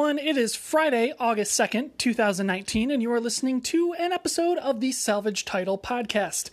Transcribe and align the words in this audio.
everyone. 0.00 0.18
It 0.26 0.38
is 0.38 0.56
Friday, 0.56 1.12
August 1.20 1.60
2nd, 1.60 1.90
2019, 1.98 2.90
and 2.90 3.02
you 3.02 3.12
are 3.12 3.20
listening 3.20 3.60
to 3.60 3.92
an 3.98 4.12
episode 4.12 4.56
of 4.56 4.80
the 4.80 4.92
Salvage 4.92 5.44
Title 5.44 5.76
Podcast. 5.76 6.48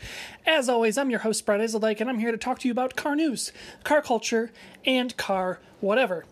As 0.46 0.68
always, 0.68 0.98
I'm 0.98 1.10
your 1.10 1.22
host, 1.22 1.46
Brett 1.46 1.62
Iseldyke, 1.62 2.02
and 2.02 2.10
I'm 2.10 2.20
here 2.20 2.32
to 2.32 2.38
talk 2.38 2.60
to 2.60 2.68
you 2.68 2.74
about 2.74 2.98
car 2.98 3.16
news, 3.16 3.54
car 3.86 4.02
culture, 4.02 4.52
and 4.86 5.16
car 5.16 5.62
whatever. 5.80 6.26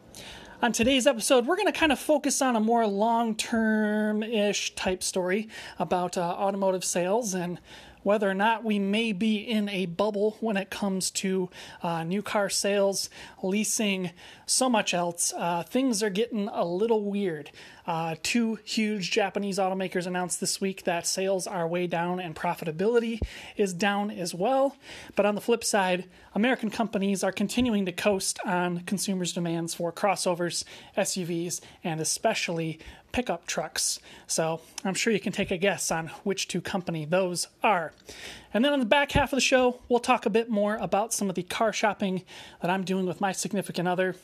On 0.62 0.74
today's 0.74 1.08
episode, 1.08 1.46
we're 1.46 1.56
going 1.56 1.72
to 1.72 1.80
kind 1.80 1.94
of 1.94 2.00
focus 2.00 2.42
on 2.42 2.58
a 2.58 2.60
more 2.60 2.86
long 2.86 3.34
term 3.34 4.22
ish 4.22 4.76
type 4.76 5.02
story 5.02 5.48
about 5.80 6.18
uh, 6.18 6.22
automotive 6.22 6.84
sales 6.84 7.34
and 7.34 7.62
whether 8.06 8.30
or 8.30 8.36
not 8.36 8.64
we 8.64 8.78
may 8.78 9.12
be 9.12 9.38
in 9.38 9.68
a 9.70 9.88
bubble 9.88 10.38
when 10.40 10.58
it 10.58 10.70
comes 10.70 11.10
to 11.10 11.50
uh, 11.82 12.04
new 12.04 12.22
car 12.22 12.50
sales, 12.50 13.10
leasing, 13.42 14.12
so 14.46 14.70
much 14.70 14.94
else. 14.94 15.34
Uh, 15.36 15.64
things 15.64 16.04
are 16.04 16.12
getting 16.12 16.48
a 16.50 16.64
little 16.64 17.04
weird. 17.04 17.50
Uh, 17.88 18.16
two 18.22 18.60
huge 18.64 19.10
Japanese 19.10 19.58
automakers 19.58 20.06
announced 20.06 20.40
this 20.40 20.62
week 20.62 20.84
that 20.84 21.08
sales 21.08 21.48
are 21.48 21.68
way 21.68 21.88
down 21.88 22.20
and 22.20 22.36
profitability 22.36 23.20
is 23.58 23.74
down 23.74 24.12
as 24.12 24.36
well. 24.36 24.76
But 25.16 25.26
on 25.26 25.34
the 25.34 25.42
flip 25.42 25.64
side, 25.64 26.06
American 26.36 26.70
companies 26.70 27.24
are 27.24 27.32
continuing 27.32 27.88
to 27.88 27.92
coast 27.92 28.40
on 28.46 28.82
consumers' 28.82 29.34
demands 29.34 29.74
for 29.74 29.92
crossovers, 29.92 30.64
SUVs, 30.96 31.60
and 31.84 32.00
especially 32.00 32.78
pickup 33.16 33.48
trucks. 33.48 33.98
So 34.28 34.60
I'm 34.84 34.94
sure 34.94 35.14
you 35.14 35.22
can 35.22 35.32
take 35.32 35.50
a 35.50 35.56
guess 35.56 35.90
on 35.90 36.08
which 36.26 36.50
two 36.50 36.60
company 36.60 37.06
those 37.06 37.48
are. 37.64 37.94
And 38.54 38.66
then 38.66 38.74
on 38.74 38.80
the 38.80 38.86
back 38.86 39.14
half 39.14 39.32
of 39.32 39.38
the 39.38 39.42
show, 39.42 39.80
we'll 39.88 40.02
talk 40.02 40.26
a 40.26 40.30
bit 40.30 40.50
more 40.50 40.76
about 40.76 41.14
some 41.14 41.30
of 41.30 41.36
the 41.36 41.44
car 41.44 41.72
shopping 41.72 42.24
that 42.62 42.70
I'm 42.70 42.84
doing 42.84 43.06
with 43.06 43.22
my 43.22 43.32
significant 43.32 43.88
other 43.88 44.18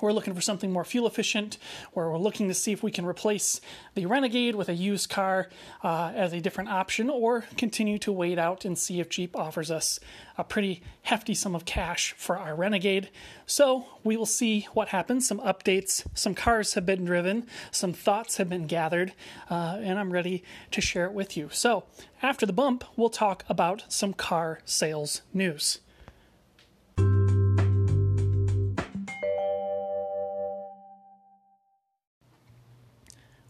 we're 0.00 0.12
looking 0.12 0.34
for 0.34 0.40
something 0.40 0.72
more 0.72 0.84
fuel 0.84 1.06
efficient, 1.06 1.58
where 1.92 2.08
we're 2.10 2.18
looking 2.18 2.48
to 2.48 2.54
see 2.54 2.72
if 2.72 2.82
we 2.82 2.90
can 2.90 3.06
replace 3.06 3.60
the 3.94 4.06
Renegade 4.06 4.54
with 4.54 4.68
a 4.68 4.74
used 4.74 5.10
car 5.10 5.48
uh, 5.82 6.12
as 6.14 6.32
a 6.32 6.40
different 6.40 6.70
option, 6.70 7.10
or 7.10 7.44
continue 7.56 7.98
to 7.98 8.12
wait 8.12 8.38
out 8.38 8.64
and 8.64 8.78
see 8.78 9.00
if 9.00 9.08
Jeep 9.08 9.36
offers 9.36 9.70
us 9.70 10.00
a 10.36 10.44
pretty 10.44 10.82
hefty 11.02 11.34
sum 11.34 11.54
of 11.54 11.64
cash 11.64 12.14
for 12.16 12.38
our 12.38 12.54
Renegade. 12.54 13.10
So 13.46 13.86
we 14.04 14.16
will 14.16 14.26
see 14.26 14.68
what 14.72 14.88
happens. 14.88 15.26
Some 15.26 15.40
updates, 15.40 16.06
some 16.14 16.34
cars 16.34 16.74
have 16.74 16.86
been 16.86 17.04
driven, 17.04 17.46
some 17.70 17.92
thoughts 17.92 18.36
have 18.36 18.48
been 18.48 18.66
gathered, 18.66 19.12
uh, 19.50 19.78
and 19.80 19.98
I'm 19.98 20.12
ready 20.12 20.44
to 20.70 20.80
share 20.80 21.06
it 21.06 21.12
with 21.12 21.36
you. 21.36 21.48
So 21.50 21.84
after 22.22 22.46
the 22.46 22.52
bump, 22.52 22.84
we'll 22.96 23.10
talk 23.10 23.44
about 23.48 23.84
some 23.88 24.12
car 24.12 24.60
sales 24.64 25.22
news. 25.32 25.80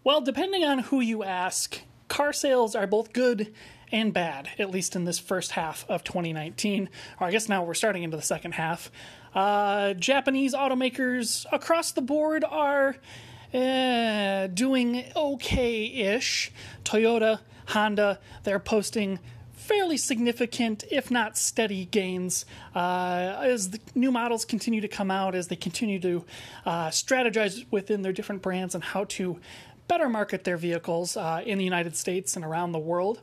Well, 0.09 0.23
depending 0.23 0.65
on 0.65 0.79
who 0.79 1.03
you 1.03 1.23
ask, 1.23 1.83
car 2.09 2.33
sales 2.33 2.75
are 2.75 2.87
both 2.87 3.13
good 3.13 3.53
and 3.93 4.11
bad, 4.11 4.49
at 4.59 4.71
least 4.71 4.97
in 4.97 5.05
this 5.05 5.19
first 5.19 5.51
half 5.51 5.85
of 5.87 6.03
2019. 6.03 6.89
Or 7.21 7.27
I 7.27 7.31
guess 7.31 7.47
now 7.47 7.63
we're 7.63 7.75
starting 7.75 8.05
into 8.05 8.17
the 8.17 8.23
second 8.23 8.53
half. 8.53 8.91
Uh, 9.35 9.93
Japanese 9.93 10.55
automakers 10.55 11.45
across 11.53 11.93
the 11.93 12.01
board 12.01 12.43
are 12.43 12.97
uh, 13.53 14.47
doing 14.47 15.05
okay 15.15 15.85
ish. 15.85 16.53
Toyota, 16.85 17.41
Honda, 17.67 18.19
they're 18.45 18.59
posting 18.59 19.19
fairly 19.69 19.99
significant, 19.99 20.85
if 20.91 21.11
not 21.11 21.37
steady, 21.37 21.85
gains 21.85 22.47
uh, 22.75 23.37
as 23.43 23.71
the 23.71 23.81
new 23.95 24.11
models 24.11 24.47
continue 24.47 24.81
to 24.81 24.89
come 24.89 25.11
out, 25.11 25.35
as 25.35 25.49
they 25.49 25.57
continue 25.57 26.01
to 26.01 26.25
uh, 26.65 26.89
strategize 26.89 27.67
within 27.71 28.01
their 28.01 28.13
different 28.13 28.41
brands 28.41 28.75
and 28.75 28.83
how 28.83 29.05
to 29.05 29.39
better 29.89 30.09
market 30.09 30.45
their 30.45 30.57
vehicles 30.57 31.17
uh, 31.17 31.43
in 31.45 31.59
the 31.59 31.65
United 31.65 31.97
States 31.97 32.37
and 32.37 32.45
around 32.45 32.73
the 32.73 32.79
world. 32.79 33.21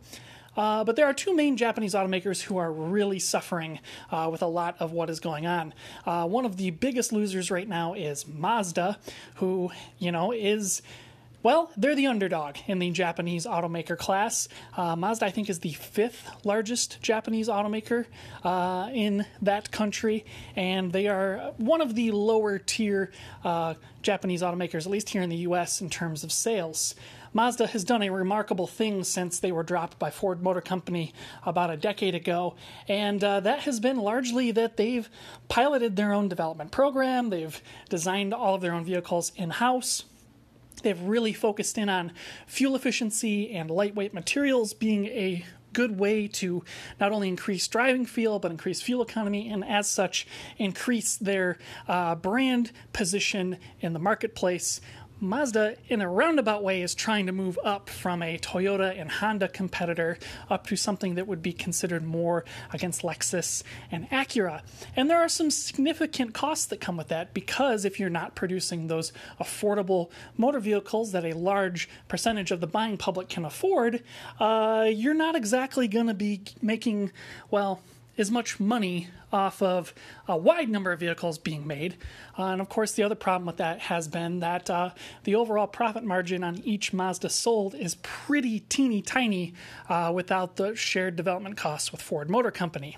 Uh, 0.57 0.83
but 0.83 0.95
there 0.95 1.05
are 1.05 1.13
two 1.13 1.35
main 1.35 1.57
Japanese 1.57 1.93
automakers 1.93 2.41
who 2.41 2.57
are 2.57 2.71
really 2.71 3.19
suffering 3.19 3.79
uh, 4.11 4.29
with 4.31 4.41
a 4.41 4.47
lot 4.47 4.75
of 4.79 4.91
what 4.91 5.09
is 5.09 5.19
going 5.19 5.45
on. 5.45 5.73
Uh, 6.05 6.25
one 6.25 6.45
of 6.45 6.57
the 6.57 6.71
biggest 6.71 7.11
losers 7.11 7.51
right 7.51 7.67
now 7.67 7.93
is 7.93 8.25
Mazda, 8.27 8.97
who, 9.35 9.69
you 9.99 10.11
know, 10.11 10.31
is 10.31 10.81
well, 11.45 11.69
they're 11.77 11.93
the 11.93 12.07
underdog 12.07 12.55
in 12.65 12.79
the 12.79 12.89
Japanese 12.89 13.45
automaker 13.45 13.95
class. 13.95 14.47
Uh, 14.75 14.95
Mazda, 14.95 15.27
I 15.27 15.29
think, 15.29 15.47
is 15.47 15.59
the 15.59 15.73
fifth 15.73 16.27
largest 16.43 16.99
Japanese 17.03 17.49
automaker 17.49 18.07
uh, 18.43 18.89
in 18.91 19.27
that 19.43 19.69
country, 19.69 20.25
and 20.55 20.91
they 20.91 21.07
are 21.07 21.53
one 21.57 21.81
of 21.81 21.93
the 21.93 22.09
lower 22.09 22.57
tier 22.57 23.11
uh, 23.43 23.75
Japanese 24.01 24.41
automakers, 24.41 24.87
at 24.87 24.91
least 24.91 25.09
here 25.09 25.21
in 25.21 25.29
the 25.29 25.37
US, 25.49 25.81
in 25.81 25.89
terms 25.91 26.23
of 26.23 26.31
sales. 26.31 26.95
Mazda 27.31 27.67
has 27.67 27.83
done 27.83 28.01
a 28.01 28.09
remarkable 28.09 28.65
thing 28.65 29.03
since 29.03 29.37
they 29.37 29.51
were 29.51 29.61
dropped 29.61 29.99
by 29.99 30.09
Ford 30.09 30.41
Motor 30.41 30.61
Company 30.61 31.13
about 31.45 31.69
a 31.69 31.77
decade 31.77 32.15
ago, 32.15 32.55
and 32.87 33.23
uh, 33.23 33.39
that 33.41 33.59
has 33.59 33.79
been 33.79 33.97
largely 33.97 34.49
that 34.49 34.77
they've 34.77 35.07
piloted 35.47 35.95
their 35.95 36.11
own 36.11 36.27
development 36.27 36.71
program, 36.71 37.29
they've 37.29 37.61
designed 37.87 38.33
all 38.33 38.55
of 38.55 38.61
their 38.61 38.73
own 38.73 38.83
vehicles 38.83 39.31
in 39.35 39.51
house 39.51 40.05
They've 40.85 41.01
really 41.01 41.33
focused 41.33 41.79
in 41.79 41.89
on 41.89 42.11
fuel 42.45 42.75
efficiency 42.75 43.49
and 43.51 43.71
lightweight 43.71 44.13
materials 44.13 44.75
being 44.75 45.07
a 45.07 45.43
good 45.73 45.97
way 45.99 46.27
to 46.27 46.63
not 46.99 47.11
only 47.11 47.27
increase 47.27 47.67
driving 47.67 48.05
feel 48.05 48.37
but 48.37 48.51
increase 48.51 48.83
fuel 48.83 49.01
economy 49.01 49.49
and 49.49 49.65
as 49.65 49.87
such 49.87 50.27
increase 50.59 51.15
their 51.15 51.57
uh, 51.87 52.13
brand 52.13 52.71
position 52.93 53.57
in 53.81 53.93
the 53.93 53.99
marketplace 53.99 54.79
Mazda, 55.21 55.77
in 55.87 56.01
a 56.01 56.09
roundabout 56.09 56.61
way, 56.61 56.81
is 56.81 56.93
trying 56.93 57.25
to 57.27 57.31
move 57.31 57.57
up 57.63 57.89
from 57.89 58.21
a 58.21 58.37
Toyota 58.37 58.99
and 58.99 59.09
Honda 59.09 59.47
competitor 59.47 60.17
up 60.49 60.67
to 60.67 60.75
something 60.75 61.15
that 61.15 61.25
would 61.25 61.41
be 61.41 61.53
considered 61.53 62.03
more 62.03 62.43
against 62.73 63.01
Lexus 63.01 63.63
and 63.89 64.09
Acura. 64.09 64.61
And 64.95 65.09
there 65.09 65.19
are 65.19 65.29
some 65.29 65.49
significant 65.49 66.33
costs 66.33 66.65
that 66.65 66.81
come 66.81 66.97
with 66.97 67.07
that 67.07 67.33
because 67.33 67.85
if 67.85 67.99
you're 67.99 68.09
not 68.09 68.35
producing 68.35 68.87
those 68.87 69.13
affordable 69.39 70.09
motor 70.37 70.59
vehicles 70.59 71.13
that 71.13 71.23
a 71.23 71.33
large 71.33 71.87
percentage 72.09 72.51
of 72.51 72.59
the 72.59 72.67
buying 72.67 72.97
public 72.97 73.29
can 73.29 73.45
afford, 73.45 74.03
uh, 74.39 74.89
you're 74.91 75.13
not 75.13 75.35
exactly 75.35 75.87
going 75.87 76.07
to 76.07 76.13
be 76.13 76.41
making, 76.61 77.11
well, 77.49 77.81
as 78.17 78.31
much 78.31 78.59
money 78.59 79.07
off 79.31 79.61
of 79.61 79.93
a 80.27 80.37
wide 80.37 80.69
number 80.69 80.91
of 80.91 80.99
vehicles 80.99 81.37
being 81.37 81.67
made. 81.67 81.97
Uh, 82.37 82.43
and 82.43 82.61
of 82.61 82.69
course, 82.69 82.93
the 82.93 83.03
other 83.03 83.15
problem 83.15 83.45
with 83.45 83.57
that 83.57 83.79
has 83.81 84.07
been 84.07 84.39
that 84.39 84.69
uh, 84.69 84.89
the 85.23 85.35
overall 85.35 85.67
profit 85.67 86.03
margin 86.03 86.43
on 86.43 86.57
each 86.59 86.93
Mazda 86.93 87.29
sold 87.29 87.75
is 87.75 87.95
pretty 87.95 88.61
teeny 88.61 89.01
tiny 89.01 89.53
uh, 89.89 90.11
without 90.13 90.55
the 90.55 90.75
shared 90.75 91.15
development 91.15 91.57
costs 91.57 91.91
with 91.91 92.01
Ford 92.01 92.29
Motor 92.29 92.51
Company. 92.51 92.97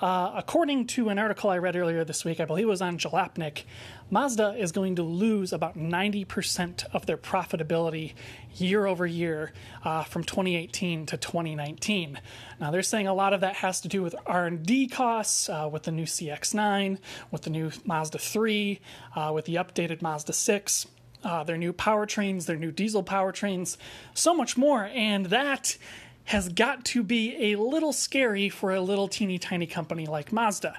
Uh, 0.00 0.32
according 0.34 0.86
to 0.86 1.08
an 1.08 1.18
article 1.18 1.50
I 1.50 1.58
read 1.58 1.76
earlier 1.76 2.04
this 2.04 2.24
week, 2.24 2.40
I 2.40 2.44
believe 2.44 2.64
it 2.64 2.68
was 2.68 2.82
on 2.82 2.98
Jalopnik, 2.98 3.62
Mazda 4.10 4.54
is 4.58 4.72
going 4.72 4.96
to 4.96 5.02
lose 5.02 5.52
about 5.52 5.78
90% 5.78 6.84
of 6.92 7.06
their 7.06 7.16
profitability 7.16 8.12
year 8.56 8.86
over 8.86 9.06
year 9.06 9.52
uh, 9.84 10.02
from 10.04 10.24
2018 10.24 11.06
to 11.06 11.16
2019. 11.16 12.20
Now 12.60 12.70
they're 12.70 12.82
saying 12.82 13.06
a 13.06 13.14
lot 13.14 13.32
of 13.32 13.40
that 13.40 13.56
has 13.56 13.80
to 13.82 13.88
do 13.88 14.02
with 14.02 14.14
R&D 14.26 14.88
costs, 14.88 15.48
uh, 15.48 15.68
with 15.70 15.84
the 15.84 15.92
new 15.92 16.04
CX-9, 16.04 16.98
with 17.30 17.42
the 17.42 17.50
new 17.50 17.70
Mazda 17.84 18.18
3, 18.18 18.80
uh, 19.16 19.32
with 19.34 19.44
the 19.44 19.54
updated 19.56 20.02
Mazda 20.02 20.32
6. 20.32 20.86
Uh, 21.22 21.42
their 21.42 21.56
new 21.56 21.72
powertrains, 21.72 22.44
their 22.44 22.56
new 22.56 22.70
diesel 22.70 23.02
powertrains, 23.02 23.78
so 24.12 24.34
much 24.34 24.58
more, 24.58 24.90
and 24.92 25.26
that 25.26 25.78
has 26.24 26.48
got 26.48 26.84
to 26.86 27.02
be 27.02 27.52
a 27.52 27.56
little 27.56 27.92
scary 27.92 28.48
for 28.48 28.72
a 28.72 28.80
little 28.80 29.08
teeny 29.08 29.38
tiny 29.38 29.66
company 29.66 30.06
like 30.06 30.32
Mazda. 30.32 30.76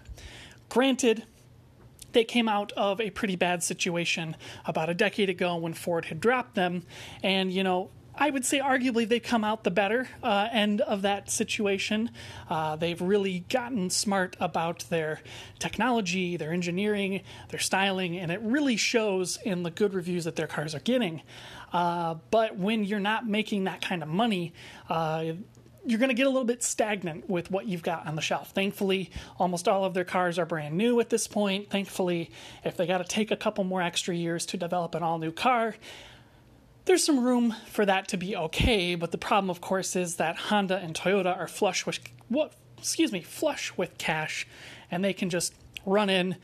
Granted, 0.70 1.24
they 2.14 2.24
came 2.24 2.48
out 2.48 2.72
of 2.74 3.00
a 3.00 3.10
pretty 3.12 3.36
bad 3.36 3.62
situation 3.62 4.36
about 4.66 4.90
a 4.90 4.94
decade 4.94 5.30
ago 5.30 5.56
when 5.58 5.74
Ford 5.74 6.06
had 6.06 6.20
dropped 6.20 6.56
them, 6.56 6.84
and 7.22 7.52
you 7.52 7.64
know, 7.64 7.90
I 8.18 8.30
would 8.30 8.46
say 8.46 8.60
arguably 8.60 9.08
they've 9.08 9.22
come 9.22 9.44
out 9.44 9.64
the 9.64 9.72
better 9.72 10.08
uh, 10.24 10.48
end 10.52 10.82
of 10.82 11.02
that 11.02 11.30
situation. 11.30 12.12
Uh, 12.50 12.76
they've 12.76 13.02
really 13.02 13.40
gotten 13.50 13.90
smart 13.90 14.38
about 14.40 14.86
their 14.90 15.22
technology, 15.60 16.38
their 16.38 16.52
engineering, 16.52 17.22
their 17.50 17.60
styling, 17.60 18.18
and 18.18 18.32
it 18.32 18.42
really 18.42 18.78
shows 18.78 19.38
in 19.44 19.64
the 19.64 19.72
good 19.72 19.94
reviews 19.94 20.24
that 20.24 20.36
their 20.36 20.48
cars 20.48 20.74
are 20.74 20.80
getting. 20.80 21.22
Uh, 21.74 22.16
but 22.32 22.58
when 22.58 22.84
you're 22.84 23.00
not 23.00 23.28
making 23.28 23.66
that 23.66 23.82
kind 23.82 24.02
of 24.02 24.08
money, 24.08 24.54
uh, 24.90 25.34
you're 25.86 26.00
going 26.00 26.10
to 26.10 26.16
get 26.16 26.26
a 26.26 26.30
little 26.30 26.46
bit 26.46 26.64
stagnant 26.64 27.30
with 27.30 27.52
what 27.52 27.68
you've 27.68 27.84
got 27.84 28.08
on 28.08 28.16
the 28.16 28.22
shelf. 28.22 28.52
Thankfully, 28.52 29.12
almost 29.38 29.68
all 29.68 29.86
of 29.86 29.94
their 29.94 30.04
cars 30.06 30.40
are 30.40 30.46
brand 30.46 30.76
new 30.76 31.00
at 31.00 31.10
this 31.10 31.28
point. 31.28 31.70
Thankfully, 31.70 32.32
if 32.64 32.76
they 32.76 32.88
got 32.88 33.00
to 33.00 33.04
take 33.04 33.30
a 33.30 33.36
couple 33.36 33.64
more 33.64 33.82
extra 33.82 34.16
years 34.16 34.46
to 34.48 34.58
develop 34.58 34.96
an 34.96 35.04
all 35.04 35.20
new 35.20 35.32
car, 35.32 35.76
there's 36.86 37.04
some 37.04 37.24
room 37.24 37.56
for 37.68 37.86
that 37.86 38.08
to 38.10 38.18
be 38.18 38.36
okay. 38.36 38.96
But 38.96 39.12
the 39.12 39.18
problem, 39.18 39.50
of 39.50 39.62
course, 39.62 39.96
is 39.96 40.16
that 40.16 40.38
Honda 40.38 40.78
and 40.78 40.96
Toyota 40.96 41.36
are 41.38 41.48
flush 41.48 41.86
with 41.86 42.00
what? 42.30 42.54
Excuse 42.78 43.12
me, 43.12 43.22
flush 43.22 43.76
with 43.76 43.98
cash, 43.98 44.48
and 44.92 45.04
they 45.04 45.14
can 45.14 45.30
just 45.30 45.56
run 45.86 46.10
in, 46.10 46.36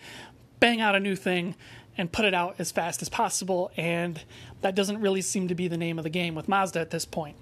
bang 0.59 0.81
out 0.81 0.95
a 0.95 0.99
new 0.99 1.15
thing, 1.15 1.55
and 1.97 2.11
put 2.11 2.25
it 2.25 2.33
out 2.33 2.55
as 2.57 2.71
fast 2.71 3.01
as 3.01 3.09
possible, 3.09 3.71
and 3.77 4.23
that 4.61 4.73
doesn't 4.73 4.99
really 4.99 5.21
seem 5.21 5.47
to 5.47 5.55
be 5.55 5.67
the 5.67 5.77
name 5.77 5.99
of 5.99 6.03
the 6.03 6.09
game 6.09 6.33
with 6.33 6.47
Mazda 6.47 6.79
at 6.79 6.89
this 6.89 7.05
point. 7.05 7.35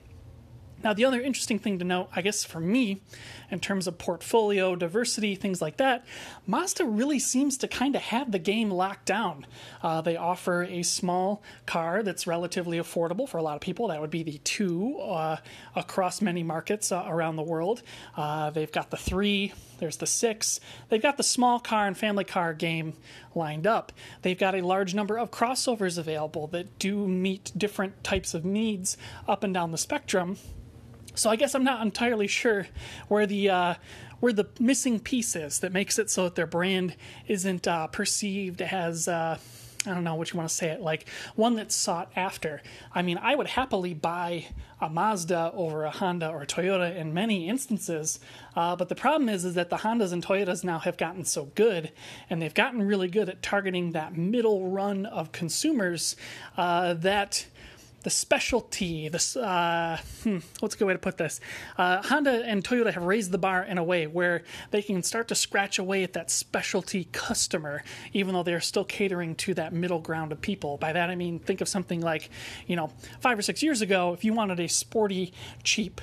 Now, 0.81 0.93
the 0.93 1.03
other 1.03 1.19
interesting 1.19 1.59
thing 1.59 1.79
to 1.79 1.85
note, 1.85 2.09
I 2.15 2.21
guess 2.21 2.45
for 2.45 2.61
me, 2.61 3.01
in 3.51 3.59
terms 3.59 3.85
of 3.85 3.97
portfolio, 3.97 4.75
diversity, 4.75 5.35
things 5.35 5.61
like 5.61 5.77
that, 5.77 6.05
Mazda 6.47 6.85
really 6.85 7.19
seems 7.19 7.57
to 7.57 7.67
kind 7.67 7.95
of 7.95 8.01
have 8.01 8.31
the 8.31 8.39
game 8.39 8.71
locked 8.71 9.05
down. 9.05 9.45
Uh, 9.83 9.99
they 9.99 10.15
offer 10.15 10.63
a 10.63 10.83
small 10.83 11.43
car 11.65 12.01
that's 12.01 12.25
relatively 12.27 12.77
affordable 12.77 13.27
for 13.27 13.37
a 13.37 13.43
lot 13.43 13.55
of 13.55 13.61
people. 13.61 13.89
That 13.89 13.99
would 13.99 14.09
be 14.09 14.23
the 14.23 14.37
two 14.39 14.97
uh, 14.99 15.37
across 15.75 16.21
many 16.21 16.43
markets 16.43 16.93
uh, 16.93 17.03
around 17.07 17.35
the 17.35 17.43
world. 17.43 17.81
Uh, 18.15 18.49
they've 18.51 18.71
got 18.71 18.89
the 18.89 18.97
three, 18.97 19.53
there's 19.79 19.97
the 19.97 20.07
six. 20.07 20.61
They've 20.87 21.01
got 21.01 21.17
the 21.17 21.23
small 21.23 21.59
car 21.59 21.87
and 21.87 21.97
family 21.97 22.23
car 22.23 22.53
game 22.53 22.93
lined 23.35 23.67
up. 23.67 23.91
They've 24.21 24.39
got 24.39 24.55
a 24.55 24.61
large 24.61 24.95
number 24.95 25.17
of 25.17 25.29
crossovers 25.31 25.97
available 25.97 26.47
that 26.47 26.79
do 26.79 27.05
meet 27.05 27.51
different 27.57 28.01
types 28.01 28.33
of 28.33 28.45
needs 28.45 28.95
up 29.27 29.43
and 29.43 29.53
down 29.53 29.71
the 29.71 29.77
spectrum 29.77 30.37
so 31.15 31.29
I 31.29 31.35
guess 31.35 31.55
I'm 31.55 31.63
not 31.63 31.81
entirely 31.81 32.27
sure 32.27 32.67
where 33.07 33.25
the 33.25 33.49
uh, 33.49 33.73
where 34.19 34.33
the 34.33 34.47
missing 34.59 34.99
piece 34.99 35.35
is 35.35 35.59
that 35.59 35.71
makes 35.71 35.97
it 35.97 36.09
so 36.09 36.25
that 36.25 36.35
their 36.35 36.47
brand 36.47 36.95
isn't 37.27 37.67
uh, 37.67 37.87
perceived 37.87 38.61
as 38.61 39.07
uh, 39.07 39.37
I 39.85 39.93
don't 39.93 40.03
know 40.03 40.15
what 40.15 40.33
you 40.33 40.37
want 40.37 40.49
to 40.49 40.55
say 40.55 40.69
it 40.69 40.81
like 40.81 41.07
one 41.35 41.55
that's 41.55 41.73
sought 41.73 42.11
after. 42.15 42.61
I 42.93 43.01
mean, 43.01 43.17
I 43.17 43.35
would 43.35 43.47
happily 43.47 43.93
buy 43.93 44.47
a 44.81 44.89
Mazda 44.89 45.51
over 45.53 45.85
a 45.85 45.91
Honda 45.91 46.29
or 46.29 46.41
a 46.41 46.47
Toyota 46.47 46.95
in 46.95 47.13
many 47.13 47.47
instances, 47.47 48.19
uh, 48.57 48.75
but 48.75 48.89
the 48.89 48.95
problem 48.95 49.29
is 49.29 49.45
is 49.45 49.55
that 49.55 49.69
the 49.69 49.77
Hondas 49.77 50.11
and 50.11 50.25
Toyotas 50.25 50.65
now 50.65 50.79
have 50.79 50.97
gotten 50.97 51.23
so 51.23 51.45
good, 51.55 51.91
and 52.29 52.41
they've 52.41 52.53
gotten 52.53 52.81
really 52.81 53.07
good 53.07 53.29
at 53.29 53.41
targeting 53.41 53.93
that 53.93 54.17
middle 54.17 54.69
run 54.69 55.05
of 55.05 55.31
consumers 55.31 56.17
uh, 56.57 56.93
that 56.95 57.45
the 58.03 58.09
specialty, 58.09 59.09
this 59.09 59.35
uh, 59.35 59.99
hmm, 60.23 60.37
what's 60.59 60.75
a 60.75 60.77
good 60.77 60.85
way 60.85 60.93
to 60.93 60.99
put 60.99 61.17
this? 61.17 61.39
Uh, 61.77 62.01
Honda 62.01 62.43
and 62.45 62.63
Toyota 62.63 62.93
have 62.93 63.03
raised 63.03 63.31
the 63.31 63.37
bar 63.37 63.63
in 63.63 63.77
a 63.77 63.83
way 63.83 64.07
where 64.07 64.43
they 64.71 64.81
can 64.81 65.03
start 65.03 65.27
to 65.29 65.35
scratch 65.35 65.79
away 65.79 66.03
at 66.03 66.13
that 66.13 66.31
specialty 66.31 67.09
customer, 67.11 67.83
even 68.13 68.33
though 68.33 68.43
they're 68.43 68.61
still 68.61 68.85
catering 68.85 69.35
to 69.35 69.53
that 69.55 69.73
middle 69.73 69.99
ground 69.99 70.31
of 70.31 70.41
people. 70.41 70.77
By 70.77 70.93
that 70.93 71.09
I 71.09 71.15
mean, 71.15 71.39
think 71.39 71.61
of 71.61 71.67
something 71.67 72.01
like, 72.01 72.29
you 72.67 72.75
know, 72.75 72.91
five 73.19 73.37
or 73.37 73.41
six 73.41 73.61
years 73.61 73.81
ago, 73.81 74.13
if 74.13 74.23
you 74.23 74.33
wanted 74.33 74.59
a 74.59 74.67
sporty, 74.67 75.33
cheap 75.63 76.01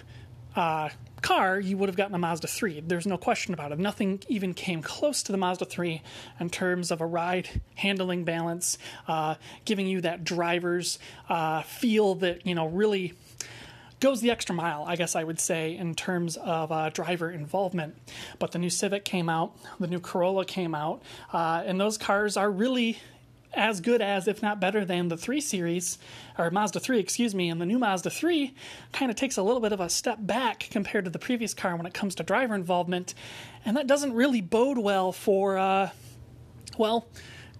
uh, 0.55 0.89
car, 1.27 1.59
you 1.59 1.77
would 1.77 1.89
have 1.89 1.97
gotten 1.97 2.15
a 2.15 2.19
Mazda 2.19 2.47
3. 2.47 2.85
There's 2.87 3.07
no 3.07 3.19
question 3.19 3.53
about 3.53 3.73
it. 3.73 3.81
Nothing 3.81 4.23
even 4.29 4.55
came 4.55 4.81
close 4.81 5.25
to 5.25 5.33
the 5.33 5.39
Mazda 5.39 5.65
3 5.65 6.01
in 6.39 6.51
terms 6.51 6.93
of 6.93 7.01
a 7.01 7.07
ride 7.07 7.61
handling 7.75 8.23
balance, 8.23 8.79
uh, 9.09 9.35
giving 9.65 9.89
you 9.89 10.01
that 10.03 10.23
driver's 10.23 11.01
uh, 11.29 11.63
feel 11.63 12.15
that, 12.17 12.47
you 12.47 12.55
know, 12.55 12.69
really 12.69 13.15
goes 13.99 14.21
the 14.21 14.31
extra 14.31 14.55
mile, 14.55 14.85
I 14.87 14.95
guess 14.95 15.17
I 15.17 15.25
would 15.25 15.41
say, 15.41 15.77
in 15.77 15.97
terms 15.97 16.37
of 16.37 16.71
uh, 16.71 16.91
driver 16.91 17.29
involvement. 17.33 17.97
But 18.39 18.53
the 18.53 18.61
new 18.61 18.71
Civic 18.71 19.05
came 19.05 19.29
out, 19.29 19.57
the 19.81 19.89
new 19.89 19.99
Corolla 19.99 20.45
came 20.45 20.77
out, 20.77 21.03
uh, 21.33 21.65
and 21.67 21.81
those 21.81 21.99
cars 21.99 22.37
are 22.37 22.53
really 22.53 22.99
as 23.57 23.81
good 23.81 24.03
as, 24.03 24.29
if 24.29 24.43
not 24.43 24.61
better 24.61 24.85
than, 24.85 25.09
the 25.09 25.17
3 25.17 25.41
Series, 25.41 25.99
or 26.39 26.51
Mazda 26.51 26.81
3, 26.81 26.99
excuse 26.99 27.35
me, 27.35 27.49
and 27.49 27.61
the 27.61 27.67
new 27.67 27.79
Mazda 27.79 28.11
3 28.11 28.55
kind 28.93 29.11
of 29.11 29.17
takes 29.17 29.37
a 29.37 29.43
little 29.43 29.61
bit 29.61 29.73
of 29.73 29.81
a 29.81 29.89
step 29.89 30.19
back 30.21 30.69
compared 30.71 31.05
to 31.05 31.11
the 31.11 31.19
previous 31.19 31.55
car 31.55 31.77
when 31.77 31.87
it 31.87 31.95
comes 31.95 32.15
to 32.17 32.23
driver 32.23 32.55
involvement, 32.55 33.15
and 33.65 33.77
that 33.77 33.87
doesn't 33.87 34.13
really 34.13 34.41
bode 34.41 34.79
well 34.79 35.13
for, 35.13 35.59
uh, 35.59 35.91
well, 36.79 37.09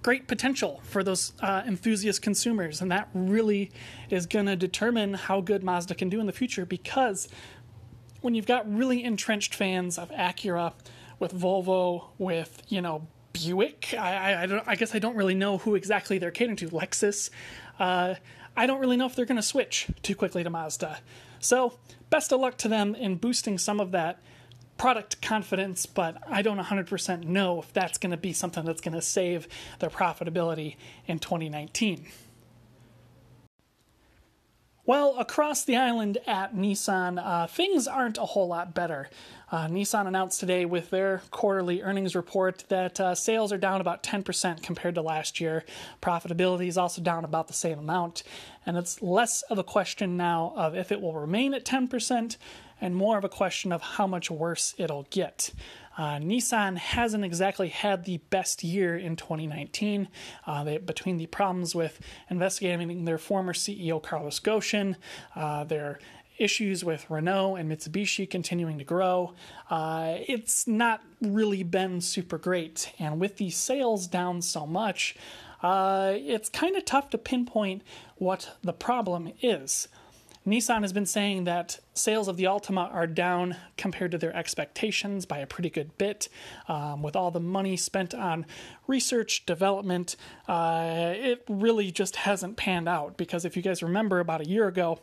great 0.03 0.29
potential 0.29 0.81
for 0.85 1.03
those 1.03 1.33
uh, 1.41 1.63
enthusiast 1.67 2.23
consumers, 2.23 2.81
and 2.81 2.91
that 2.93 3.09
really 3.15 3.73
is 4.11 4.27
going 4.27 4.47
to 4.47 4.57
determine 4.57 5.15
how 5.15 5.41
good 5.41 5.65
Mazda 5.65 5.95
can 5.95 6.09
do 6.09 6.21
in 6.21 6.27
the 6.27 6.33
future 6.33 6.65
because 6.65 7.29
when 8.21 8.35
you've 8.35 8.47
got 8.47 8.73
really 8.73 9.03
entrenched 9.05 9.55
fans 9.55 9.99
of 9.99 10.11
Acura, 10.11 10.73
with 11.19 11.33
Volvo, 11.33 12.09
with 12.19 12.63
you 12.69 12.81
know 12.81 13.07
Buick. 13.45 13.95
I, 13.99 14.43
I, 14.43 14.47
don't. 14.47 14.63
I 14.67 14.77
guess 14.77 14.95
I 14.95 14.99
don't 14.99 15.17
really 15.17 15.35
know 15.35 15.59
who 15.59 15.75
exactly 15.75 16.19
they're 16.19 16.31
catering 16.31 16.57
to. 16.57 16.69
Lexus. 16.69 17.31
Uh, 17.79 18.15
I 18.57 18.67
don't 18.67 18.81
really 18.81 18.97
know 18.97 19.07
if 19.07 19.15
they're 19.15 19.27
going 19.27 19.37
to 19.37 19.43
switch 19.43 19.87
too 20.03 20.15
quickly 20.15 20.43
to 20.43 20.51
Mazda. 20.51 20.99
So 21.41 21.79
best 22.09 22.33
of 22.33 22.41
luck 22.41 22.57
to 22.59 22.69
them 22.69 22.95
in 22.95 23.17
boosting 23.17 23.59
some 23.59 23.81
of 23.81 23.91
that 23.93 24.21
product 24.79 25.21
confidence, 25.23 25.87
but 25.87 26.17
I 26.29 26.43
don't 26.43 26.59
100% 26.59 27.25
know 27.25 27.61
if 27.61 27.73
that's 27.73 27.99
going 27.99 28.11
to 28.11 28.17
be 28.17 28.33
something 28.33 28.65
that's 28.65 28.81
going 28.81 28.95
to 28.95 29.03
save 29.03 29.49
their 29.79 29.91
profitability 29.91 30.77
in 31.07 31.19
2019. 31.19 32.07
Well, 34.87 35.17
across 35.19 35.65
the 35.65 35.75
island 35.75 36.19
at 36.29 36.55
Nissan, 36.55 37.21
uh, 37.21 37.49
things 37.49 37.89
aren't 37.89 38.19
a 38.19 38.25
whole 38.25 38.47
lot 38.47 38.73
better. 38.73 39.11
Uh, 39.51 39.67
Nissan 39.67 40.07
announced 40.07 40.39
today 40.39 40.65
with 40.65 40.91
their 40.91 41.23
quarterly 41.33 41.83
earnings 41.83 42.15
report 42.15 42.63
that 42.69 43.01
uh, 43.01 43.17
sales 43.17 43.53
are 43.53 43.59
down 43.59 43.81
about 43.81 44.05
10% 44.05 44.63
compared 44.63 44.95
to 44.95 45.03
last 45.03 45.41
year. 45.41 45.65
Profitability 46.01 46.69
is 46.69 46.79
also 46.79 47.03
down 47.03 47.25
about 47.25 47.49
the 47.49 47.53
same 47.53 47.81
amount. 47.81 48.23
And 48.65 48.77
it's 48.77 49.03
less 49.03 49.43
of 49.43 49.59
a 49.59 49.65
question 49.65 50.17
now 50.17 50.53
of 50.55 50.77
if 50.77 50.93
it 50.93 51.01
will 51.01 51.15
remain 51.15 51.53
at 51.53 51.65
10% 51.65 52.37
and 52.81 52.95
more 52.95 53.19
of 53.19 53.25
a 53.25 53.29
question 53.29 53.73
of 53.73 53.83
how 53.83 54.07
much 54.07 54.31
worse 54.31 54.73
it'll 54.79 55.09
get. 55.11 55.51
Uh, 55.97 56.19
Nissan 56.19 56.77
hasn't 56.77 57.25
exactly 57.25 57.69
had 57.69 58.05
the 58.05 58.19
best 58.31 58.63
year 58.63 58.97
in 58.97 59.17
2019. 59.17 60.09
Uh, 60.47 60.65
they, 60.65 60.79
between 60.79 61.17
the 61.17 61.27
problems 61.27 61.75
with 61.75 62.01
investigating 62.29 63.05
their 63.05 63.19
former 63.19 63.53
CEO 63.53 64.03
Carlos 64.03 64.41
Ghosn, 64.41 64.97
uh, 65.35 65.65
their 65.65 65.99
issues 66.39 66.85
with 66.85 67.09
Renault 67.09 67.57
and 67.57 67.71
Mitsubishi 67.71 68.29
continuing 68.29 68.79
to 68.79 68.85
grow, 68.85 69.33
uh, 69.71 70.17
it's 70.27 70.67
not 70.67 71.03
really 71.23 71.63
been 71.63 72.01
super 72.01 72.39
great. 72.39 72.93
And 72.99 73.19
with 73.19 73.39
the 73.39 73.51
sales 73.51 74.07
down 74.07 74.43
so 74.43 74.67
much, 74.67 75.17
uh, 75.63 76.13
it's 76.15 76.49
kind 76.49 76.77
of 76.77 76.85
tough 76.85 77.11
to 77.11 77.19
pinpoint 77.19 77.83
what 78.17 78.57
the 78.63 78.73
problem 78.73 79.33
is. 79.41 79.89
Nissan 80.47 80.83
has 80.83 80.93
been 80.93 81.07
saying 81.07 81.45
that 81.45 81.81
sales 81.93 82.29
of 82.29 82.37
the 82.37 82.45
Altima 82.45 82.93
are 82.95 83.09
down 83.09 83.57
compared 83.77 84.13
to 84.13 84.19
their 84.19 84.35
expectations 84.35 85.27
by 85.27 85.39
a 85.39 85.47
pretty 85.47 85.71
good 85.71 85.99
bit. 85.99 86.29
Um, 86.69 87.03
with 87.03 87.17
all 87.17 87.33
the 87.33 87.41
money 87.41 87.77
spent 87.77 88.15
on 88.15 88.47
research, 88.87 89.45
development, 89.45 90.15
uh, 90.47 91.15
it 91.17 91.45
really 91.49 91.91
just 91.91 92.17
hasn't 92.17 92.57
panned 92.57 92.89
out. 92.89 93.17
Because 93.17 93.45
if 93.45 93.57
you 93.57 93.63
guys 93.63 93.83
remember, 93.83 94.21
about 94.21 94.41
a 94.41 94.49
year 94.49 94.69
ago, 94.69 95.01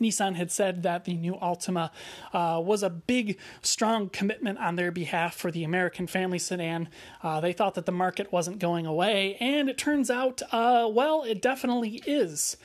Nissan 0.00 0.34
had 0.34 0.50
said 0.50 0.82
that 0.82 1.04
the 1.04 1.14
new 1.14 1.34
Altima 1.34 1.90
uh, 2.32 2.60
was 2.60 2.82
a 2.82 2.90
big, 2.90 3.38
strong 3.62 4.08
commitment 4.08 4.58
on 4.58 4.76
their 4.76 4.90
behalf 4.90 5.34
for 5.34 5.50
the 5.50 5.64
American 5.64 6.06
family 6.06 6.38
sedan. 6.38 6.88
Uh, 7.22 7.40
they 7.40 7.52
thought 7.52 7.74
that 7.74 7.86
the 7.86 7.92
market 7.92 8.32
wasn't 8.32 8.58
going 8.58 8.86
away, 8.86 9.36
and 9.40 9.68
it 9.68 9.78
turns 9.78 10.10
out, 10.10 10.42
uh, 10.52 10.88
well, 10.90 11.22
it 11.22 11.42
definitely 11.42 12.02
is. 12.06 12.56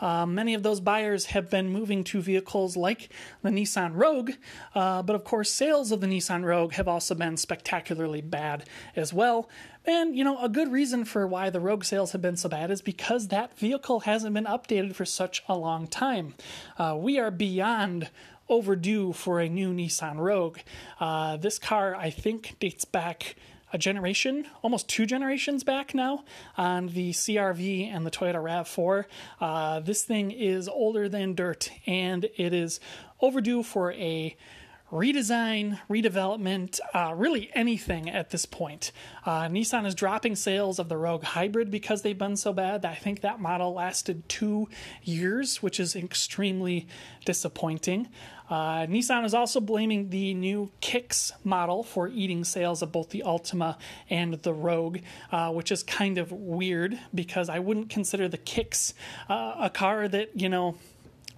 Uh, 0.00 0.26
many 0.26 0.54
of 0.54 0.62
those 0.62 0.80
buyers 0.80 1.26
have 1.26 1.50
been 1.50 1.70
moving 1.70 2.04
to 2.04 2.20
vehicles 2.20 2.76
like 2.76 3.10
the 3.42 3.50
Nissan 3.50 3.92
Rogue, 3.94 4.32
uh, 4.74 5.02
but 5.02 5.14
of 5.16 5.24
course, 5.24 5.50
sales 5.50 5.92
of 5.92 6.00
the 6.00 6.06
Nissan 6.06 6.44
Rogue 6.44 6.72
have 6.74 6.88
also 6.88 7.14
been 7.14 7.36
spectacularly 7.36 8.20
bad 8.20 8.68
as 8.96 9.12
well. 9.12 9.48
And, 9.84 10.16
you 10.16 10.24
know, 10.24 10.42
a 10.42 10.48
good 10.48 10.70
reason 10.70 11.04
for 11.04 11.26
why 11.26 11.50
the 11.50 11.60
Rogue 11.60 11.84
sales 11.84 12.12
have 12.12 12.20
been 12.20 12.36
so 12.36 12.48
bad 12.48 12.70
is 12.70 12.82
because 12.82 13.28
that 13.28 13.58
vehicle 13.58 14.00
hasn't 14.00 14.34
been 14.34 14.44
updated 14.44 14.94
for 14.94 15.04
such 15.04 15.42
a 15.48 15.56
long 15.56 15.86
time. 15.86 16.34
Uh, 16.78 16.96
we 16.98 17.18
are 17.18 17.30
beyond 17.30 18.10
overdue 18.48 19.12
for 19.12 19.40
a 19.40 19.48
new 19.48 19.72
Nissan 19.72 20.16
Rogue. 20.16 20.58
Uh, 20.98 21.36
this 21.36 21.58
car, 21.58 21.94
I 21.94 22.10
think, 22.10 22.56
dates 22.58 22.84
back 22.84 23.36
a 23.72 23.78
generation, 23.78 24.46
almost 24.62 24.88
two 24.88 25.06
generations 25.06 25.64
back 25.64 25.94
now, 25.94 26.24
on 26.56 26.88
the 26.88 27.12
CRV 27.12 27.86
and 27.94 28.04
the 28.04 28.10
Toyota 28.10 28.42
RAV4. 28.42 29.04
Uh, 29.40 29.80
this 29.80 30.02
thing 30.02 30.30
is 30.30 30.68
older 30.68 31.08
than 31.08 31.34
dirt, 31.34 31.70
and 31.86 32.28
it 32.36 32.52
is 32.52 32.80
overdue 33.20 33.62
for 33.62 33.92
a 33.92 34.36
redesign, 34.90 35.78
redevelopment, 35.88 36.80
uh, 36.94 37.14
really 37.14 37.50
anything 37.54 38.10
at 38.10 38.30
this 38.30 38.44
point. 38.44 38.90
Uh, 39.24 39.42
Nissan 39.42 39.86
is 39.86 39.94
dropping 39.94 40.34
sales 40.34 40.78
of 40.78 40.88
the 40.88 40.96
Rogue 40.96 41.22
Hybrid 41.22 41.70
because 41.70 42.02
they've 42.02 42.18
been 42.18 42.36
so 42.36 42.52
bad. 42.52 42.84
I 42.84 42.96
think 42.96 43.20
that 43.20 43.40
model 43.40 43.72
lasted 43.74 44.28
two 44.28 44.68
years, 45.02 45.62
which 45.62 45.78
is 45.78 45.94
extremely 45.94 46.88
disappointing. 47.24 48.08
Uh, 48.50 48.86
Nissan 48.86 49.24
is 49.24 49.32
also 49.32 49.60
blaming 49.60 50.10
the 50.10 50.34
new 50.34 50.70
Kicks 50.80 51.32
model 51.44 51.84
for 51.84 52.08
eating 52.08 52.42
sales 52.42 52.82
of 52.82 52.90
both 52.90 53.10
the 53.10 53.22
Altima 53.24 53.78
and 54.10 54.34
the 54.34 54.52
Rogue, 54.52 54.98
uh, 55.30 55.52
which 55.52 55.70
is 55.70 55.84
kind 55.84 56.18
of 56.18 56.32
weird 56.32 56.98
because 57.14 57.48
I 57.48 57.60
wouldn't 57.60 57.88
consider 57.88 58.28
the 58.28 58.38
Kicks 58.38 58.92
uh, 59.28 59.54
a 59.58 59.70
car 59.70 60.08
that, 60.08 60.30
you 60.34 60.48
know, 60.48 60.74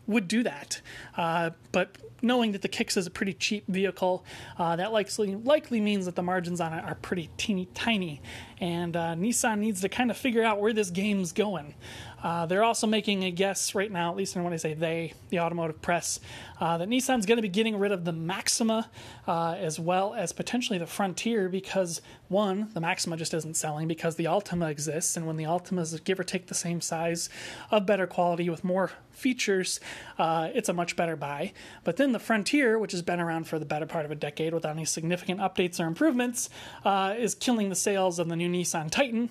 would 0.06 0.26
do 0.26 0.42
that. 0.42 0.80
Uh, 1.16 1.50
but 1.70 1.96
knowing 2.22 2.52
that 2.52 2.62
the 2.62 2.68
Kicks 2.68 2.96
is 2.96 3.06
a 3.06 3.10
pretty 3.10 3.32
cheap 3.32 3.64
vehicle, 3.68 4.24
uh, 4.58 4.76
that 4.76 4.92
likely 4.92 5.34
likely 5.36 5.80
means 5.80 6.06
that 6.06 6.14
the 6.14 6.22
margins 6.22 6.60
on 6.60 6.72
it 6.72 6.84
are 6.84 6.94
pretty 6.94 7.28
teeny 7.36 7.66
tiny, 7.74 8.22
and 8.60 8.96
uh, 8.96 9.14
Nissan 9.14 9.58
needs 9.58 9.80
to 9.80 9.88
kind 9.88 10.10
of 10.10 10.16
figure 10.16 10.42
out 10.42 10.60
where 10.60 10.72
this 10.72 10.90
game's 10.90 11.32
going. 11.32 11.74
Uh, 12.22 12.46
they're 12.46 12.62
also 12.62 12.86
making 12.86 13.24
a 13.24 13.30
guess 13.30 13.74
right 13.74 13.90
now, 13.90 14.10
at 14.10 14.16
least 14.16 14.36
when 14.36 14.52
I 14.52 14.56
say 14.56 14.74
they, 14.74 15.12
the 15.30 15.40
automotive 15.40 15.82
press, 15.82 16.20
uh, 16.60 16.78
that 16.78 16.88
Nissan's 16.88 17.26
going 17.26 17.36
to 17.36 17.42
be 17.42 17.48
getting 17.48 17.78
rid 17.78 17.90
of 17.90 18.04
the 18.04 18.12
Maxima 18.12 18.88
uh, 19.26 19.56
as 19.58 19.80
well 19.80 20.14
as 20.14 20.32
potentially 20.32 20.78
the 20.78 20.86
Frontier 20.86 21.48
because, 21.48 22.00
one, 22.28 22.70
the 22.74 22.80
Maxima 22.80 23.16
just 23.16 23.34
isn't 23.34 23.56
selling 23.56 23.88
because 23.88 24.16
the 24.16 24.24
Altima 24.24 24.70
exists, 24.70 25.16
and 25.16 25.26
when 25.26 25.36
the 25.36 25.44
Altima 25.44 25.80
is 25.80 25.98
give 26.00 26.20
or 26.20 26.24
take 26.24 26.46
the 26.46 26.54
same 26.54 26.80
size, 26.80 27.28
of 27.70 27.86
better 27.86 28.06
quality 28.06 28.48
with 28.48 28.62
more 28.62 28.92
features, 29.10 29.80
uh, 30.18 30.48
it's 30.54 30.68
a 30.68 30.72
much 30.72 30.96
better 30.96 31.16
buy. 31.16 31.52
But 31.84 31.96
then 31.96 32.12
the 32.12 32.18
Frontier, 32.18 32.78
which 32.78 32.92
has 32.92 33.02
been 33.02 33.20
around 33.20 33.46
for 33.46 33.58
the 33.58 33.64
better 33.64 33.86
part 33.86 34.04
of 34.04 34.10
a 34.10 34.14
decade 34.14 34.54
without 34.54 34.72
any 34.72 34.84
significant 34.84 35.40
updates 35.40 35.80
or 35.80 35.86
improvements, 35.86 36.48
uh, 36.84 37.14
is 37.18 37.34
killing 37.34 37.68
the 37.68 37.74
sales 37.74 38.18
of 38.18 38.28
the 38.28 38.36
new 38.36 38.48
Nissan 38.48 38.90
Titan, 38.90 39.30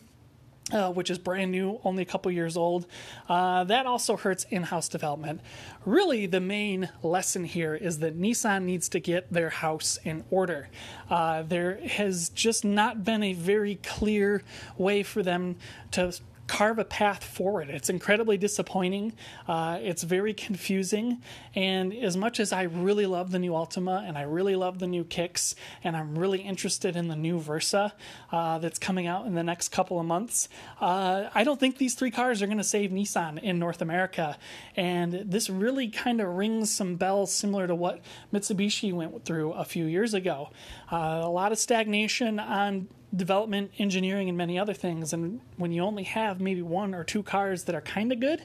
uh, 0.71 0.91
which 0.91 1.09
is 1.09 1.17
brand 1.17 1.51
new, 1.51 1.79
only 1.83 2.03
a 2.03 2.05
couple 2.05 2.31
years 2.31 2.57
old. 2.57 2.85
Uh, 3.27 3.63
that 3.65 3.85
also 3.85 4.17
hurts 4.17 4.45
in 4.49 4.63
house 4.63 4.87
development. 4.89 5.41
Really, 5.85 6.25
the 6.25 6.39
main 6.39 6.89
lesson 7.03 7.43
here 7.43 7.75
is 7.75 7.99
that 7.99 8.19
Nissan 8.19 8.63
needs 8.63 8.89
to 8.89 8.99
get 8.99 9.31
their 9.31 9.49
house 9.49 9.97
in 10.03 10.23
order. 10.29 10.69
Uh, 11.09 11.43
there 11.43 11.79
has 11.85 12.29
just 12.29 12.63
not 12.63 13.03
been 13.03 13.23
a 13.23 13.33
very 13.33 13.75
clear 13.75 14.43
way 14.77 15.03
for 15.03 15.23
them 15.23 15.55
to 15.91 16.13
carve 16.51 16.79
a 16.79 16.83
path 16.83 17.23
forward. 17.23 17.69
It's 17.69 17.89
incredibly 17.89 18.35
disappointing. 18.35 19.13
Uh, 19.47 19.79
it's 19.81 20.03
very 20.03 20.33
confusing. 20.33 21.21
And 21.55 21.93
as 21.93 22.17
much 22.17 22.41
as 22.41 22.51
I 22.51 22.63
really 22.63 23.05
love 23.05 23.31
the 23.31 23.39
new 23.39 23.53
Altima 23.53 24.05
and 24.05 24.17
I 24.17 24.23
really 24.23 24.57
love 24.57 24.77
the 24.77 24.85
new 24.85 25.05
Kicks 25.05 25.55
and 25.81 25.95
I'm 25.95 26.19
really 26.19 26.41
interested 26.41 26.97
in 26.97 27.07
the 27.07 27.15
new 27.15 27.39
Versa 27.39 27.93
uh, 28.33 28.57
that's 28.57 28.79
coming 28.79 29.07
out 29.07 29.27
in 29.27 29.33
the 29.33 29.43
next 29.43 29.69
couple 29.69 29.97
of 29.97 30.05
months, 30.05 30.49
uh, 30.81 31.29
I 31.33 31.45
don't 31.45 31.57
think 31.57 31.77
these 31.77 31.93
three 31.93 32.11
cars 32.11 32.41
are 32.41 32.47
going 32.47 32.57
to 32.57 32.65
save 32.65 32.91
Nissan 32.91 33.41
in 33.41 33.57
North 33.57 33.81
America. 33.81 34.37
And 34.75 35.13
this 35.13 35.49
really 35.49 35.87
kind 35.87 36.19
of 36.19 36.27
rings 36.35 36.69
some 36.69 36.97
bells 36.97 37.33
similar 37.33 37.65
to 37.65 37.75
what 37.75 38.01
Mitsubishi 38.33 38.91
went 38.91 39.23
through 39.23 39.53
a 39.53 39.63
few 39.63 39.85
years 39.85 40.13
ago. 40.13 40.49
Uh, 40.91 41.21
a 41.23 41.29
lot 41.29 41.53
of 41.53 41.59
stagnation 41.59 42.41
on 42.41 42.89
development, 43.15 43.71
engineering, 43.77 44.29
and 44.29 44.37
many 44.37 44.57
other 44.57 44.73
things. 44.73 45.13
And 45.13 45.41
when 45.57 45.71
you 45.71 45.81
only 45.83 46.03
have 46.03 46.39
maybe 46.39 46.61
one 46.61 46.93
or 46.93 47.03
two 47.03 47.23
cars 47.23 47.65
that 47.65 47.75
are 47.75 47.81
kind 47.81 48.11
of 48.11 48.19
good, 48.19 48.43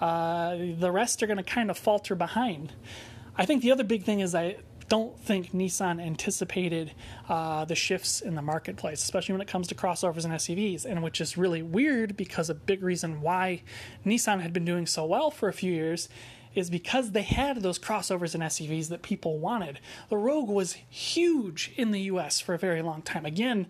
uh, 0.00 0.56
the 0.78 0.90
rest 0.90 1.22
are 1.22 1.26
going 1.26 1.38
to 1.38 1.42
kind 1.42 1.70
of 1.70 1.78
falter 1.78 2.14
behind. 2.14 2.72
I 3.36 3.46
think 3.46 3.62
the 3.62 3.72
other 3.72 3.84
big 3.84 4.04
thing 4.04 4.20
is 4.20 4.34
I 4.34 4.56
don't 4.88 5.18
think 5.18 5.52
Nissan 5.52 6.04
anticipated 6.04 6.92
uh, 7.28 7.64
the 7.64 7.74
shifts 7.74 8.20
in 8.20 8.34
the 8.34 8.42
marketplace, 8.42 9.02
especially 9.02 9.32
when 9.32 9.40
it 9.40 9.48
comes 9.48 9.68
to 9.68 9.74
crossovers 9.74 10.24
and 10.24 10.34
SUVs, 10.34 10.84
and 10.84 11.02
which 11.02 11.20
is 11.20 11.38
really 11.38 11.62
weird 11.62 12.16
because 12.16 12.50
a 12.50 12.54
big 12.54 12.82
reason 12.82 13.22
why 13.22 13.62
Nissan 14.04 14.42
had 14.42 14.52
been 14.52 14.66
doing 14.66 14.86
so 14.86 15.06
well 15.06 15.30
for 15.30 15.48
a 15.48 15.52
few 15.52 15.72
years 15.72 16.10
is 16.54 16.68
because 16.68 17.12
they 17.12 17.22
had 17.22 17.62
those 17.62 17.78
crossovers 17.78 18.34
and 18.34 18.42
SUVs 18.42 18.88
that 18.88 19.02
people 19.02 19.38
wanted. 19.38 19.80
The 20.10 20.18
Rogue 20.18 20.50
was 20.50 20.74
huge 20.90 21.72
in 21.76 21.92
the 21.92 22.00
US 22.02 22.40
for 22.40 22.54
a 22.54 22.58
very 22.58 22.82
long 22.82 23.00
time. 23.00 23.24
Again, 23.24 23.68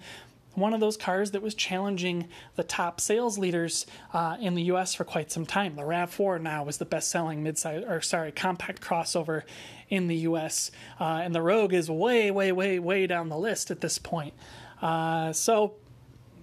one 0.55 0.75
of 0.75 0.81
those 0.81 0.97
cars 0.97 1.31
that 1.31 1.43
was 1.43 1.55
challenging 1.55 2.29
the 2.57 2.63
top 2.63 3.01
sales 3.01 3.39
leaders 3.39 3.87
uh, 4.13 4.37
in 4.41 4.55
the 4.55 4.65
U.S. 4.65 4.95
for 4.95 5.05
quite 5.05 5.31
some 5.31 5.47
time. 5.47 5.77
The 5.77 5.83
Rav4 5.83 6.41
now 6.41 6.69
is 6.69 6.79
the 6.79 6.85
best-selling 6.85 7.43
midsize, 7.43 7.89
or 7.89 8.01
sorry, 8.01 8.33
compact 8.33 8.83
crossover 8.83 9.43
in 9.89 10.09
the 10.09 10.17
U.S. 10.17 10.71
Uh, 11.01 11.21
and 11.23 11.35
the 11.35 11.43
Rogue 11.43 11.73
is 11.73 11.91
way, 11.91 12.31
way, 12.31 12.53
way, 12.53 12.79
way 12.79 13.07
down 13.07 13.29
the 13.29 13.39
list 13.39 13.71
at 13.71 13.81
this 13.81 13.99
point. 13.99 14.35
Uh, 14.81 15.33
so, 15.33 15.75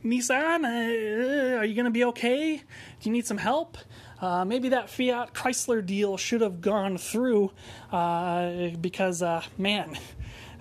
Nissan, 0.04 0.64
uh, 0.64 1.58
are 1.58 1.66
you 1.66 1.76
going 1.76 1.86
to 1.86 1.92
be 1.92 2.06
okay? 2.06 2.58
Do 2.58 3.10
you 3.10 3.12
need 3.12 3.28
some 3.28 3.38
help? 3.38 3.78
Uh, 4.22 4.44
maybe 4.44 4.70
that 4.70 4.90
Fiat 4.90 5.34
Chrysler 5.34 5.86
deal 5.86 6.18
should 6.18 6.42
have 6.42 6.62
gone 6.62 6.98
through 6.98 7.52
uh, 7.92 8.70
because, 8.82 9.24
man, 9.58 9.98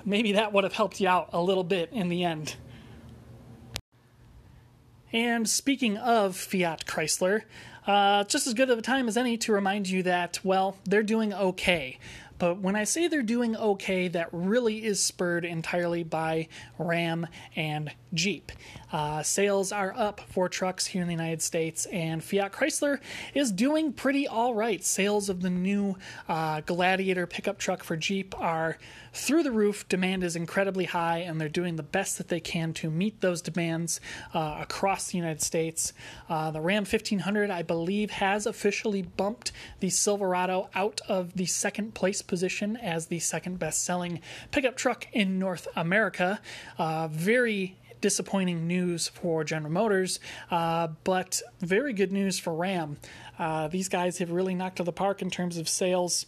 maybe 0.04 0.32
that 0.32 0.52
would 0.52 0.64
have 0.64 0.72
helped 0.72 1.00
you 1.00 1.08
out 1.08 1.30
a 1.32 1.42
little 1.42 1.64
bit 1.64 1.90
in 1.92 2.08
the 2.08 2.24
end. 2.24 2.56
And 5.12 5.48
speaking 5.48 5.96
of 5.96 6.36
Fiat 6.36 6.84
Chrysler, 6.84 7.42
uh, 7.86 8.24
just 8.24 8.46
as 8.46 8.54
good 8.54 8.68
of 8.68 8.78
a 8.78 8.82
time 8.82 9.08
as 9.08 9.16
any 9.16 9.38
to 9.38 9.52
remind 9.52 9.88
you 9.88 10.02
that, 10.02 10.40
well, 10.44 10.76
they're 10.84 11.02
doing 11.02 11.32
okay. 11.32 11.98
But 12.38 12.58
when 12.60 12.76
I 12.76 12.84
say 12.84 13.08
they're 13.08 13.22
doing 13.22 13.56
okay, 13.56 14.08
that 14.08 14.28
really 14.30 14.84
is 14.84 15.00
spurred 15.00 15.44
entirely 15.44 16.04
by 16.04 16.48
Ram 16.78 17.26
and 17.56 17.90
Jeep. 18.14 18.52
Uh, 18.90 19.22
sales 19.22 19.70
are 19.70 19.92
up 19.96 20.20
for 20.28 20.48
trucks 20.48 20.86
here 20.86 21.02
in 21.02 21.08
the 21.08 21.14
United 21.14 21.42
States, 21.42 21.86
and 21.86 22.24
Fiat 22.24 22.52
Chrysler 22.52 23.00
is 23.34 23.52
doing 23.52 23.92
pretty 23.92 24.26
all 24.26 24.54
right. 24.54 24.82
Sales 24.82 25.28
of 25.28 25.42
the 25.42 25.50
new 25.50 25.96
uh, 26.28 26.62
Gladiator 26.62 27.26
pickup 27.26 27.58
truck 27.58 27.82
for 27.82 27.96
Jeep 27.96 28.34
are 28.40 28.78
through 29.12 29.42
the 29.42 29.52
roof. 29.52 29.86
Demand 29.88 30.24
is 30.24 30.36
incredibly 30.36 30.86
high, 30.86 31.18
and 31.18 31.38
they're 31.40 31.48
doing 31.48 31.76
the 31.76 31.82
best 31.82 32.16
that 32.16 32.28
they 32.28 32.40
can 32.40 32.72
to 32.74 32.90
meet 32.90 33.20
those 33.20 33.42
demands 33.42 34.00
uh, 34.32 34.58
across 34.60 35.10
the 35.10 35.18
United 35.18 35.42
States. 35.42 35.92
Uh, 36.28 36.50
the 36.50 36.60
Ram 36.60 36.84
1500, 36.84 37.50
I 37.50 37.62
believe, 37.62 38.10
has 38.10 38.46
officially 38.46 39.02
bumped 39.02 39.52
the 39.80 39.90
Silverado 39.90 40.70
out 40.74 41.00
of 41.08 41.34
the 41.34 41.46
second 41.46 41.94
place 41.94 42.22
position 42.22 42.76
as 42.76 43.06
the 43.06 43.18
second 43.18 43.58
best 43.58 43.84
selling 43.84 44.20
pickup 44.50 44.76
truck 44.76 45.06
in 45.12 45.38
North 45.38 45.68
America. 45.76 46.40
Uh, 46.78 47.08
very 47.08 47.76
disappointing 48.00 48.66
news 48.66 49.08
for 49.08 49.44
General 49.44 49.72
Motors, 49.72 50.20
uh, 50.50 50.88
but 51.04 51.42
very 51.60 51.92
good 51.92 52.12
news 52.12 52.38
for 52.38 52.54
Ram. 52.54 52.98
Uh, 53.38 53.68
these 53.68 53.88
guys 53.88 54.18
have 54.18 54.30
really 54.30 54.54
knocked 54.54 54.76
to 54.76 54.82
the 54.82 54.92
park 54.92 55.22
in 55.22 55.30
terms 55.30 55.56
of 55.56 55.68
sales. 55.68 56.26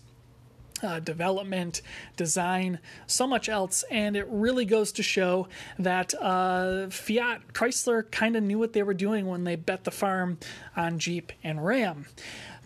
Uh, 0.83 0.99
development, 0.99 1.83
design, 2.17 2.79
so 3.07 3.27
much 3.27 3.51
else, 3.51 3.85
and 3.91 4.17
it 4.17 4.27
really 4.31 4.65
goes 4.65 4.93
to 4.93 5.03
show 5.03 5.47
that 5.79 6.15
uh, 6.19 6.89
Fiat 6.89 7.53
Chrysler 7.53 8.11
kind 8.11 8.35
of 8.35 8.43
knew 8.43 8.59
what 8.59 8.73
they 8.73 8.83
were 8.83 8.95
doing 8.95 9.27
when 9.27 9.45
they 9.45 9.57
bet 9.57 9.85
the 9.85 9.91
farm 9.91 10.39
on 10.75 10.99
Jeep 10.99 11.33
and 11.45 11.63
Ram. 11.63 12.07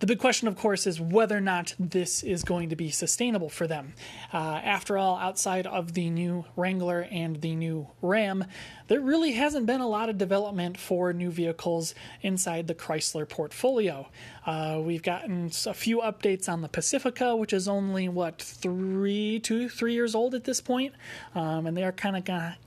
The 0.01 0.07
big 0.07 0.19
question, 0.19 0.49
of 0.49 0.57
course, 0.57 0.87
is 0.87 1.01
whether 1.01 1.37
or 1.37 1.41
not 1.41 1.75
this 1.79 2.23
is 2.23 2.43
going 2.43 2.69
to 2.71 2.77
be 2.77 2.91
sustainable 2.91 3.49
for 3.49 3.67
them. 3.67 3.95
Uh, 4.33 4.61
after 4.63 4.99
all, 4.99 5.17
outside 5.17 5.67
of 5.67 5.95
the 5.95 6.11
new 6.11 6.45
Wrangler 6.57 7.07
and 7.11 7.41
the 7.41 7.55
new 7.55 7.87
Ram, 8.03 8.45
there 8.89 9.01
really 9.01 9.33
hasn't 9.33 9.67
been 9.67 9.81
a 9.81 9.89
lot 9.89 10.09
of 10.09 10.19
development 10.19 10.79
for 10.79 11.13
new 11.13 11.31
vehicles 11.31 11.95
inside 12.23 12.67
the 12.67 12.75
Chrysler 12.75 13.27
portfolio. 13.27 14.09
Uh, 14.45 14.81
we've 14.83 15.03
gotten 15.03 15.51
a 15.65 15.75
few 15.75 16.01
updates 16.01 16.49
on 16.49 16.61
the 16.61 16.69
Pacifica, 16.69 17.37
which 17.37 17.53
is 17.53 17.69
only 17.69 18.09
what 18.09 18.43
three, 18.43 19.39
two, 19.41 19.69
three 19.69 19.95
years 19.95 20.15
old 20.15 20.35
at 20.35 20.45
this 20.45 20.61
point, 20.61 20.93
um, 21.35 21.67
and 21.67 21.77
they 21.77 21.85
are 21.85 21.93
kind 21.93 22.17
of 22.17 22.25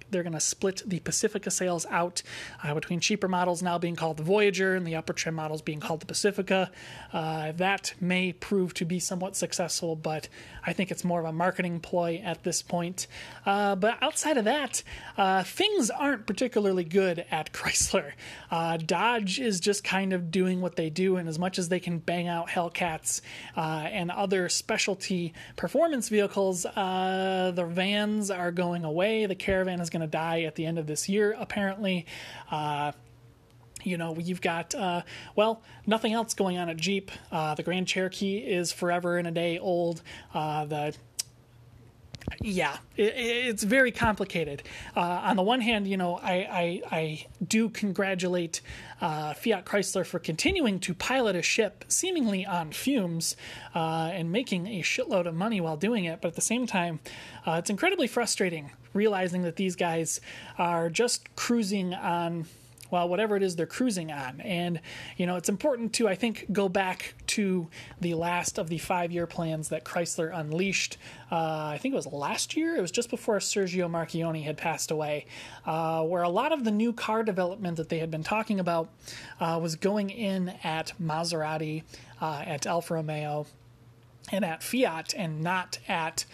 they're 0.09 0.23
going 0.23 0.33
to 0.33 0.39
split 0.39 0.81
the 0.85 0.99
Pacifica 0.99 1.51
sales 1.51 1.85
out 1.89 2.21
uh, 2.63 2.73
between 2.73 2.99
cheaper 2.99 3.27
models 3.27 3.61
now 3.61 3.77
being 3.77 3.95
called 3.95 4.17
the 4.17 4.23
Voyager 4.23 4.75
and 4.75 4.85
the 4.85 4.95
upper 4.95 5.13
trim 5.13 5.35
models 5.35 5.61
being 5.61 5.79
called 5.79 6.01
the 6.01 6.05
Pacifica. 6.05 6.71
Uh, 7.13 7.51
that 7.53 7.93
may 7.99 8.33
prove 8.33 8.73
to 8.75 8.85
be 8.85 8.99
somewhat 8.99 9.35
successful, 9.35 9.95
but 9.95 10.27
I 10.65 10.73
think 10.73 10.91
it's 10.91 11.03
more 11.03 11.19
of 11.19 11.25
a 11.25 11.31
marketing 11.31 11.79
ploy 11.79 12.21
at 12.23 12.43
this 12.43 12.61
point. 12.61 13.07
Uh, 13.45 13.75
but 13.75 13.97
outside 14.01 14.37
of 14.37 14.45
that, 14.45 14.83
uh, 15.17 15.43
things 15.43 15.89
aren't 15.89 16.27
particularly 16.27 16.83
good 16.83 17.25
at 17.31 17.53
Chrysler. 17.57 18.13
Uh, 18.51 18.77
Dodge 18.77 19.39
is 19.39 19.59
just 19.59 19.83
kind 19.83 20.13
of 20.13 20.31
doing 20.31 20.61
what 20.61 20.75
they 20.75 20.89
do, 20.89 21.17
and 21.17 21.27
as 21.27 21.39
much 21.39 21.59
as 21.59 21.69
they 21.69 21.79
can 21.79 21.99
bang 21.99 22.27
out 22.27 22.49
Hellcats 22.49 23.21
uh, 23.55 23.87
and 23.89 24.11
other 24.11 24.49
specialty 24.49 25.33
performance 25.55 26.09
vehicles, 26.09 26.63
the 26.63 27.67
vans 27.69 28.29
are 28.29 28.51
going 28.51 28.83
away. 28.83 29.25
The 29.25 29.35
Caravan 29.35 29.79
is 29.79 29.89
going 29.89 29.96
going 29.97 30.09
to 30.09 30.11
die 30.11 30.41
at 30.43 30.55
the 30.55 30.65
end 30.65 30.77
of 30.77 30.87
this 30.87 31.09
year, 31.09 31.35
apparently. 31.37 32.05
Uh, 32.51 32.91
you 33.83 33.97
know, 33.97 34.17
you've 34.17 34.41
got, 34.41 34.75
uh, 34.75 35.01
well, 35.35 35.61
nothing 35.85 36.13
else 36.13 36.33
going 36.33 36.57
on 36.57 36.69
at 36.69 36.77
Jeep. 36.77 37.11
Uh, 37.31 37.55
the 37.55 37.63
Grand 37.63 37.87
Cherokee 37.87 38.37
is 38.37 38.71
forever 38.71 39.17
and 39.17 39.27
a 39.27 39.31
day 39.31 39.59
old. 39.59 40.01
Uh, 40.33 40.65
the 40.65 40.95
yeah, 42.41 42.77
it, 42.95 43.13
it's 43.15 43.63
very 43.63 43.91
complicated. 43.91 44.63
Uh, 44.95 45.01
on 45.01 45.35
the 45.35 45.43
one 45.43 45.61
hand, 45.61 45.87
you 45.87 45.97
know, 45.97 46.17
I, 46.17 46.33
I, 46.33 46.81
I 46.91 47.25
do 47.45 47.69
congratulate 47.69 48.61
uh, 49.01 49.33
Fiat 49.33 49.65
Chrysler 49.65 50.05
for 50.05 50.19
continuing 50.19 50.79
to 50.81 50.93
pilot 50.93 51.35
a 51.35 51.41
ship 51.41 51.85
seemingly 51.87 52.45
on 52.45 52.71
fumes 52.71 53.35
uh, 53.75 54.09
and 54.13 54.31
making 54.31 54.67
a 54.67 54.81
shitload 54.81 55.27
of 55.27 55.35
money 55.35 55.61
while 55.61 55.77
doing 55.77 56.05
it. 56.05 56.21
But 56.21 56.29
at 56.29 56.35
the 56.35 56.41
same 56.41 56.67
time, 56.67 56.99
uh, 57.45 57.53
it's 57.53 57.69
incredibly 57.69 58.07
frustrating 58.07 58.71
realizing 58.93 59.43
that 59.43 59.55
these 59.55 59.75
guys 59.75 60.19
are 60.57 60.89
just 60.89 61.33
cruising 61.35 61.93
on 61.93 62.45
well, 62.91 63.07
whatever 63.09 63.35
it 63.35 63.43
is 63.43 63.55
they're 63.55 63.65
cruising 63.65 64.11
on. 64.11 64.41
And, 64.41 64.79
you 65.17 65.25
know, 65.25 65.35
it's 65.35 65.49
important 65.49 65.93
to, 65.93 66.07
I 66.07 66.15
think, 66.15 66.45
go 66.51 66.69
back 66.69 67.15
to 67.27 67.67
the 67.99 68.13
last 68.13 68.57
of 68.57 68.69
the 68.69 68.77
five 68.77 69.11
year 69.11 69.27
plans 69.27 69.69
that 69.69 69.83
Chrysler 69.83 70.31
unleashed. 70.37 70.97
Uh, 71.31 71.71
I 71.73 71.77
think 71.81 71.93
it 71.93 71.95
was 71.95 72.07
last 72.07 72.55
year, 72.55 72.75
it 72.75 72.81
was 72.81 72.91
just 72.91 73.09
before 73.09 73.37
Sergio 73.39 73.89
Marchionne 73.89 74.43
had 74.43 74.57
passed 74.57 74.91
away, 74.91 75.25
uh, 75.65 76.03
where 76.03 76.23
a 76.23 76.29
lot 76.29 76.51
of 76.51 76.63
the 76.63 76.71
new 76.71 76.93
car 76.93 77.23
development 77.23 77.77
that 77.77 77.89
they 77.89 77.99
had 77.99 78.11
been 78.11 78.23
talking 78.23 78.59
about 78.59 78.89
uh, 79.39 79.59
was 79.61 79.75
going 79.75 80.09
in 80.09 80.49
at 80.63 80.93
Maserati, 81.01 81.83
uh, 82.21 82.43
at 82.45 82.65
Alfa 82.65 82.95
Romeo, 82.95 83.45
and 84.31 84.43
at 84.43 84.63
Fiat, 84.63 85.13
and 85.15 85.41
not 85.41 85.79
at 85.87 86.25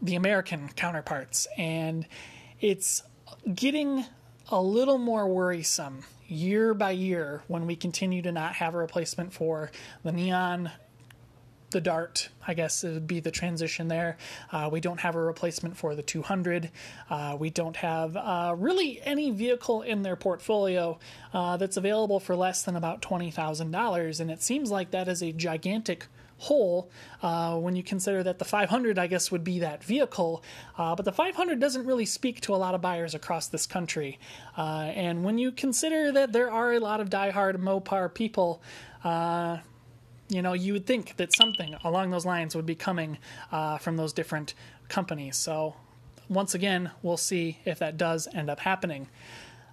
the 0.00 0.14
American 0.14 0.68
counterparts. 0.76 1.46
And 1.56 2.06
it's 2.60 3.02
getting 3.54 4.04
a 4.50 4.60
little 4.60 4.98
more 4.98 5.26
worrisome 5.26 6.04
year 6.26 6.74
by 6.74 6.90
year 6.90 7.42
when 7.48 7.66
we 7.66 7.76
continue 7.76 8.22
to 8.22 8.32
not 8.32 8.54
have 8.54 8.74
a 8.74 8.78
replacement 8.78 9.32
for 9.32 9.70
the 10.04 10.12
neon 10.12 10.70
the 11.70 11.80
dart 11.80 12.30
i 12.46 12.54
guess 12.54 12.82
it 12.82 12.92
would 12.92 13.06
be 13.06 13.20
the 13.20 13.30
transition 13.30 13.88
there. 13.88 14.16
Uh, 14.50 14.68
we 14.72 14.80
don't 14.80 15.00
have 15.00 15.14
a 15.14 15.20
replacement 15.20 15.76
for 15.76 15.94
the 15.94 16.02
200 16.02 16.70
uh, 17.10 17.36
we 17.38 17.50
don't 17.50 17.76
have 17.76 18.16
uh, 18.16 18.54
really 18.56 19.00
any 19.02 19.30
vehicle 19.30 19.82
in 19.82 20.02
their 20.02 20.16
portfolio 20.16 20.98
uh, 21.34 21.56
that's 21.58 21.76
available 21.76 22.20
for 22.20 22.34
less 22.34 22.62
than 22.62 22.76
about 22.76 23.02
$20000 23.02 24.20
and 24.20 24.30
it 24.30 24.42
seems 24.42 24.70
like 24.70 24.90
that 24.90 25.08
is 25.08 25.22
a 25.22 25.32
gigantic 25.32 26.06
whole 26.38 26.90
uh, 27.22 27.56
when 27.56 27.76
you 27.76 27.82
consider 27.82 28.22
that 28.22 28.38
the 28.38 28.44
500 28.44 28.98
i 28.98 29.06
guess 29.06 29.30
would 29.30 29.44
be 29.44 29.58
that 29.58 29.82
vehicle. 29.84 30.42
Uh, 30.76 30.94
but 30.94 31.04
the 31.04 31.12
500 31.12 31.58
doesn't 31.60 31.84
really 31.84 32.06
speak 32.06 32.40
to 32.40 32.54
a 32.54 32.56
lot 32.56 32.74
of 32.74 32.80
buyers 32.80 33.14
across 33.14 33.48
this 33.48 33.66
country. 33.66 34.18
Uh, 34.56 34.90
and 34.94 35.24
when 35.24 35.38
you 35.38 35.52
consider 35.52 36.12
that 36.12 36.32
there 36.32 36.50
are 36.50 36.72
a 36.72 36.78
lot 36.78 37.00
of 37.00 37.10
diehard 37.10 37.56
mopar 37.56 38.12
people 38.12 38.62
uh, 39.04 39.58
you 40.28 40.42
know 40.42 40.52
you 40.52 40.72
would 40.72 40.86
think 40.86 41.16
that 41.16 41.34
something 41.34 41.74
along 41.84 42.10
those 42.10 42.26
lines 42.26 42.54
would 42.54 42.66
be 42.66 42.74
coming 42.74 43.18
uh, 43.50 43.78
from 43.78 43.96
those 43.96 44.12
different 44.12 44.54
companies. 44.88 45.36
So 45.36 45.74
once 46.28 46.54
again 46.54 46.90
we'll 47.02 47.16
see 47.16 47.58
if 47.64 47.78
that 47.78 47.96
does 47.96 48.28
end 48.34 48.50
up 48.50 48.60
happening 48.60 49.08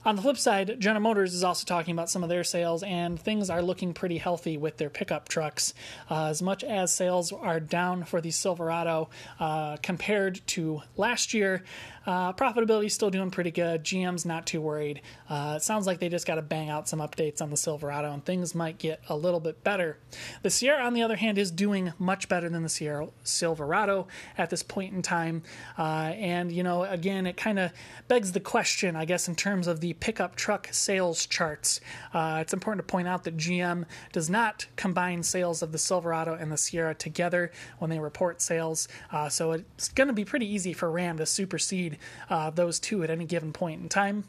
on 0.06 0.16
the 0.16 0.22
flip 0.22 0.38
side, 0.38 0.80
General 0.80 1.02
Motors 1.02 1.34
is 1.34 1.44
also 1.44 1.66
talking 1.66 1.92
about 1.92 2.10
some 2.10 2.22
of 2.22 2.30
their 2.30 2.44
sales, 2.44 2.84
and 2.84 3.20
things 3.20 3.50
are 3.50 3.62
looking 3.62 3.94
pretty 3.94 4.20
healthy 4.20 4.56
with 4.56 4.78
their 4.78 4.90
pickup 4.90 5.28
trucks. 5.28 5.74
Uh, 6.10 6.26
as 6.26 6.44
much 6.44 6.64
as 6.64 6.94
sales 6.94 7.32
are 7.32 7.60
down 7.60 8.04
for 8.04 8.22
the 8.22 8.30
Silverado 8.30 9.10
uh, 9.40 9.78
compared 9.78 10.46
to 10.48 10.84
last 10.96 11.34
year, 11.34 11.64
uh, 12.06 12.34
profitability 12.34 12.86
is 12.86 12.94
still 12.94 13.10
doing 13.10 13.32
pretty 13.32 13.50
good. 13.50 13.84
GM's 13.84 14.26
not 14.26 14.46
too 14.46 14.62
worried. 14.62 15.02
Uh, 15.28 15.56
it 15.58 15.64
sounds 15.64 15.88
like 15.88 16.00
they 16.00 16.10
just 16.10 16.28
got 16.28 16.36
to 16.36 16.44
bang 16.44 16.70
out 16.70 16.88
some 16.88 17.00
updates 17.00 17.42
on 17.42 17.50
the 17.50 17.58
Silverado, 17.58 18.12
and 18.14 18.24
things 18.24 18.54
might 18.54 18.78
get 18.78 19.02
a 19.10 19.18
little 19.18 19.40
bit 19.40 19.64
better. 19.64 19.98
The 20.44 20.52
Sierra, 20.52 20.84
on 20.84 20.94
the 20.94 21.02
other 21.02 21.16
hand, 21.16 21.40
is 21.40 21.50
doing 21.50 21.94
much 21.98 22.30
better 22.30 22.48
than 22.48 22.62
the 22.62 22.70
Sierra 22.70 23.08
Silverado 23.24 24.08
at 24.38 24.52
this 24.52 24.62
point 24.62 24.94
in 24.94 25.02
time. 25.02 25.42
Uh, 25.80 26.14
and 26.16 26.52
you 26.52 26.62
know, 26.62 26.84
again, 26.84 27.26
it 27.26 27.38
kind 27.38 27.58
of 27.58 27.72
begs 28.08 28.34
the 28.34 28.40
question, 28.40 28.96
I 28.96 29.06
guess, 29.06 29.28
in 29.28 29.36
terms 29.36 29.66
of 29.66 29.82
the 29.82 29.95
pickup 30.00 30.36
truck 30.36 30.70
sales 30.72 31.26
charts. 31.26 31.80
Uh, 32.14 32.40
it's 32.42 32.54
important 32.54 32.86
to 32.86 32.92
point 32.92 33.08
out 33.08 33.24
that 33.24 33.38
GM 33.38 33.86
does 34.12 34.30
not 34.30 34.66
combine 34.76 35.24
sales 35.24 35.62
of 35.62 35.72
the 35.72 35.78
Silverado 35.78 36.34
and 36.34 36.52
the 36.52 36.58
Sierra 36.58 36.94
together 36.94 37.52
when 37.80 37.90
they 37.90 38.00
report 38.00 38.42
sales, 38.42 38.88
uh, 39.12 39.30
so 39.30 39.52
it's 39.52 39.90
going 39.90 40.08
to 40.08 40.14
be 40.14 40.26
pretty 40.26 40.48
easy 40.48 40.74
for 40.74 40.90
Ram 40.92 41.18
to 41.18 41.26
supersede 41.26 41.98
uh, 42.30 42.50
those 42.50 42.80
two 42.80 43.04
at 43.04 43.10
any 43.10 43.26
given 43.26 43.54
point 43.54 43.82
in 43.82 43.90
time 43.90 44.26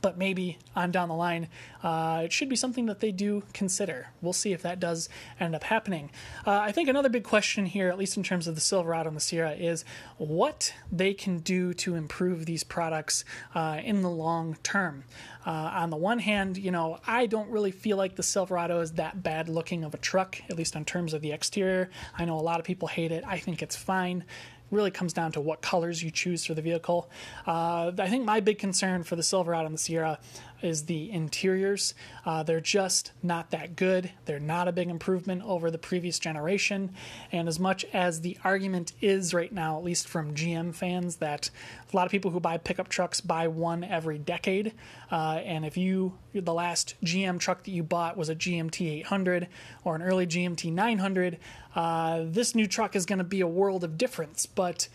but 0.00 0.18
maybe 0.18 0.58
on 0.74 0.90
down 0.90 1.08
the 1.08 1.14
line, 1.14 1.48
uh, 1.82 2.22
it 2.24 2.32
should 2.32 2.48
be 2.48 2.56
something 2.56 2.86
that 2.86 3.00
they 3.00 3.12
do 3.12 3.42
consider. 3.52 4.08
We'll 4.20 4.32
see 4.32 4.52
if 4.52 4.62
that 4.62 4.80
does 4.80 5.08
end 5.38 5.54
up 5.54 5.64
happening. 5.64 6.10
Uh, 6.46 6.58
I 6.58 6.72
think 6.72 6.88
another 6.88 7.08
big 7.08 7.24
question 7.24 7.66
here, 7.66 7.88
at 7.88 7.98
least 7.98 8.16
in 8.16 8.22
terms 8.22 8.46
of 8.46 8.54
the 8.54 8.60
Silverado 8.60 9.08
and 9.08 9.16
the 9.16 9.20
Sierra, 9.20 9.52
is 9.52 9.84
what 10.16 10.72
they 10.90 11.14
can 11.14 11.38
do 11.38 11.72
to 11.74 11.94
improve 11.94 12.46
these 12.46 12.64
products 12.64 13.24
uh, 13.54 13.80
in 13.82 14.02
the 14.02 14.10
long 14.10 14.56
term. 14.62 15.04
Uh, 15.46 15.50
on 15.50 15.90
the 15.90 15.96
one 15.96 16.18
hand, 16.18 16.58
you 16.58 16.70
know, 16.70 16.98
I 17.06 17.26
don't 17.26 17.48
really 17.48 17.70
feel 17.70 17.96
like 17.96 18.16
the 18.16 18.22
Silverado 18.22 18.80
is 18.80 18.92
that 18.92 19.22
bad 19.22 19.48
looking 19.48 19.84
of 19.84 19.94
a 19.94 19.98
truck, 19.98 20.38
at 20.50 20.56
least 20.56 20.76
in 20.76 20.84
terms 20.84 21.14
of 21.14 21.22
the 21.22 21.32
exterior. 21.32 21.90
I 22.18 22.24
know 22.24 22.38
a 22.38 22.42
lot 22.42 22.60
of 22.60 22.66
people 22.66 22.88
hate 22.88 23.12
it. 23.12 23.24
I 23.26 23.38
think 23.38 23.62
it's 23.62 23.76
fine 23.76 24.24
really 24.70 24.90
comes 24.90 25.12
down 25.12 25.32
to 25.32 25.40
what 25.40 25.62
colors 25.62 26.02
you 26.02 26.10
choose 26.10 26.44
for 26.44 26.54
the 26.54 26.62
vehicle. 26.62 27.10
Uh, 27.46 27.92
I 27.98 28.08
think 28.08 28.24
my 28.24 28.40
big 28.40 28.58
concern 28.58 29.02
for 29.04 29.16
the 29.16 29.22
Silverado 29.22 29.66
and 29.66 29.74
the 29.74 29.78
Sierra 29.78 30.18
is 30.62 30.86
the 30.86 31.10
interiors. 31.10 31.94
Uh, 32.24 32.42
they're 32.42 32.60
just 32.60 33.12
not 33.22 33.50
that 33.50 33.76
good. 33.76 34.10
They're 34.24 34.38
not 34.38 34.68
a 34.68 34.72
big 34.72 34.88
improvement 34.88 35.42
over 35.44 35.70
the 35.70 35.78
previous 35.78 36.18
generation. 36.18 36.92
And 37.32 37.48
as 37.48 37.58
much 37.58 37.84
as 37.92 38.20
the 38.20 38.36
argument 38.44 38.92
is 39.00 39.32
right 39.32 39.52
now, 39.52 39.78
at 39.78 39.84
least 39.84 40.08
from 40.08 40.34
GM 40.34 40.74
fans, 40.74 41.16
that 41.16 41.50
a 41.92 41.96
lot 41.96 42.06
of 42.06 42.12
people 42.12 42.30
who 42.30 42.40
buy 42.40 42.58
pickup 42.58 42.88
trucks 42.88 43.20
buy 43.20 43.48
one 43.48 43.84
every 43.84 44.18
decade. 44.18 44.72
Uh, 45.10 45.40
and 45.44 45.64
if 45.64 45.76
you, 45.76 46.18
the 46.34 46.54
last 46.54 46.94
GM 47.04 47.38
truck 47.38 47.64
that 47.64 47.70
you 47.70 47.82
bought 47.82 48.16
was 48.16 48.28
a 48.28 48.34
GMT 48.34 49.00
800 49.00 49.48
or 49.84 49.96
an 49.96 50.02
early 50.02 50.26
GMT 50.26 50.72
900, 50.72 51.38
uh, 51.74 52.24
this 52.24 52.54
new 52.54 52.66
truck 52.66 52.96
is 52.96 53.06
going 53.06 53.18
to 53.18 53.24
be 53.24 53.40
a 53.40 53.46
world 53.46 53.84
of 53.84 53.96
difference. 53.96 54.46
But 54.46 54.88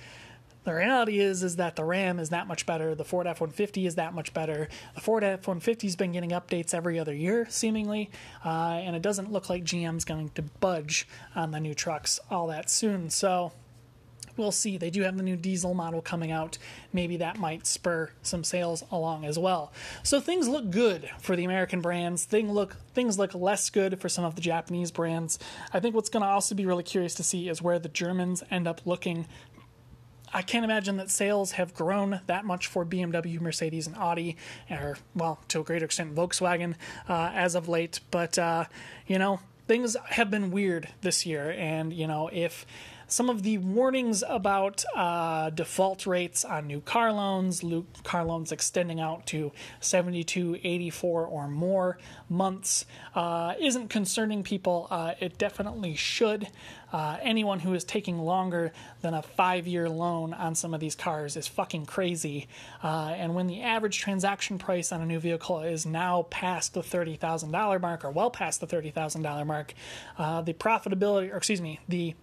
the 0.63 0.73
reality 0.73 1.19
is 1.19 1.43
is 1.43 1.57
that 1.57 1.75
the 1.75 1.83
Ram 1.83 2.19
is 2.19 2.29
that 2.29 2.47
much 2.47 2.65
better. 2.65 2.95
The 2.95 3.03
Ford 3.03 3.27
F-150 3.27 3.85
is 3.85 3.95
that 3.95 4.13
much 4.13 4.33
better. 4.33 4.69
The 4.95 5.01
Ford 5.01 5.23
F-150 5.23 5.83
has 5.83 5.95
been 5.95 6.11
getting 6.11 6.31
updates 6.31 6.73
every 6.73 6.99
other 6.99 7.13
year, 7.13 7.45
seemingly, 7.49 8.09
uh, 8.45 8.81
and 8.83 8.95
it 8.95 9.01
doesn't 9.01 9.31
look 9.31 9.49
like 9.49 9.63
GM's 9.63 10.05
going 10.05 10.29
to 10.29 10.41
budge 10.41 11.07
on 11.35 11.51
the 11.51 11.59
new 11.59 11.73
trucks 11.73 12.19
all 12.29 12.47
that 12.47 12.69
soon. 12.69 13.09
So 13.09 13.51
we'll 14.37 14.51
see. 14.51 14.77
They 14.77 14.89
do 14.89 15.01
have 15.03 15.17
the 15.17 15.23
new 15.23 15.35
diesel 15.35 15.73
model 15.73 16.01
coming 16.01 16.31
out. 16.31 16.57
Maybe 16.91 17.17
that 17.17 17.37
might 17.37 17.67
spur 17.67 18.09
some 18.21 18.43
sales 18.43 18.83
along 18.91 19.25
as 19.25 19.37
well. 19.37 19.71
So 20.03 20.19
things 20.19 20.47
look 20.47 20.69
good 20.69 21.09
for 21.19 21.35
the 21.35 21.43
American 21.43 21.81
brands. 21.81 22.25
Things 22.25 22.51
look 22.51 22.77
things 22.93 23.17
look 23.17 23.33
less 23.33 23.69
good 23.69 23.99
for 23.99 24.09
some 24.09 24.23
of 24.23 24.35
the 24.35 24.41
Japanese 24.41 24.91
brands. 24.91 25.39
I 25.73 25.79
think 25.79 25.95
what's 25.95 26.09
going 26.09 26.23
to 26.23 26.29
also 26.29 26.55
be 26.55 26.65
really 26.65 26.83
curious 26.83 27.15
to 27.15 27.23
see 27.23 27.49
is 27.49 27.61
where 27.61 27.79
the 27.79 27.89
Germans 27.89 28.43
end 28.51 28.67
up 28.67 28.81
looking 28.85 29.27
I 30.33 30.41
can't 30.41 30.65
imagine 30.65 30.97
that 30.97 31.11
sales 31.11 31.53
have 31.53 31.73
grown 31.73 32.21
that 32.25 32.43
much 32.43 32.67
for 32.67 32.85
BMW, 32.85 33.39
Mercedes, 33.39 33.87
and 33.87 33.95
Audi, 33.95 34.35
or, 34.69 34.97
well, 35.15 35.39
to 35.49 35.61
a 35.61 35.63
greater 35.63 35.85
extent, 35.85 36.15
Volkswagen 36.15 36.75
uh, 37.07 37.31
as 37.33 37.55
of 37.55 37.69
late. 37.69 37.99
But, 38.09 38.39
uh, 38.39 38.65
you 39.05 39.19
know, 39.19 39.39
things 39.67 39.95
have 40.09 40.31
been 40.31 40.51
weird 40.51 40.89
this 41.01 41.25
year. 41.25 41.51
And, 41.51 41.93
you 41.93 42.07
know, 42.07 42.29
if 42.33 42.65
some 43.13 43.29
of 43.29 43.43
the 43.43 43.59
warnings 43.59 44.23
about 44.27 44.83
uh, 44.95 45.51
default 45.51 46.07
rates 46.07 46.43
on 46.43 46.65
new 46.65 46.81
car 46.81 47.13
loans, 47.13 47.63
car 48.03 48.25
loans 48.25 48.51
extending 48.51 48.99
out 48.99 49.27
to 49.27 49.51
72, 49.81 50.57
84, 50.63 51.27
or 51.27 51.47
more 51.47 51.99
months, 52.27 52.87
uh, 53.13 53.53
isn't 53.59 53.89
concerning 53.89 54.41
people. 54.41 54.87
Uh, 54.89 55.13
it 55.19 55.37
definitely 55.37 55.93
should. 55.93 56.47
Uh, 56.91 57.17
anyone 57.21 57.59
who 57.59 57.75
is 57.75 57.83
taking 57.83 58.17
longer 58.17 58.71
than 59.01 59.13
a 59.13 59.21
five 59.21 59.67
year 59.67 59.87
loan 59.87 60.33
on 60.33 60.55
some 60.55 60.73
of 60.73 60.79
these 60.79 60.95
cars 60.95 61.37
is 61.37 61.47
fucking 61.47 61.85
crazy. 61.85 62.47
Uh, 62.83 63.13
and 63.15 63.35
when 63.35 63.45
the 63.45 63.61
average 63.61 63.99
transaction 63.99 64.57
price 64.57 64.91
on 64.91 65.01
a 65.01 65.05
new 65.05 65.19
vehicle 65.19 65.61
is 65.61 65.85
now 65.85 66.23
past 66.31 66.73
the 66.73 66.81
$30,000 66.81 67.79
mark 67.79 68.03
or 68.03 68.09
well 68.09 68.31
past 68.31 68.59
the 68.59 68.67
$30,000 68.67 69.45
mark, 69.45 69.75
uh, 70.17 70.41
the 70.41 70.53
profitability, 70.53 71.31
or 71.31 71.37
excuse 71.37 71.61
me, 71.61 71.79
the 71.87 72.15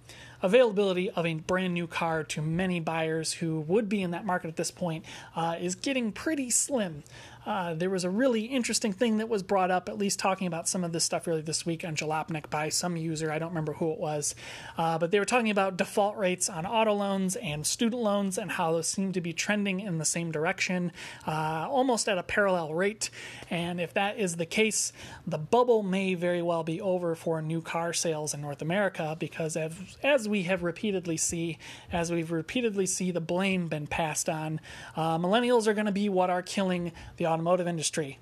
availability 0.42 1.10
of 1.10 1.26
a 1.26 1.34
brand 1.34 1.74
new 1.74 1.86
car 1.86 2.24
to 2.24 2.42
many 2.42 2.80
buyers 2.80 3.34
who 3.34 3.60
would 3.60 3.88
be 3.88 4.02
in 4.02 4.10
that 4.10 4.24
market 4.24 4.48
at 4.48 4.56
this 4.56 4.70
point 4.70 5.04
uh, 5.36 5.56
is 5.60 5.74
getting 5.74 6.12
pretty 6.12 6.50
slim. 6.50 7.02
Uh, 7.46 7.74
there 7.74 7.88
was 7.88 8.04
a 8.04 8.10
really 8.10 8.42
interesting 8.42 8.92
thing 8.92 9.16
that 9.18 9.28
was 9.28 9.42
brought 9.42 9.70
up, 9.70 9.88
at 9.88 9.96
least 9.96 10.18
talking 10.18 10.46
about 10.46 10.68
some 10.68 10.84
of 10.84 10.92
this 10.92 11.04
stuff 11.04 11.26
earlier 11.26 11.42
this 11.42 11.64
week 11.64 11.84
on 11.84 11.96
Jalopnik 11.96 12.50
by 12.50 12.68
some 12.68 12.96
user. 12.96 13.32
I 13.32 13.38
don't 13.38 13.48
remember 13.48 13.72
who 13.72 13.92
it 13.92 13.98
was. 13.98 14.34
Uh, 14.76 14.98
but 14.98 15.10
they 15.10 15.18
were 15.18 15.24
talking 15.24 15.50
about 15.50 15.76
default 15.76 16.16
rates 16.16 16.50
on 16.50 16.66
auto 16.66 16.92
loans 16.92 17.36
and 17.36 17.66
student 17.66 18.02
loans 18.02 18.36
and 18.36 18.52
how 18.52 18.72
those 18.72 18.88
seem 18.88 19.12
to 19.12 19.20
be 19.20 19.32
trending 19.32 19.80
in 19.80 19.98
the 19.98 20.04
same 20.04 20.30
direction, 20.30 20.92
uh, 21.26 21.66
almost 21.70 22.08
at 22.08 22.18
a 22.18 22.22
parallel 22.22 22.74
rate. 22.74 23.10
And 23.48 23.80
if 23.80 23.94
that 23.94 24.18
is 24.18 24.36
the 24.36 24.46
case, 24.46 24.92
the 25.26 25.38
bubble 25.38 25.82
may 25.82 26.14
very 26.14 26.42
well 26.42 26.62
be 26.62 26.80
over 26.80 27.14
for 27.14 27.40
new 27.40 27.62
car 27.62 27.92
sales 27.92 28.34
in 28.34 28.42
North 28.42 28.60
America 28.60 29.16
because, 29.18 29.56
as, 29.56 29.72
as 30.02 30.28
we 30.28 30.42
have 30.42 30.62
repeatedly 30.62 31.16
see, 31.16 31.58
as 31.90 32.12
we've 32.12 32.30
repeatedly 32.30 32.86
see 32.86 33.10
the 33.10 33.20
blame 33.20 33.68
been 33.68 33.86
passed 33.86 34.28
on, 34.28 34.60
uh, 34.94 35.16
millennials 35.16 35.66
are 35.66 35.74
going 35.74 35.86
to 35.86 35.92
be 35.92 36.08
what 36.08 36.28
are 36.28 36.42
killing 36.42 36.92
the 37.16 37.29
automotive 37.30 37.68
industry. 37.68 38.18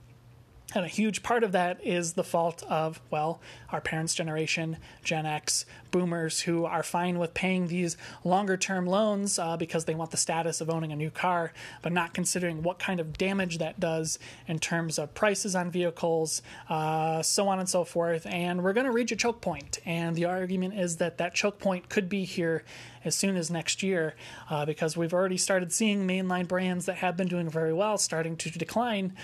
And 0.75 0.85
a 0.85 0.89
huge 0.89 1.23
part 1.23 1.45
of 1.45 1.53
that 1.53 1.81
is 1.83 2.13
the 2.13 2.23
fault 2.23 2.63
of, 2.69 3.01
well, 3.09 3.41
our 3.73 3.81
parents' 3.81 4.15
generation, 4.15 4.77
Gen 5.03 5.25
X, 5.25 5.65
boomers 5.91 6.41
who 6.41 6.67
are 6.67 6.83
fine 6.83 7.19
with 7.19 7.33
paying 7.33 7.69
these 7.69 7.97
longer 8.23 8.59
term 8.59 8.87
loans 8.87 9.39
uh, 9.39 9.57
because 9.57 9.87
they 9.87 9.95
want 9.95 10.11
the 10.11 10.19
status 10.19 10.61
of 10.61 10.69
owning 10.69 10.93
a 10.93 10.97
new 10.97 11.11
car, 11.11 11.55
but 11.81 11.91
not 11.91 12.13
considering 12.13 12.63
what 12.63 12.79
kind 12.79 13.01
of 13.01 13.17
damage 13.17 13.57
that 13.57 13.81
does 13.81 14.19
in 14.47 14.59
terms 14.59 14.99
of 14.99 15.15
prices 15.15 15.57
on 15.57 15.71
vehicles, 15.71 16.43
uh, 16.69 17.23
so 17.23 17.49
on 17.49 17.59
and 17.59 17.69
so 17.69 17.83
forth. 17.83 18.27
And 18.27 18.63
we're 18.63 18.75
going 18.75 18.85
to 18.85 18.93
reach 18.93 19.11
a 19.11 19.17
choke 19.17 19.41
point. 19.41 19.79
And 19.87 20.15
the 20.15 20.27
argument 20.27 20.75
is 20.75 20.99
that 20.99 21.17
that 21.17 21.35
choke 21.35 21.59
point 21.59 21.89
could 21.89 22.11
be 22.11 22.25
here 22.25 22.63
as 23.07 23.15
soon 23.15 23.39
as 23.39 23.51
next 23.51 23.83
year 23.83 24.15
uh, 24.51 24.67
because 24.67 24.99
we've 24.99 25.15
already 25.15 25.39
started 25.39 25.73
seeing 25.73 26.07
mainline 26.07 26.47
brands 26.47 26.85
that 26.85 26.97
have 26.97 27.17
been 27.17 27.29
doing 27.29 27.49
very 27.49 27.73
well 27.73 27.97
starting 27.97 28.37
to 28.37 28.51
decline. 28.51 29.15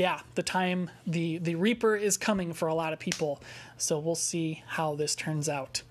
Yeah, 0.00 0.20
the 0.34 0.42
time 0.42 0.88
the 1.06 1.36
the 1.36 1.56
reaper 1.56 1.94
is 1.94 2.16
coming 2.16 2.54
for 2.54 2.68
a 2.68 2.74
lot 2.74 2.94
of 2.94 2.98
people. 2.98 3.42
So 3.76 3.98
we'll 3.98 4.14
see 4.14 4.62
how 4.66 4.94
this 4.94 5.14
turns 5.14 5.46
out. 5.46 5.82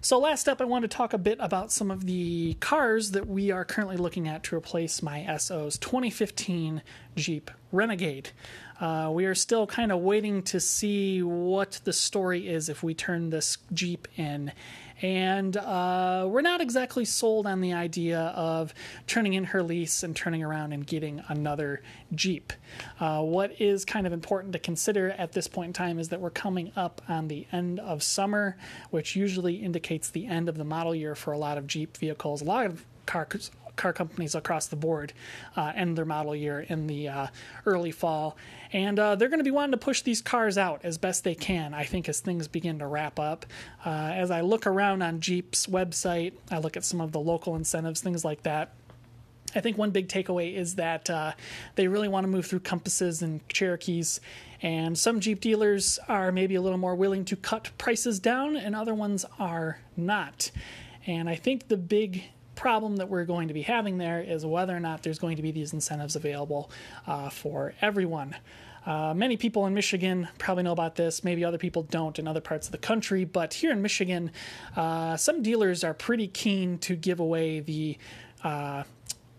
So, 0.00 0.18
last 0.18 0.48
up, 0.48 0.60
I 0.60 0.64
want 0.64 0.82
to 0.82 0.88
talk 0.88 1.12
a 1.12 1.18
bit 1.18 1.38
about 1.40 1.70
some 1.70 1.92
of 1.92 2.04
the 2.04 2.54
cars 2.54 3.12
that 3.12 3.28
we 3.28 3.52
are 3.52 3.64
currently 3.64 3.96
looking 3.96 4.26
at 4.26 4.42
to 4.42 4.56
replace 4.56 5.04
my 5.04 5.24
SO's 5.38 5.78
2015 5.78 6.82
Jeep 7.14 7.48
Renegade. 7.70 8.30
Uh, 8.80 9.08
we 9.12 9.24
are 9.24 9.36
still 9.36 9.68
kind 9.68 9.92
of 9.92 10.00
waiting 10.00 10.42
to 10.42 10.58
see 10.58 11.22
what 11.22 11.80
the 11.84 11.92
story 11.92 12.48
is 12.48 12.68
if 12.68 12.82
we 12.82 12.92
turn 12.92 13.30
this 13.30 13.56
Jeep 13.72 14.08
in 14.16 14.50
and 15.04 15.58
uh, 15.58 16.26
we're 16.26 16.40
not 16.40 16.62
exactly 16.62 17.04
sold 17.04 17.46
on 17.46 17.60
the 17.60 17.74
idea 17.74 18.18
of 18.18 18.72
turning 19.06 19.34
in 19.34 19.44
her 19.44 19.62
lease 19.62 20.02
and 20.02 20.16
turning 20.16 20.42
around 20.42 20.72
and 20.72 20.86
getting 20.86 21.22
another 21.28 21.82
Jeep. 22.14 22.54
Uh, 22.98 23.20
what 23.20 23.60
is 23.60 23.84
kind 23.84 24.06
of 24.06 24.14
important 24.14 24.54
to 24.54 24.58
consider 24.58 25.10
at 25.10 25.32
this 25.32 25.46
point 25.46 25.66
in 25.66 25.72
time 25.74 25.98
is 25.98 26.08
that 26.08 26.22
we're 26.22 26.30
coming 26.30 26.72
up 26.74 27.02
on 27.06 27.28
the 27.28 27.46
end 27.52 27.80
of 27.80 28.02
summer, 28.02 28.56
which 28.88 29.14
usually 29.14 29.56
indicates 29.56 30.08
the 30.08 30.24
end 30.24 30.48
of 30.48 30.56
the 30.56 30.64
model 30.64 30.94
year 30.94 31.14
for 31.14 31.32
a 31.32 31.38
lot 31.38 31.58
of 31.58 31.66
Jeep 31.66 31.98
vehicles. 31.98 32.40
A 32.40 32.46
lot 32.46 32.64
of 32.64 32.86
cars 33.04 33.50
car 33.76 33.92
companies 33.92 34.34
across 34.34 34.66
the 34.66 34.76
board 34.76 35.12
uh, 35.56 35.72
end 35.74 35.96
their 35.96 36.04
model 36.04 36.34
year 36.34 36.60
in 36.60 36.86
the 36.86 37.08
uh, 37.08 37.26
early 37.66 37.90
fall. 37.90 38.36
And 38.72 38.98
uh, 38.98 39.14
they're 39.14 39.28
going 39.28 39.40
to 39.40 39.44
be 39.44 39.50
wanting 39.50 39.72
to 39.72 39.84
push 39.84 40.02
these 40.02 40.20
cars 40.20 40.58
out 40.58 40.80
as 40.84 40.98
best 40.98 41.24
they 41.24 41.34
can, 41.34 41.74
I 41.74 41.84
think, 41.84 42.08
as 42.08 42.20
things 42.20 42.48
begin 42.48 42.80
to 42.80 42.86
wrap 42.86 43.20
up. 43.20 43.46
Uh, 43.84 43.90
as 44.14 44.30
I 44.30 44.40
look 44.40 44.66
around 44.66 45.02
on 45.02 45.20
Jeep's 45.20 45.66
website, 45.66 46.32
I 46.50 46.58
look 46.58 46.76
at 46.76 46.84
some 46.84 47.00
of 47.00 47.12
the 47.12 47.20
local 47.20 47.56
incentives, 47.56 48.00
things 48.00 48.24
like 48.24 48.42
that. 48.42 48.74
I 49.54 49.60
think 49.60 49.78
one 49.78 49.90
big 49.90 50.08
takeaway 50.08 50.54
is 50.54 50.74
that 50.76 51.08
uh, 51.08 51.32
they 51.76 51.86
really 51.86 52.08
want 52.08 52.24
to 52.24 52.28
move 52.28 52.46
through 52.46 52.60
Compasses 52.60 53.22
and 53.22 53.46
Cherokees, 53.48 54.20
and 54.62 54.98
some 54.98 55.20
Jeep 55.20 55.40
dealers 55.40 55.98
are 56.08 56.32
maybe 56.32 56.56
a 56.56 56.60
little 56.60 56.78
more 56.78 56.96
willing 56.96 57.24
to 57.26 57.36
cut 57.36 57.70
prices 57.78 58.18
down, 58.18 58.56
and 58.56 58.74
other 58.74 58.94
ones 58.94 59.24
are 59.38 59.78
not. 59.96 60.50
And 61.06 61.28
I 61.28 61.36
think 61.36 61.68
the 61.68 61.76
big 61.76 62.24
problem 62.54 62.96
that 62.96 63.08
we're 63.08 63.24
going 63.24 63.48
to 63.48 63.54
be 63.54 63.62
having 63.62 63.98
there 63.98 64.20
is 64.20 64.44
whether 64.46 64.76
or 64.76 64.80
not 64.80 65.02
there's 65.02 65.18
going 65.18 65.36
to 65.36 65.42
be 65.42 65.50
these 65.50 65.72
incentives 65.72 66.16
available 66.16 66.70
uh, 67.06 67.30
for 67.30 67.74
everyone. 67.80 68.36
Uh, 68.86 69.14
many 69.14 69.36
people 69.36 69.66
in 69.66 69.72
Michigan 69.72 70.28
probably 70.38 70.62
know 70.62 70.72
about 70.72 70.94
this. 70.94 71.24
Maybe 71.24 71.44
other 71.44 71.58
people 71.58 71.84
don't 71.84 72.18
in 72.18 72.28
other 72.28 72.40
parts 72.40 72.66
of 72.68 72.72
the 72.72 72.78
country. 72.78 73.24
But 73.24 73.54
here 73.54 73.72
in 73.72 73.80
Michigan, 73.80 74.30
uh, 74.76 75.16
some 75.16 75.42
dealers 75.42 75.84
are 75.84 75.94
pretty 75.94 76.28
keen 76.28 76.78
to 76.78 76.94
give 76.94 77.18
away 77.18 77.60
the 77.60 77.96
uh, 78.42 78.84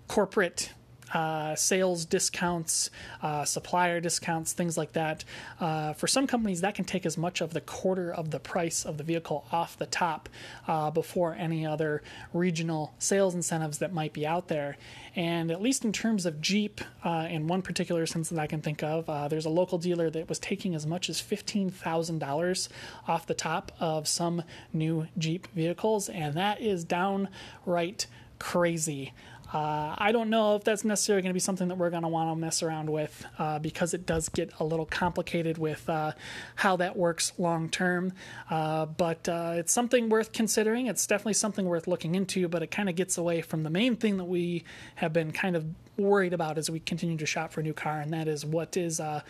corporate 0.08 0.71
uh, 1.15 1.56
sales 1.56 2.04
discounts, 2.04 2.89
uh, 3.23 3.45
supplier 3.45 4.01
discounts, 4.01 4.51
things 4.51 4.78
like 4.78 4.91
that. 4.91 5.23
Uh, 5.62 5.93
for 5.93 6.08
some 6.08 6.28
companies, 6.28 6.60
that 6.60 6.75
can 6.75 6.84
take 6.84 7.06
as 7.06 7.17
much 7.17 7.39
of 7.39 7.54
the 7.54 7.62
quarter 7.62 8.13
of 8.13 8.32
the 8.32 8.39
price 8.39 8.86
of 8.86 8.97
the 8.97 9.04
vehicle 9.04 9.45
off 9.49 9.78
the 9.78 9.86
top 9.86 10.28
uh, 10.67 10.91
before 10.91 11.34
any 11.36 11.65
other 11.65 12.04
regional 12.34 12.93
sales 12.99 13.34
incentives 13.34 13.78
that 13.78 13.93
might 13.93 14.12
be 14.12 14.28
out 14.28 14.49
there. 14.49 14.75
And 15.15 15.51
at 15.51 15.62
least 15.62 15.86
in 15.86 15.93
terms 15.93 16.25
of 16.25 16.41
Jeep, 16.41 16.82
uh, 17.06 17.28
in 17.30 17.47
one 17.47 17.62
particular 17.62 18.01
instance 18.01 18.28
that 18.30 18.39
I 18.39 18.47
can 18.47 18.62
think 18.62 18.84
of, 18.84 19.10
uh, 19.10 19.30
there's 19.30 19.45
a 19.45 19.49
local 19.49 19.78
dealer 19.78 20.10
that 20.10 20.28
was 20.28 20.39
taking 20.39 20.75
as 20.75 20.86
much 20.86 21.10
as 21.10 21.21
$15,000 21.21 22.67
off 23.08 23.25
the 23.25 23.34
top 23.34 23.71
of 23.80 24.06
some 24.06 24.43
new 24.73 25.08
Jeep 25.17 25.47
vehicles, 25.56 26.10
and 26.10 26.34
that 26.34 26.60
is 26.60 26.84
downright 26.84 28.08
crazy. 28.38 29.13
Uh, 29.53 29.95
I 29.97 30.12
don't 30.12 30.29
know 30.29 30.55
if 30.55 30.63
that's 30.63 30.84
necessarily 30.84 31.21
going 31.21 31.29
to 31.29 31.34
be 31.36 31.39
something 31.39 31.67
that 31.67 31.77
we're 31.77 31.89
going 31.89 32.01
to 32.03 32.08
want 32.08 32.29
to 32.29 32.36
mess 32.36 32.63
around 32.63 32.89
with 32.89 33.25
uh, 33.38 33.60
because 33.60 33.93
it 33.93 34.05
does 34.05 34.29
get 34.29 34.51
a 34.60 34.63
little 34.63 34.86
complicated 34.86 35.58
with 35.58 35.88
uh, 35.89 36.13
how 36.55 36.75
that 36.77 36.97
works 36.97 37.31
long 37.38 37.69
term. 37.69 38.13
Uh, 38.49 38.86
but 38.86 39.29
uh, 39.29 39.53
it's 39.55 39.73
something 39.73 40.10
worth 40.10 40.31
considering. 40.31 40.88
It's 40.88 41.05
definitely 41.05 41.34
something 41.34 41.65
worth 41.65 41.88
looking 41.88 42.15
into, 42.15 42.47
but 42.47 42.63
it 42.63 42.71
kind 42.71 42.89
of 42.89 42.95
gets 42.95 43.17
away 43.17 43.41
from 43.41 43.63
the 43.63 43.69
main 43.69 43.95
thing 43.95 44.17
that 44.17 44.25
we 44.25 44.63
have 44.95 45.13
been 45.13 45.31
kind 45.31 45.55
of 45.55 45.65
worried 45.97 46.34
about 46.34 46.58
as 46.58 46.69
we 46.69 46.79
continue 46.79 47.17
to 47.17 47.25
shop 47.25 47.53
for 47.53 47.62
a 47.62 47.63
new 47.63 47.73
car, 47.73 48.01
and 48.01 48.12
that 48.12 48.27
is 48.27 48.45
what 48.45 48.75
is 48.75 48.99
uh, 48.99 49.21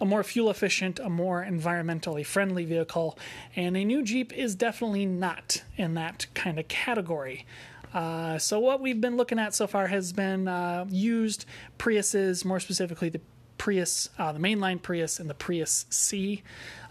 a 0.00 0.04
more 0.04 0.22
fuel 0.22 0.50
efficient, 0.50 0.98
a 0.98 1.10
more 1.10 1.44
environmentally 1.44 2.24
friendly 2.24 2.64
vehicle. 2.64 3.18
And 3.54 3.76
a 3.76 3.84
new 3.84 4.02
Jeep 4.02 4.32
is 4.32 4.54
definitely 4.54 5.06
not 5.06 5.62
in 5.76 5.94
that 5.94 6.26
kind 6.34 6.58
of 6.58 6.68
category. 6.68 7.46
Uh, 7.92 8.38
so 8.38 8.58
what 8.60 8.80
we've 8.80 9.00
been 9.00 9.16
looking 9.16 9.38
at 9.38 9.54
so 9.54 9.66
far 9.66 9.86
has 9.88 10.12
been 10.12 10.48
uh, 10.48 10.86
used 10.90 11.44
Priuses, 11.78 12.44
more 12.44 12.60
specifically 12.60 13.08
the 13.08 13.20
Prius, 13.58 14.08
uh, 14.18 14.32
the 14.32 14.38
mainline 14.38 14.80
Prius, 14.80 15.20
and 15.20 15.28
the 15.28 15.34
Prius 15.34 15.84
C. 15.90 16.42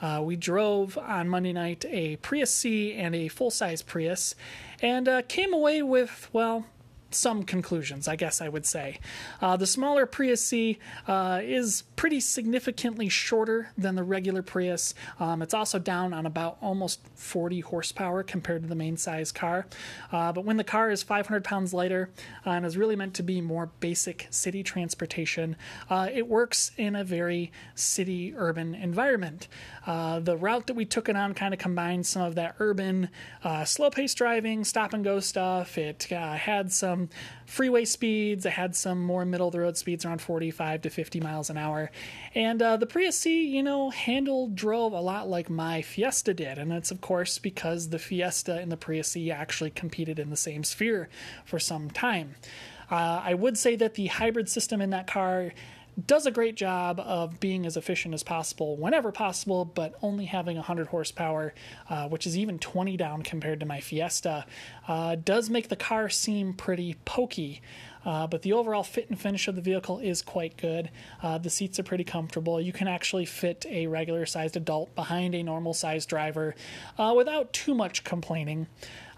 Uh, 0.02 0.22
we 0.24 0.36
drove 0.36 0.98
on 1.00 1.28
Monday 1.28 1.52
night 1.52 1.84
a 1.90 2.18
Prius 2.18 2.54
C 2.54 2.94
and 2.94 3.16
a 3.16 3.28
full 3.28 3.50
size 3.50 3.82
Prius, 3.82 4.36
and 4.82 5.08
uh, 5.08 5.22
came 5.24 5.52
away 5.52 5.82
with 5.82 6.30
well 6.32 6.66
some 7.12 7.44
conclusions, 7.44 8.08
I 8.08 8.16
guess 8.16 8.42
I 8.42 8.50
would 8.50 8.66
say. 8.66 9.00
Uh, 9.42 9.58
the 9.58 9.68
smaller 9.68 10.06
Prius 10.06 10.46
C 10.46 10.78
uh, 11.08 11.42
is 11.44 11.84
pretty 11.96 12.20
significantly 12.20 13.10
shorter 13.10 13.70
than 13.78 13.96
the 13.96 14.04
regular 14.04 14.42
Prius. 14.42 14.94
Um, 15.20 15.42
it's 15.42 15.54
also 15.54 15.80
down 15.80 16.14
on 16.14 16.26
about 16.26 16.58
almost 16.62 17.02
40 17.16 17.62
horsepower 17.62 18.24
compared 18.24 18.62
to 18.64 18.70
the 18.70 18.76
main 18.76 18.98
size 18.98 19.32
car. 19.32 19.66
Uh, 20.12 20.32
but 20.32 20.46
when 20.46 20.58
the 20.58 20.64
car 20.64 20.92
is 20.92 21.04
500 21.04 21.44
pounds 21.44 21.74
lighter 21.74 22.10
uh, 22.46 22.52
and 22.52 22.66
is 22.66 22.78
really 22.78 22.96
meant 22.96 23.14
to 23.16 23.24
be 23.24 23.42
more 23.42 23.70
basic 23.80 24.28
city 24.30 24.64
transportation, 24.64 25.56
uh, 25.90 26.08
it 26.12 26.28
works 26.28 26.72
in 26.78 26.96
a 26.96 27.04
very 27.04 27.52
city 27.76 28.34
urban 28.38 28.76
environment. 28.76 29.48
Uh, 29.86 30.20
the 30.20 30.38
route 30.38 30.68
that 30.68 30.76
we 30.76 30.86
took 30.86 31.10
it 31.10 31.16
on 31.16 31.34
kind 31.34 31.54
of 31.54 31.60
combined 31.60 32.06
some 32.06 32.22
of 32.22 32.36
that 32.36 32.56
urban, 32.60 33.10
slow 33.66 33.90
paced 33.90 34.18
driving, 34.18 34.64
stop 34.64 34.94
and 34.94 35.04
go 35.04 35.20
stuff. 35.20 35.78
It 35.78 36.04
had 36.04 36.72
some 36.72 36.99
freeway 37.46 37.86
speeds. 37.86 38.46
It 38.46 38.52
had 38.52 38.76
some 38.76 39.02
more 39.02 39.26
middle 39.26 39.48
of 39.48 39.54
the 39.54 39.60
road 39.60 39.78
speeds 39.78 40.06
around 40.06 40.22
45 40.22 40.82
to 40.82 40.90
50 40.90 41.20
miles 41.20 41.50
an 41.50 41.58
hour. 41.58 41.92
And 42.36 42.62
uh, 42.62 42.78
the 42.78 42.86
Prius 42.86 43.18
C, 43.18 43.48
you 43.48 43.64
know, 43.64 43.90
handled, 43.90 44.56
drove 44.56 44.94
a 44.94 45.02
lot 45.02 45.30
like 45.30 45.50
my 45.50 45.82
Fiesta 45.82 46.34
did. 46.34 46.58
And 46.58 46.72
that's, 46.72 46.92
of 46.92 47.02
course, 47.02 47.40
because 47.40 47.90
the 47.90 48.00
Fiesta 48.00 48.60
and 48.60 48.72
the 48.72 48.78
Prius 48.78 49.12
C 49.12 49.32
actually 49.32 49.72
competed 49.72 50.20
in 50.20 50.30
the 50.30 50.38
same 50.38 50.64
sphere 50.64 51.10
for 51.46 51.60
some 51.60 51.90
time. 51.90 52.36
Uh, 52.92 53.22
I 53.24 53.36
would 53.36 53.58
say 53.58 53.76
that 53.76 53.94
the 53.94 54.08
hybrid 54.08 54.50
system 54.50 54.82
in 54.82 54.90
that 54.90 55.08
car 55.08 55.54
does 56.06 56.26
a 56.26 56.32
great 56.32 56.56
job 56.56 57.00
of 57.00 57.40
being 57.40 57.66
as 57.66 57.78
efficient 57.78 58.14
as 58.14 58.24
possible 58.24 58.78
whenever 58.78 59.12
possible, 59.12 59.66
but 59.66 59.96
only 60.02 60.26
having 60.26 60.56
100 60.56 60.88
horsepower, 60.88 61.54
uh, 61.90 62.08
which 62.08 62.28
is 62.28 62.38
even 62.38 62.60
20 62.60 62.98
down 62.98 63.22
compared 63.22 63.60
to 63.60 63.66
my 63.66 63.80
Fiesta, 63.80 64.46
uh, 64.88 65.16
does 65.16 65.50
make 65.50 65.70
the 65.70 65.76
car 65.76 66.10
seem 66.10 66.54
pretty 66.54 66.96
pokey. 67.06 67.62
Uh, 68.06 68.26
but 68.28 68.42
the 68.44 68.54
overall 68.54 68.84
fit 68.84 69.10
and 69.10 69.20
finish 69.20 69.48
of 69.48 69.56
the 69.56 69.62
vehicle 69.62 70.00
is 70.00 70.22
quite 70.22 70.56
good. 70.58 70.90
Uh, 71.22 71.38
the 71.38 71.50
seats 71.50 71.80
are 71.80 71.84
pretty 71.84 72.04
comfortable. 72.04 72.62
You 72.62 72.72
can 72.72 72.88
actually 72.88 73.26
fit 73.26 73.66
a 73.70 73.88
regular 73.88 74.26
sized 74.26 74.56
adult 74.56 74.96
behind 74.96 75.36
a 75.36 75.44
normal 75.44 75.74
sized 75.74 76.08
driver 76.08 76.56
uh, 76.98 77.14
without 77.16 77.52
too 77.52 77.76
much 77.76 78.04
complaining. 78.04 78.68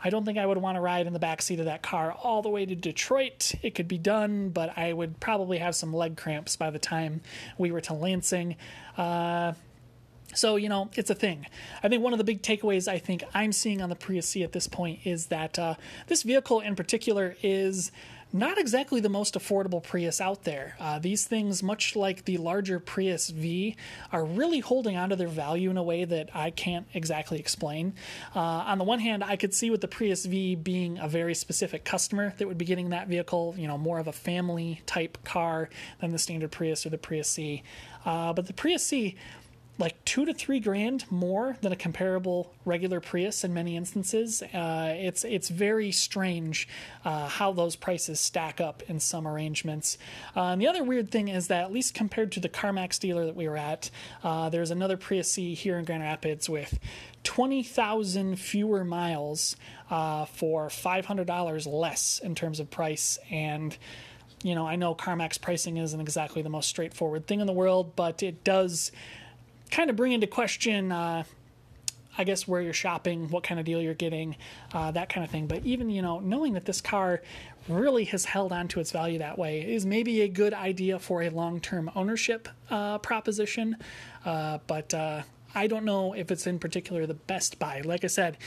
I 0.03 0.09
don't 0.09 0.25
think 0.25 0.37
I 0.37 0.45
would 0.45 0.57
want 0.57 0.77
to 0.77 0.81
ride 0.81 1.07
in 1.07 1.13
the 1.13 1.19
back 1.19 1.41
seat 1.41 1.59
of 1.59 1.65
that 1.65 1.81
car 1.81 2.11
all 2.11 2.41
the 2.41 2.49
way 2.49 2.65
to 2.65 2.75
Detroit. 2.75 3.53
It 3.61 3.75
could 3.75 3.87
be 3.87 3.97
done, 3.97 4.49
but 4.49 4.77
I 4.77 4.93
would 4.93 5.19
probably 5.19 5.59
have 5.59 5.75
some 5.75 5.93
leg 5.93 6.17
cramps 6.17 6.55
by 6.55 6.71
the 6.71 6.79
time 6.79 7.21
we 7.57 7.71
were 7.71 7.81
to 7.81 7.93
Lansing. 7.93 8.55
Uh, 8.97 9.53
so, 10.33 10.55
you 10.55 10.69
know, 10.69 10.89
it's 10.95 11.09
a 11.09 11.15
thing. 11.15 11.45
I 11.83 11.89
think 11.89 12.03
one 12.03 12.13
of 12.13 12.17
the 12.17 12.23
big 12.23 12.41
takeaways 12.41 12.87
I 12.87 12.97
think 12.97 13.23
I'm 13.33 13.51
seeing 13.51 13.81
on 13.81 13.89
the 13.89 13.95
Prius 13.95 14.27
C 14.27 14.43
at 14.43 14.53
this 14.53 14.67
point 14.67 14.99
is 15.03 15.27
that 15.27 15.59
uh, 15.59 15.75
this 16.07 16.23
vehicle 16.23 16.61
in 16.61 16.75
particular 16.75 17.35
is 17.43 17.91
not 18.33 18.57
exactly 18.57 19.01
the 19.01 19.09
most 19.09 19.35
affordable 19.35 19.83
Prius 19.83 20.21
out 20.21 20.43
there. 20.43 20.75
Uh, 20.79 20.99
these 20.99 21.25
things, 21.25 21.61
much 21.61 21.95
like 21.95 22.25
the 22.25 22.37
larger 22.37 22.79
Prius 22.79 23.29
V, 23.29 23.75
are 24.11 24.23
really 24.23 24.59
holding 24.59 24.95
onto 24.95 25.15
their 25.15 25.27
value 25.27 25.69
in 25.69 25.77
a 25.77 25.83
way 25.83 26.05
that 26.05 26.29
I 26.33 26.51
can't 26.51 26.87
exactly 26.93 27.39
explain. 27.39 27.93
Uh, 28.35 28.39
on 28.39 28.77
the 28.77 28.83
one 28.83 28.99
hand, 28.99 29.23
I 29.23 29.35
could 29.35 29.53
see 29.53 29.69
with 29.69 29.81
the 29.81 29.87
Prius 29.87 30.25
V 30.25 30.55
being 30.55 30.97
a 30.99 31.07
very 31.07 31.35
specific 31.35 31.83
customer 31.83 32.33
that 32.37 32.47
would 32.47 32.57
be 32.57 32.65
getting 32.65 32.89
that 32.89 33.07
vehicle, 33.07 33.55
you 33.57 33.67
know, 33.67 33.77
more 33.77 33.99
of 33.99 34.07
a 34.07 34.13
family 34.13 34.81
type 34.85 35.17
car 35.23 35.69
than 35.99 36.11
the 36.11 36.19
standard 36.19 36.51
Prius 36.51 36.85
or 36.85 36.89
the 36.89 36.97
Prius 36.97 37.29
C. 37.29 37.63
Uh, 38.05 38.33
but 38.33 38.47
the 38.47 38.53
Prius 38.53 38.85
C, 38.85 39.15
like 39.77 40.03
two 40.05 40.25
to 40.25 40.33
three 40.33 40.59
grand 40.59 41.09
more 41.11 41.57
than 41.61 41.71
a 41.71 41.75
comparable 41.75 42.53
regular 42.65 42.99
Prius 42.99 43.43
in 43.43 43.53
many 43.53 43.75
instances. 43.75 44.41
Uh, 44.41 44.93
it's 44.95 45.23
it's 45.23 45.49
very 45.49 45.91
strange 45.91 46.67
uh, 47.03 47.27
how 47.27 47.51
those 47.51 47.75
prices 47.75 48.19
stack 48.19 48.61
up 48.61 48.83
in 48.87 48.99
some 48.99 49.27
arrangements. 49.27 49.97
Uh, 50.35 50.55
the 50.55 50.67
other 50.67 50.83
weird 50.83 51.09
thing 51.09 51.29
is 51.29 51.47
that 51.47 51.63
at 51.63 51.71
least 51.71 51.93
compared 51.93 52.31
to 52.33 52.39
the 52.39 52.49
CarMax 52.49 52.99
dealer 52.99 53.25
that 53.25 53.35
we 53.35 53.47
were 53.47 53.57
at, 53.57 53.89
uh, 54.23 54.49
there's 54.49 54.71
another 54.71 54.97
Prius 54.97 55.31
C 55.31 55.53
here 55.53 55.77
in 55.77 55.85
Grand 55.85 56.03
Rapids 56.03 56.49
with 56.49 56.79
20,000 57.23 58.37
fewer 58.37 58.83
miles 58.83 59.55
uh, 59.89 60.25
for 60.25 60.67
$500 60.67 61.71
less 61.71 62.19
in 62.23 62.35
terms 62.35 62.59
of 62.59 62.69
price 62.69 63.17
and 63.29 63.77
you 64.43 64.55
know, 64.55 64.65
I 64.65 64.75
know 64.75 64.95
CarMax 64.95 65.39
pricing 65.39 65.77
isn't 65.77 65.99
exactly 65.99 66.41
the 66.41 66.49
most 66.49 66.67
straightforward 66.67 67.27
thing 67.27 67.41
in 67.41 67.47
the 67.47 67.53
world, 67.53 67.95
but 67.95 68.23
it 68.23 68.43
does 68.43 68.91
kind 69.71 69.89
of 69.89 69.95
bring 69.95 70.11
into 70.11 70.27
question, 70.27 70.91
uh, 70.91 71.23
I 72.17 72.23
guess, 72.23 72.47
where 72.47 72.61
you're 72.61 72.73
shopping, 72.73 73.29
what 73.29 73.43
kind 73.43 73.59
of 73.59 73.65
deal 73.65 73.81
you're 73.81 73.93
getting, 73.93 74.35
uh, 74.73 74.91
that 74.91 75.09
kind 75.09 75.23
of 75.23 75.31
thing. 75.31 75.47
But 75.47 75.65
even, 75.65 75.89
you 75.89 76.01
know, 76.01 76.19
knowing 76.19 76.53
that 76.53 76.65
this 76.65 76.81
car 76.81 77.21
really 77.67 78.05
has 78.05 78.25
held 78.25 78.51
on 78.51 78.67
to 78.69 78.79
its 78.79 78.91
value 78.91 79.19
that 79.19 79.37
way 79.37 79.61
is 79.61 79.85
maybe 79.85 80.21
a 80.21 80.27
good 80.27 80.53
idea 80.53 80.99
for 80.99 81.23
a 81.23 81.29
long 81.29 81.59
term 81.59 81.89
ownership 81.95 82.49
uh, 82.69 82.97
proposition. 82.97 83.77
Uh, 84.25 84.59
but 84.67 84.93
uh, 84.93 85.21
I 85.53 85.67
don't 85.67 85.85
know 85.85 86.13
if 86.13 86.31
it's 86.31 86.47
in 86.47 86.59
particular 86.59 87.05
the 87.05 87.13
best 87.13 87.59
buy. 87.59 87.81
Like 87.83 88.03
I 88.03 88.07
said, 88.07 88.37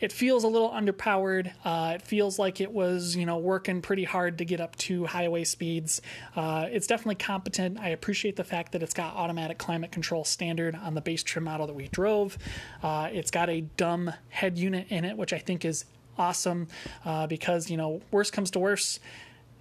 it 0.00 0.12
feels 0.12 0.44
a 0.44 0.48
little 0.48 0.70
underpowered. 0.70 1.52
Uh, 1.64 1.92
it 1.94 2.02
feels 2.02 2.38
like 2.38 2.60
it 2.60 2.72
was, 2.72 3.16
you 3.16 3.26
know, 3.26 3.38
working 3.38 3.82
pretty 3.82 4.04
hard 4.04 4.38
to 4.38 4.44
get 4.44 4.60
up 4.60 4.76
to 4.76 5.06
highway 5.06 5.44
speeds. 5.44 6.00
Uh, 6.36 6.66
it's 6.70 6.86
definitely 6.86 7.16
competent. 7.16 7.78
I 7.78 7.88
appreciate 7.88 8.36
the 8.36 8.44
fact 8.44 8.72
that 8.72 8.82
it's 8.82 8.94
got 8.94 9.14
automatic 9.14 9.58
climate 9.58 9.92
control 9.92 10.24
standard 10.24 10.74
on 10.74 10.94
the 10.94 11.00
base 11.00 11.22
trim 11.22 11.44
model 11.44 11.66
that 11.66 11.74
we 11.76 11.88
drove. 11.88 12.38
Uh, 12.82 13.08
it's 13.12 13.30
got 13.30 13.48
a 13.48 13.62
dumb 13.62 14.12
head 14.28 14.58
unit 14.58 14.86
in 14.90 15.04
it, 15.04 15.16
which 15.16 15.32
I 15.32 15.38
think 15.38 15.64
is 15.64 15.84
awesome 16.18 16.68
uh, 17.04 17.26
because, 17.26 17.70
you 17.70 17.76
know, 17.76 18.00
worst 18.10 18.32
comes 18.32 18.50
to 18.52 18.58
worst 18.58 19.00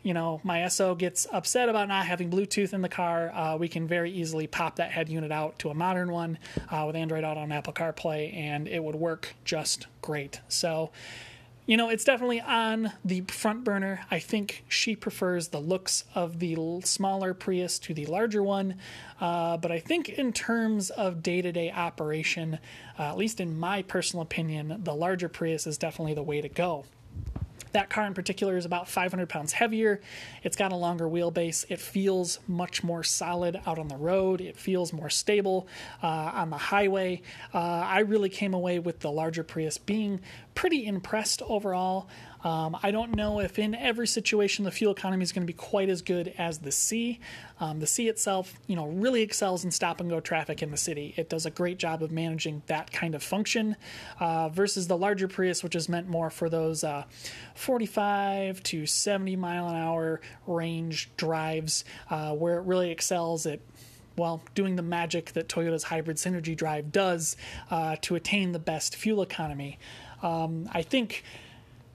you 0.03 0.13
know, 0.13 0.39
my 0.43 0.67
SO 0.67 0.95
gets 0.95 1.27
upset 1.31 1.69
about 1.69 1.88
not 1.88 2.05
having 2.05 2.29
Bluetooth 2.29 2.73
in 2.73 2.81
the 2.81 2.89
car, 2.89 3.31
uh, 3.33 3.57
we 3.57 3.67
can 3.67 3.88
very 3.88 4.12
easily 4.12 4.47
pop 4.47 4.77
that 4.77 4.91
head 4.91 5.09
unit 5.09 5.31
out 5.31 5.59
to 5.59 5.69
a 5.69 5.73
modern 5.73 6.12
one 6.12 6.38
uh, 6.71 6.83
with 6.88 6.95
Android 6.95 7.23
Auto 7.23 7.41
and 7.41 7.51
Apple 7.51 7.73
CarPlay, 7.73 8.33
and 8.33 8.67
it 8.67 8.83
would 8.83 8.95
work 8.95 9.35
just 9.43 9.88
great. 10.01 10.39
So, 10.47 10.91
you 11.65 11.77
know, 11.77 11.89
it's 11.89 12.03
definitely 12.03 12.41
on 12.41 12.93
the 13.05 13.21
front 13.27 13.63
burner. 13.63 13.99
I 14.09 14.17
think 14.17 14.63
she 14.67 14.95
prefers 14.95 15.49
the 15.49 15.59
looks 15.59 16.05
of 16.15 16.39
the 16.39 16.81
smaller 16.83 17.35
Prius 17.35 17.77
to 17.79 17.93
the 17.93 18.07
larger 18.07 18.41
one. 18.41 18.75
Uh, 19.21 19.57
but 19.57 19.71
I 19.71 19.79
think, 19.79 20.09
in 20.09 20.33
terms 20.33 20.89
of 20.89 21.21
day 21.21 21.43
to 21.43 21.51
day 21.51 21.71
operation, 21.71 22.57
uh, 22.97 23.03
at 23.03 23.17
least 23.17 23.39
in 23.39 23.59
my 23.59 23.83
personal 23.83 24.23
opinion, 24.23 24.81
the 24.83 24.95
larger 24.95 25.29
Prius 25.29 25.67
is 25.67 25.77
definitely 25.77 26.15
the 26.15 26.23
way 26.23 26.41
to 26.41 26.49
go. 26.49 26.85
That 27.71 27.89
car 27.89 28.05
in 28.05 28.13
particular 28.13 28.58
is 28.58 28.65
about 28.65 28.88
500 28.88 29.29
pounds 29.29 29.53
heavier. 29.53 30.01
It's 30.43 30.55
got 30.55 30.71
a 30.71 30.75
longer 30.75 31.05
wheelbase. 31.05 31.65
It 31.69 31.79
feels 31.79 32.39
much 32.47 32.84
more 32.84 33.03
solid 33.03 33.62
out 33.65 33.77
on 33.77 33.88
the 33.88 33.97
road. 33.97 34.41
It 34.41 34.58
feels 34.58 34.91
more 34.91 35.10
stable 35.10 35.67
uh, 36.01 36.08
on 36.08 36.49
the 36.49 36.58
highway. 36.58 37.21
Uh, 37.53 37.58
I 37.58 37.99
really 37.99 38.29
came 38.29 38.53
away 38.53 38.79
with 38.79 38.99
the 38.99 39.12
larger 39.12 39.43
Prius 39.43 39.77
being 39.77 40.19
pretty 40.60 40.86
impressed 40.86 41.41
overall. 41.43 42.10
Um, 42.43 42.78
I 42.84 42.91
don't 42.91 43.15
know 43.15 43.39
if 43.39 43.58
in 43.58 43.74
every 43.74 44.08
situation 44.08 44.65
the 44.65 44.72
fuel 44.72 44.91
economy 44.91 45.24
is 45.24 45.32
going 45.32 45.43
to 45.43 45.48
be 45.48 45.56
quite 45.56 45.88
as 45.88 46.02
good 46.02 46.34
as 46.38 46.58
the 46.58 46.69
C. 46.74 47.22
Um, 47.62 47.80
the 47.80 47.88
C 47.88 48.10
itself, 48.10 48.60
you 48.67 48.76
know, 48.76 48.88
really 48.88 49.22
excels 49.22 49.63
in 49.63 49.72
stop 49.72 50.02
and 50.02 50.10
go 50.10 50.19
traffic 50.19 50.62
in 50.62 50.69
the 50.69 50.76
city. 50.76 51.13
It 51.15 51.30
does 51.30 51.45
a 51.45 51.50
great 51.50 51.78
job 51.78 52.04
of 52.04 52.12
managing 52.12 52.62
that 52.65 52.91
kind 52.91 53.15
of 53.15 53.24
function 53.24 53.78
uh, 54.19 54.50
versus 54.50 54.88
the 54.88 54.98
larger 54.98 55.30
Prius, 55.30 55.63
which 55.63 55.78
is 55.78 55.88
meant 55.88 56.10
more 56.10 56.30
for 56.30 56.50
those 56.50 56.84
uh, 56.84 57.06
45 57.56 58.62
to 58.63 58.86
70 58.86 59.38
mile 59.38 59.69
an 59.69 59.78
hour 59.78 60.19
range 60.45 61.10
drives, 61.15 61.86
uh, 62.10 62.34
where 62.34 62.58
it 62.58 62.65
really 62.65 62.91
excels 62.91 63.45
at 63.45 63.62
well, 64.19 64.43
doing 64.54 64.76
the 64.76 64.84
magic 64.84 65.32
that 65.32 65.48
Toyota's 65.48 65.84
hybrid 65.84 66.17
synergy 66.17 66.56
drive 66.56 66.91
does 66.91 67.38
uh, 67.72 67.95
to 68.02 68.15
attain 68.15 68.52
the 68.52 68.60
best 68.60 68.98
fuel 68.98 69.22
economy. 69.22 69.80
Um, 70.21 70.69
I 70.71 70.82
think 70.82 71.23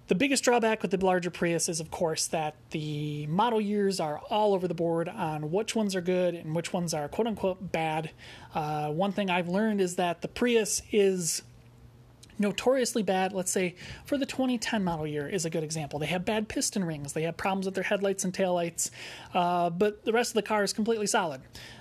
the 0.07 0.15
biggest 0.15 0.45
drawback 0.45 0.83
with 0.83 0.91
the 0.91 1.05
larger 1.05 1.31
Prius 1.31 1.69
is, 1.69 1.81
of 1.81 1.91
course, 1.91 2.27
that 2.27 2.55
the 2.71 3.27
model 3.27 3.61
years 3.61 4.01
are 4.01 4.19
all 4.31 4.53
over 4.53 4.69
the 4.69 4.75
board 4.75 5.09
on 5.09 5.51
which 5.51 5.75
ones 5.75 5.97
are 5.97 6.03
good 6.03 6.35
and 6.35 6.55
which 6.55 6.73
ones 6.73 6.93
are 6.93 7.09
quote 7.09 7.27
unquote 7.27 7.73
bad. 7.73 8.11
Uh, 8.55 8.91
one 8.91 9.13
thing 9.13 9.31
I've 9.31 9.49
learned 9.49 9.81
is 9.81 9.97
that 9.97 10.21
the 10.21 10.29
Prius 10.29 10.83
is 10.93 11.43
notoriously 12.39 13.03
bad. 13.03 13.33
Let's 13.33 13.51
say 13.51 13.75
for 14.05 14.19
the 14.19 14.27
2010 14.27 14.83
model 14.85 15.07
year 15.07 15.29
is 15.29 15.45
a 15.45 15.51
good 15.51 15.65
example. 15.65 15.99
They 15.99 16.07
have 16.07 16.25
bad 16.25 16.49
piston 16.49 16.85
rings, 16.85 17.13
they 17.13 17.23
have 17.23 17.37
problems 17.37 17.67
with 17.67 17.75
their 17.75 17.85
headlights 17.85 18.25
and 18.25 18.33
taillights, 18.33 18.91
uh, 19.33 19.71
but 19.71 20.05
the 20.05 20.13
rest 20.13 20.31
of 20.31 20.35
the 20.35 20.43
car 20.43 20.63
is 20.63 20.73
completely 20.73 21.07
solid. 21.07 21.41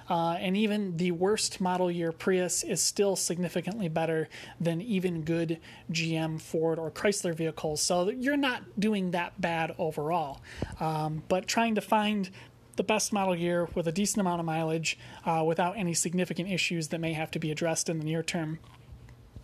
Uh, 0.09 0.33
and 0.33 0.57
even 0.57 0.97
the 0.97 1.11
worst 1.11 1.61
model 1.61 1.89
year 1.89 2.11
Prius 2.11 2.63
is 2.63 2.81
still 2.81 3.15
significantly 3.15 3.87
better 3.87 4.27
than 4.59 4.81
even 4.81 5.21
good 5.21 5.59
GM, 5.91 6.41
Ford, 6.41 6.77
or 6.77 6.91
Chrysler 6.91 7.33
vehicles. 7.33 7.81
So 7.81 8.09
you're 8.09 8.37
not 8.37 8.79
doing 8.79 9.11
that 9.11 9.39
bad 9.39 9.73
overall. 9.77 10.41
Um, 10.79 11.23
but 11.29 11.47
trying 11.47 11.75
to 11.75 11.81
find 11.81 12.29
the 12.75 12.83
best 12.83 13.13
model 13.13 13.35
year 13.35 13.69
with 13.75 13.87
a 13.87 13.91
decent 13.91 14.19
amount 14.19 14.39
of 14.39 14.45
mileage 14.45 14.97
uh, 15.25 15.43
without 15.45 15.77
any 15.77 15.93
significant 15.93 16.49
issues 16.49 16.89
that 16.89 16.99
may 16.99 17.13
have 17.13 17.31
to 17.31 17.39
be 17.39 17.51
addressed 17.51 17.87
in 17.87 17.99
the 17.99 18.05
near 18.05 18.23
term 18.23 18.59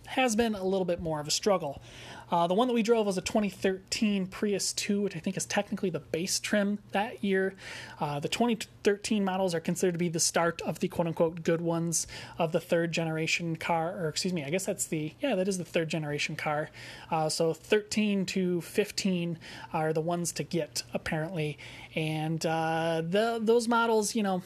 has 0.10 0.36
been 0.36 0.56
a 0.56 0.63
little 0.63 0.86
bit 0.86 1.00
more 1.00 1.19
of 1.19 1.28
a 1.28 1.32
struggle. 1.32 1.82
Uh, 2.32 2.45
the 2.48 2.54
one 2.54 2.67
that 2.67 2.74
we 2.74 2.84
drove 2.84 3.08
was 3.08 3.17
a 3.17 3.22
2013 3.22 4.28
Prius 4.28 4.74
2, 4.74 5.02
which 5.02 5.15
I 5.15 5.19
think 5.19 5.36
is 5.36 5.45
technically 5.45 5.89
the 5.89 6.00
base 6.00 6.39
trim 6.39 6.80
that 6.91 7.24
year. 7.24 7.56
Uh, 8.00 8.19
the 8.19 8.28
2013 8.28 9.24
models 9.24 9.56
are 9.56 9.60
considered 9.60 9.93
to 9.93 9.98
be 9.98 10.10
the 10.10 10.19
start 10.19 10.62
of 10.62 10.80
the 10.80 10.88
quote 10.88 11.08
unquote 11.08 11.43
good 11.43 11.62
ones 11.62 12.06
of 12.38 12.52
the 12.52 12.60
third 12.60 12.91
generation 12.91 13.56
car, 13.56 13.95
or 14.00 14.10
excuse 14.10 14.34
me, 14.34 14.43
I 14.43 14.50
guess 14.50 14.65
that's 14.65 14.86
the, 14.86 15.13
yeah, 15.22 15.36
that 15.36 15.48
is 15.48 15.58
the 15.58 15.65
third 15.65 15.89
generation 15.89 16.36
car. 16.36 16.69
Uh, 17.10 17.30
so 17.30 17.54
13 17.54 18.26
to 18.28 18.62
15 18.62 19.39
are 19.74 19.93
the 19.93 20.02
ones 20.02 20.32
to 20.34 20.43
get, 20.43 20.84
apparently. 20.93 21.58
And 21.95 22.45
uh, 22.45 23.02
the, 23.08 23.39
those 23.41 23.67
models, 23.67 24.13
you 24.13 24.22
know, 24.22 24.43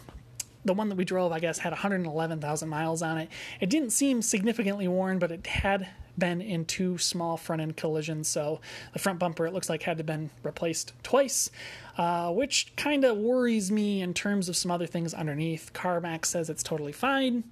the 0.65 0.73
one 0.73 0.89
that 0.89 0.95
we 0.95 1.05
drove, 1.05 1.31
I 1.31 1.39
guess, 1.39 1.59
had 1.59 1.71
111,000 1.71 2.69
miles 2.69 3.01
on 3.01 3.17
it. 3.17 3.29
It 3.59 3.69
didn't 3.69 3.91
seem 3.91 4.21
significantly 4.21 4.87
worn, 4.87 5.19
but 5.19 5.31
it 5.31 5.45
had 5.45 5.89
been 6.17 6.41
in 6.41 6.65
two 6.65 6.97
small 6.97 7.37
front 7.37 7.61
end 7.61 7.75
collisions. 7.75 8.27
So 8.27 8.61
the 8.93 8.99
front 8.99 9.19
bumper, 9.19 9.45
it 9.45 9.53
looks 9.53 9.69
like, 9.69 9.83
had 9.83 9.97
to 9.97 10.03
been 10.03 10.29
replaced 10.43 10.93
twice, 11.03 11.49
uh, 11.97 12.31
which 12.31 12.73
kind 12.75 13.03
of 13.03 13.17
worries 13.17 13.71
me 13.71 14.01
in 14.01 14.13
terms 14.13 14.49
of 14.49 14.55
some 14.55 14.71
other 14.71 14.87
things 14.87 15.13
underneath. 15.13 15.71
CarMax 15.73 16.25
says 16.25 16.49
it's 16.49 16.63
totally 16.63 16.91
fine. 16.91 17.43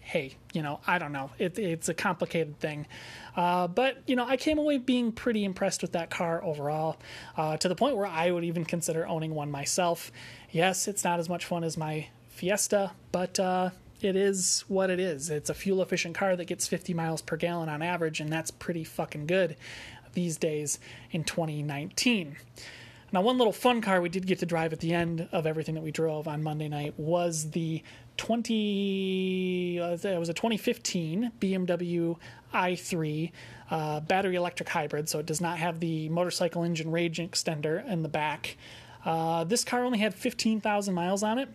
Hey, 0.00 0.36
you 0.52 0.62
know, 0.62 0.78
I 0.86 0.98
don't 0.98 1.10
know. 1.10 1.30
It, 1.36 1.58
it's 1.58 1.88
a 1.88 1.94
complicated 1.94 2.60
thing. 2.60 2.86
Uh, 3.34 3.66
but, 3.66 3.98
you 4.06 4.14
know, 4.14 4.24
I 4.24 4.36
came 4.36 4.56
away 4.56 4.78
being 4.78 5.10
pretty 5.10 5.44
impressed 5.44 5.82
with 5.82 5.92
that 5.92 6.10
car 6.10 6.44
overall, 6.44 6.98
uh, 7.36 7.56
to 7.56 7.68
the 7.68 7.74
point 7.74 7.96
where 7.96 8.06
I 8.06 8.30
would 8.30 8.44
even 8.44 8.64
consider 8.64 9.04
owning 9.06 9.34
one 9.34 9.50
myself. 9.50 10.12
Yes, 10.52 10.86
it's 10.86 11.02
not 11.02 11.18
as 11.18 11.28
much 11.28 11.44
fun 11.44 11.64
as 11.64 11.76
my 11.76 12.06
Fiesta, 12.36 12.92
but 13.12 13.40
uh, 13.40 13.70
it 14.02 14.14
is 14.14 14.64
what 14.68 14.90
it 14.90 15.00
is. 15.00 15.30
It's 15.30 15.48
a 15.48 15.54
fuel 15.54 15.80
efficient 15.80 16.14
car 16.14 16.36
that 16.36 16.44
gets 16.44 16.68
50 16.68 16.92
miles 16.92 17.22
per 17.22 17.36
gallon 17.36 17.70
on 17.70 17.80
average, 17.80 18.20
and 18.20 18.30
that's 18.30 18.50
pretty 18.50 18.84
fucking 18.84 19.26
good 19.26 19.56
these 20.12 20.36
days 20.36 20.78
in 21.10 21.24
2019. 21.24 22.36
Now, 23.12 23.22
one 23.22 23.38
little 23.38 23.52
fun 23.52 23.80
car 23.80 24.02
we 24.02 24.10
did 24.10 24.26
get 24.26 24.40
to 24.40 24.46
drive 24.46 24.74
at 24.74 24.80
the 24.80 24.92
end 24.92 25.28
of 25.32 25.46
everything 25.46 25.74
that 25.76 25.84
we 25.84 25.92
drove 25.92 26.28
on 26.28 26.42
Monday 26.42 26.68
night 26.68 26.98
was 26.98 27.52
the 27.52 27.82
20. 28.18 29.80
Uh, 29.80 29.96
it 30.02 30.18
was 30.18 30.28
a 30.28 30.34
2015 30.34 31.32
BMW 31.40 32.16
i3 32.52 33.32
uh, 33.70 34.00
battery 34.00 34.36
electric 34.36 34.68
hybrid, 34.68 35.08
so 35.08 35.18
it 35.18 35.26
does 35.26 35.40
not 35.40 35.56
have 35.56 35.80
the 35.80 36.10
motorcycle 36.10 36.64
engine 36.64 36.90
range 36.90 37.18
extender 37.18 37.86
in 37.88 38.02
the 38.02 38.08
back. 38.08 38.56
Uh, 39.04 39.44
this 39.44 39.64
car 39.64 39.84
only 39.84 39.98
had 39.98 40.14
15,000 40.14 40.92
miles 40.92 41.22
on 41.22 41.38
it, 41.38 41.48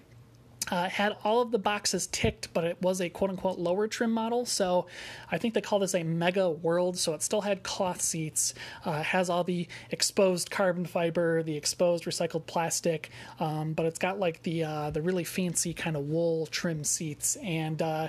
Uh, 0.72 0.90
had 0.90 1.16
all 1.24 1.42
of 1.42 1.52
the 1.52 1.60
boxes 1.60 2.08
ticked, 2.08 2.52
but 2.54 2.64
it 2.64 2.82
was 2.82 3.02
a 3.02 3.10
quote 3.10 3.30
unquote 3.30 3.60
lower 3.60 3.88
trim 3.88 4.12
model. 4.12 4.46
So 4.46 4.88
I 5.30 5.38
think 5.38 5.54
they 5.54 5.62
call 5.62 5.80
this 5.80 5.94
a 5.94 6.04
Mega 6.04 6.50
World. 6.50 6.98
So 6.98 7.14
it 7.14 7.22
still 7.22 7.42
had 7.42 7.62
cloth 7.62 8.02
seats, 8.02 8.54
uh, 8.86 9.04
has 9.04 9.30
all 9.30 9.44
the 9.44 9.68
exposed 9.92 10.50
carbon 10.50 10.86
fiber, 10.86 11.44
the 11.44 11.58
exposed 11.58 12.06
recycled 12.06 12.46
plastic, 12.46 13.10
um, 13.40 13.74
but 13.74 13.86
it's 13.86 14.00
got 14.00 14.20
like 14.20 14.42
the 14.44 14.64
uh, 14.64 14.90
the 14.90 15.02
really 15.02 15.26
fancy 15.26 15.74
kind 15.74 15.96
of 15.96 16.04
wool 16.04 16.48
trim 16.48 16.84
seats 16.84 17.36
and 17.44 17.82
uh, 17.82 18.08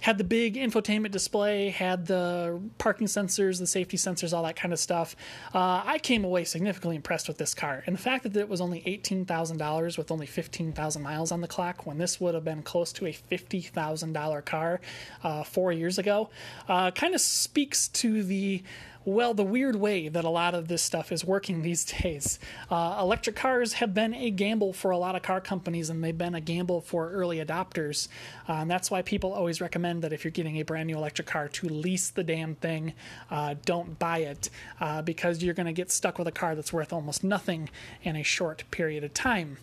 had 0.00 0.18
the 0.18 0.24
big 0.24 0.54
infotainment 0.54 1.10
display, 1.10 1.70
had 1.70 2.06
the 2.06 2.60
parking 2.78 3.06
sensors, 3.06 3.58
the 3.58 3.66
safety 3.66 3.96
sensors, 3.96 4.32
all 4.32 4.42
that 4.44 4.56
kind 4.56 4.72
of 4.72 4.78
stuff. 4.78 5.16
Uh, 5.54 5.82
I 5.84 5.98
came 5.98 6.24
away 6.24 6.44
significantly 6.44 6.96
impressed 6.96 7.28
with 7.28 7.38
this 7.38 7.54
car. 7.54 7.82
And 7.86 7.96
the 7.96 8.00
fact 8.00 8.24
that 8.24 8.36
it 8.36 8.48
was 8.48 8.60
only 8.60 8.82
$18,000 8.82 9.98
with 9.98 10.10
only 10.10 10.26
15,000 10.26 11.02
miles 11.02 11.32
on 11.32 11.40
the 11.40 11.48
clock, 11.48 11.86
when 11.86 11.98
this 11.98 12.20
would 12.20 12.34
have 12.34 12.44
been 12.44 12.62
close 12.62 12.92
to 12.94 13.06
a 13.06 13.12
$50,000 13.12 14.44
car 14.44 14.80
uh, 15.24 15.42
four 15.44 15.72
years 15.72 15.98
ago, 15.98 16.30
uh, 16.68 16.90
kind 16.90 17.14
of 17.14 17.20
speaks 17.20 17.88
to 17.88 18.22
the 18.22 18.62
well, 19.06 19.34
the 19.34 19.44
weird 19.44 19.76
way 19.76 20.08
that 20.08 20.24
a 20.24 20.28
lot 20.28 20.52
of 20.52 20.66
this 20.66 20.82
stuff 20.82 21.12
is 21.12 21.24
working 21.24 21.62
these 21.66 21.84
days. 21.84 22.38
Uh, 22.70 22.98
electric 23.00 23.36
cars 23.36 23.74
have 23.74 23.94
been 23.94 24.12
a 24.12 24.30
gamble 24.30 24.72
for 24.72 24.90
a 24.90 24.98
lot 24.98 25.14
of 25.14 25.22
car 25.22 25.40
companies, 25.40 25.88
and 25.88 26.02
they've 26.02 26.18
been 26.18 26.34
a 26.34 26.40
gamble 26.40 26.80
for 26.80 27.10
early 27.10 27.38
adopters. 27.38 28.08
Uh, 28.48 28.54
and 28.54 28.70
that's 28.70 28.90
why 28.90 29.00
people 29.02 29.32
always 29.32 29.60
recommend 29.60 30.02
that 30.02 30.12
if 30.12 30.24
you're 30.24 30.32
getting 30.32 30.56
a 30.58 30.62
brand 30.62 30.88
new 30.88 30.96
electric 30.96 31.28
car, 31.28 31.48
to 31.48 31.68
lease 31.68 32.10
the 32.10 32.24
damn 32.24 32.56
thing. 32.56 32.92
Uh, 33.30 33.54
don't 33.64 33.98
buy 33.98 34.18
it 34.18 34.50
uh, 34.80 35.00
because 35.00 35.42
you're 35.42 35.54
going 35.54 35.66
to 35.66 35.72
get 35.72 35.90
stuck 35.90 36.18
with 36.18 36.26
a 36.26 36.32
car 36.32 36.56
that's 36.56 36.72
worth 36.72 36.92
almost 36.92 37.22
nothing 37.22 37.70
in 38.02 38.16
a 38.16 38.24
short 38.24 38.64
period 38.72 39.04
of 39.04 39.14
time. 39.14 39.58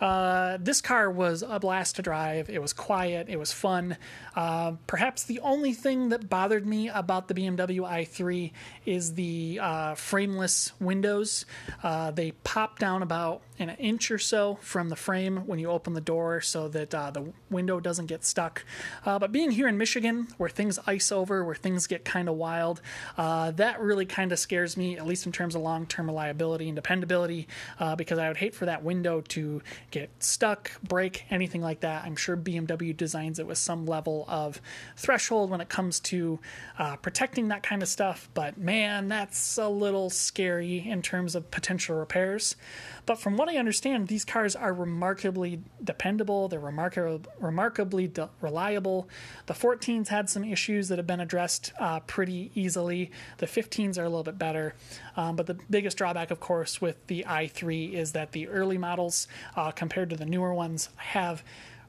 Uh, 0.00 0.58
this 0.60 0.80
car 0.80 1.10
was 1.10 1.42
a 1.46 1.58
blast 1.60 1.96
to 1.96 2.02
drive. 2.02 2.50
It 2.50 2.60
was 2.60 2.72
quiet. 2.72 3.28
It 3.28 3.38
was 3.38 3.52
fun. 3.52 3.96
Uh, 4.34 4.72
perhaps 4.86 5.24
the 5.24 5.40
only 5.40 5.72
thing 5.72 6.08
that 6.08 6.28
bothered 6.28 6.66
me 6.66 6.88
about 6.88 7.28
the 7.28 7.34
BMW 7.34 7.80
i3 7.80 8.50
is 8.84 9.14
the 9.14 9.58
uh, 9.62 9.94
frameless 9.94 10.72
windows. 10.80 11.46
Uh, 11.82 12.10
they 12.10 12.32
pop 12.32 12.78
down 12.78 13.02
about 13.02 13.42
an 13.60 13.70
inch 13.70 14.10
or 14.10 14.18
so 14.18 14.58
from 14.60 14.88
the 14.88 14.96
frame 14.96 15.46
when 15.46 15.60
you 15.60 15.70
open 15.70 15.92
the 15.92 16.00
door 16.00 16.40
so 16.40 16.66
that 16.68 16.92
uh, 16.92 17.10
the 17.12 17.32
window 17.50 17.78
doesn't 17.78 18.06
get 18.06 18.24
stuck. 18.24 18.64
But 19.04 19.30
being 19.30 19.52
here 19.52 19.68
in 19.68 19.78
Michigan, 19.78 20.26
where 20.38 20.48
things 20.48 20.78
ice 20.86 21.12
over, 21.12 21.44
where 21.44 21.54
things 21.54 21.86
get 21.86 22.04
kind 22.04 22.28
of 22.28 22.34
wild, 22.34 22.80
that 23.16 23.80
really 23.80 24.06
kind 24.06 24.32
of 24.32 24.40
scares 24.40 24.76
me, 24.76 24.98
at 24.98 25.06
least 25.06 25.24
in 25.26 25.30
terms 25.30 25.54
of 25.54 25.62
long 25.62 25.86
term 25.86 26.06
reliability 26.06 26.68
and 26.68 26.74
dependability, 26.74 27.46
because 27.96 28.18
I 28.18 28.26
would 28.26 28.38
hate 28.38 28.56
for 28.56 28.66
that 28.66 28.82
window 28.82 29.20
to 29.20 29.62
get 29.94 30.10
stuck, 30.18 30.72
break, 30.82 31.24
anything 31.30 31.62
like 31.62 31.78
that. 31.80 32.02
I'm 32.04 32.16
sure 32.16 32.36
BMW 32.36 32.96
designs 32.96 33.38
it 33.38 33.46
with 33.46 33.58
some 33.58 33.86
level 33.86 34.24
of 34.26 34.60
threshold 34.96 35.50
when 35.50 35.60
it 35.60 35.68
comes 35.68 36.00
to 36.00 36.40
uh, 36.80 36.96
protecting 36.96 37.46
that 37.48 37.62
kind 37.62 37.80
of 37.80 37.86
stuff, 37.86 38.28
but 38.34 38.58
man, 38.58 39.06
that's 39.06 39.56
a 39.56 39.68
little 39.68 40.10
scary 40.10 40.78
in 40.84 41.00
terms 41.00 41.36
of 41.36 41.48
potential 41.52 41.96
repairs. 41.96 42.56
But 43.06 43.18
from 43.18 43.36
what 43.36 43.48
I 43.48 43.56
understand, 43.56 44.08
these 44.08 44.24
cars 44.24 44.56
are 44.56 44.72
remarkably 44.72 45.60
dependable. 45.82 46.48
They're 46.48 46.60
remarkably, 46.60 47.20
remarkably 47.38 48.08
de- 48.08 48.30
reliable. 48.40 49.08
The 49.46 49.54
14s 49.54 50.08
had 50.08 50.30
some 50.30 50.44
issues 50.44 50.88
that 50.88 50.98
have 50.98 51.06
been 51.06 51.20
addressed 51.20 51.72
uh, 51.78 52.00
pretty 52.00 52.50
easily. 52.54 53.10
The 53.38 53.46
15s 53.46 53.98
are 53.98 54.04
a 54.04 54.08
little 54.08 54.22
bit 54.22 54.38
better. 54.38 54.74
Um, 55.16 55.36
but 55.36 55.46
the 55.46 55.58
biggest 55.68 55.98
drawback, 55.98 56.30
of 56.30 56.40
course, 56.40 56.80
with 56.80 57.06
the 57.06 57.24
i3 57.28 57.92
is 57.92 58.12
that 58.12 58.32
the 58.32 58.48
early 58.48 58.78
models, 58.78 59.28
uh, 59.56 59.70
compared 59.70 60.10
to 60.10 60.16
the 60.16 60.26
newer 60.26 60.54
ones, 60.54 60.88
have 60.96 61.44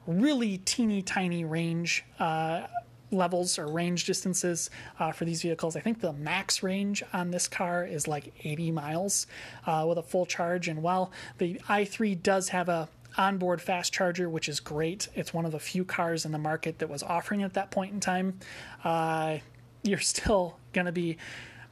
really 0.06 0.58
teeny 0.58 1.02
tiny 1.02 1.44
range. 1.44 2.04
Uh, 2.18 2.66
levels 3.10 3.58
or 3.58 3.66
range 3.66 4.04
distances 4.04 4.70
uh, 4.98 5.12
for 5.12 5.24
these 5.24 5.42
vehicles. 5.42 5.76
I 5.76 5.80
think 5.80 6.00
the 6.00 6.12
max 6.12 6.62
range 6.62 7.02
on 7.12 7.30
this 7.30 7.48
car 7.48 7.84
is 7.84 8.08
like 8.08 8.32
80 8.44 8.72
miles 8.72 9.26
uh, 9.66 9.84
with 9.88 9.98
a 9.98 10.02
full 10.02 10.26
charge. 10.26 10.68
And 10.68 10.82
while 10.82 11.12
the 11.38 11.60
i3 11.68 12.22
does 12.22 12.48
have 12.50 12.68
a 12.68 12.88
onboard 13.16 13.62
fast 13.62 13.92
charger, 13.92 14.28
which 14.28 14.48
is 14.48 14.60
great, 14.60 15.08
it's 15.14 15.32
one 15.32 15.44
of 15.44 15.52
the 15.52 15.58
few 15.58 15.84
cars 15.84 16.24
in 16.24 16.32
the 16.32 16.38
market 16.38 16.78
that 16.78 16.88
was 16.88 17.02
offering 17.02 17.42
at 17.42 17.54
that 17.54 17.70
point 17.70 17.92
in 17.92 18.00
time. 18.00 18.38
Uh, 18.84 19.38
you're 19.82 19.98
still 19.98 20.58
going 20.72 20.86
to 20.86 20.92
be 20.92 21.16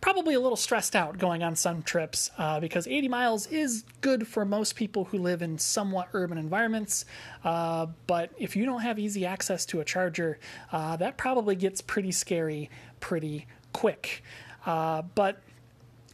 probably 0.05 0.35
a 0.35 0.41
little 0.41 0.55
stressed 0.55 0.95
out 0.95 1.17
going 1.17 1.43
on 1.43 1.57
some 1.57 1.83
trips 1.83 2.31
uh, 2.37 2.61
because 2.61 2.87
80 2.87 3.09
miles 3.09 3.47
is 3.47 3.85
good 4.03 4.29
for 4.29 4.45
most 4.45 4.77
people 4.77 5.05
who 5.07 5.17
live 5.17 5.41
in 5.41 5.57
somewhat 5.57 6.09
urban 6.13 6.37
environments. 6.37 7.07
Uh, 7.43 7.87
but 8.07 8.31
if 8.37 8.55
you 8.55 8.67
don't 8.67 8.83
have 8.83 8.99
easy 8.99 9.25
access 9.25 9.65
to 9.65 9.81
a 9.81 9.85
charger, 9.85 10.39
uh, 10.73 10.95
that 10.99 11.17
probably 11.17 11.57
gets 11.57 11.81
pretty 11.81 12.13
scary 12.13 12.69
pretty 13.01 13.47
quick. 13.73 14.23
Uh, 14.67 15.01
but 15.15 15.41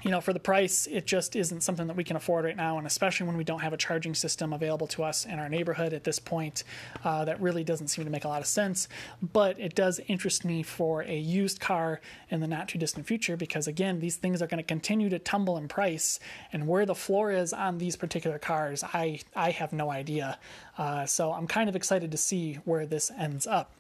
you 0.03 0.11
know, 0.11 0.21
for 0.21 0.33
the 0.33 0.41
price, 0.41 0.87
it 0.87 1.07
just 1.07 1.37
isn't 1.37 1.63
something 1.63 1.87
that 1.87 1.97
we 1.97 2.05
can 2.05 2.17
afford 2.17 2.45
right 2.45 2.57
now, 2.57 2.79
and 2.79 2.87
especially 2.87 3.27
when 3.27 3.37
we 3.37 3.45
don't 3.45 3.61
have 3.61 3.73
a 3.73 3.77
charging 3.77 4.15
system 4.15 4.53
available 4.53 4.87
to 4.89 5.03
us 5.03 5.27
in 5.27 5.39
our 5.39 5.49
neighborhood 5.49 5.93
at 5.93 6.05
this 6.05 6.19
point, 6.19 6.65
uh, 7.05 7.25
that 7.25 7.41
really 7.41 7.65
doesn't 7.65 7.89
seem 7.89 8.05
to 8.05 8.11
make 8.11 8.25
a 8.25 8.29
lot 8.29 8.41
of 8.41 8.47
sense. 8.47 8.89
But 9.33 9.59
it 9.59 9.75
does 9.75 10.01
interest 10.09 10.45
me 10.45 10.63
for 10.63 11.03
a 11.03 11.17
used 11.17 11.61
car 11.61 12.01
in 12.31 12.41
the 12.41 12.47
not 12.47 12.69
too 12.69 12.79
distant 12.79 13.07
future 13.07 13.37
because, 13.37 13.67
again, 13.67 14.01
these 14.01 14.17
things 14.17 14.41
are 14.41 14.47
going 14.47 14.59
to 14.59 14.65
continue 14.65 15.09
to 15.11 15.19
tumble 15.19 15.57
in 15.57 15.69
price, 15.69 16.19
and 16.53 16.67
where 16.67 16.87
the 16.87 16.95
floor 16.95 17.31
is 17.31 17.53
on 17.53 17.79
these 17.79 17.97
particular 17.97 18.39
cars, 18.39 18.83
I 18.83 19.21
I 19.37 19.51
have 19.51 19.73
no 19.73 19.91
idea. 19.91 20.39
Uh, 20.79 21.05
so 21.07 21.33
I'm 21.33 21.47
kind 21.47 21.69
of 21.69 21.77
excited 21.77 22.11
to 22.11 22.17
see 22.17 22.55
where 22.65 22.87
this 22.87 23.11
ends 23.19 23.47
up. 23.47 23.71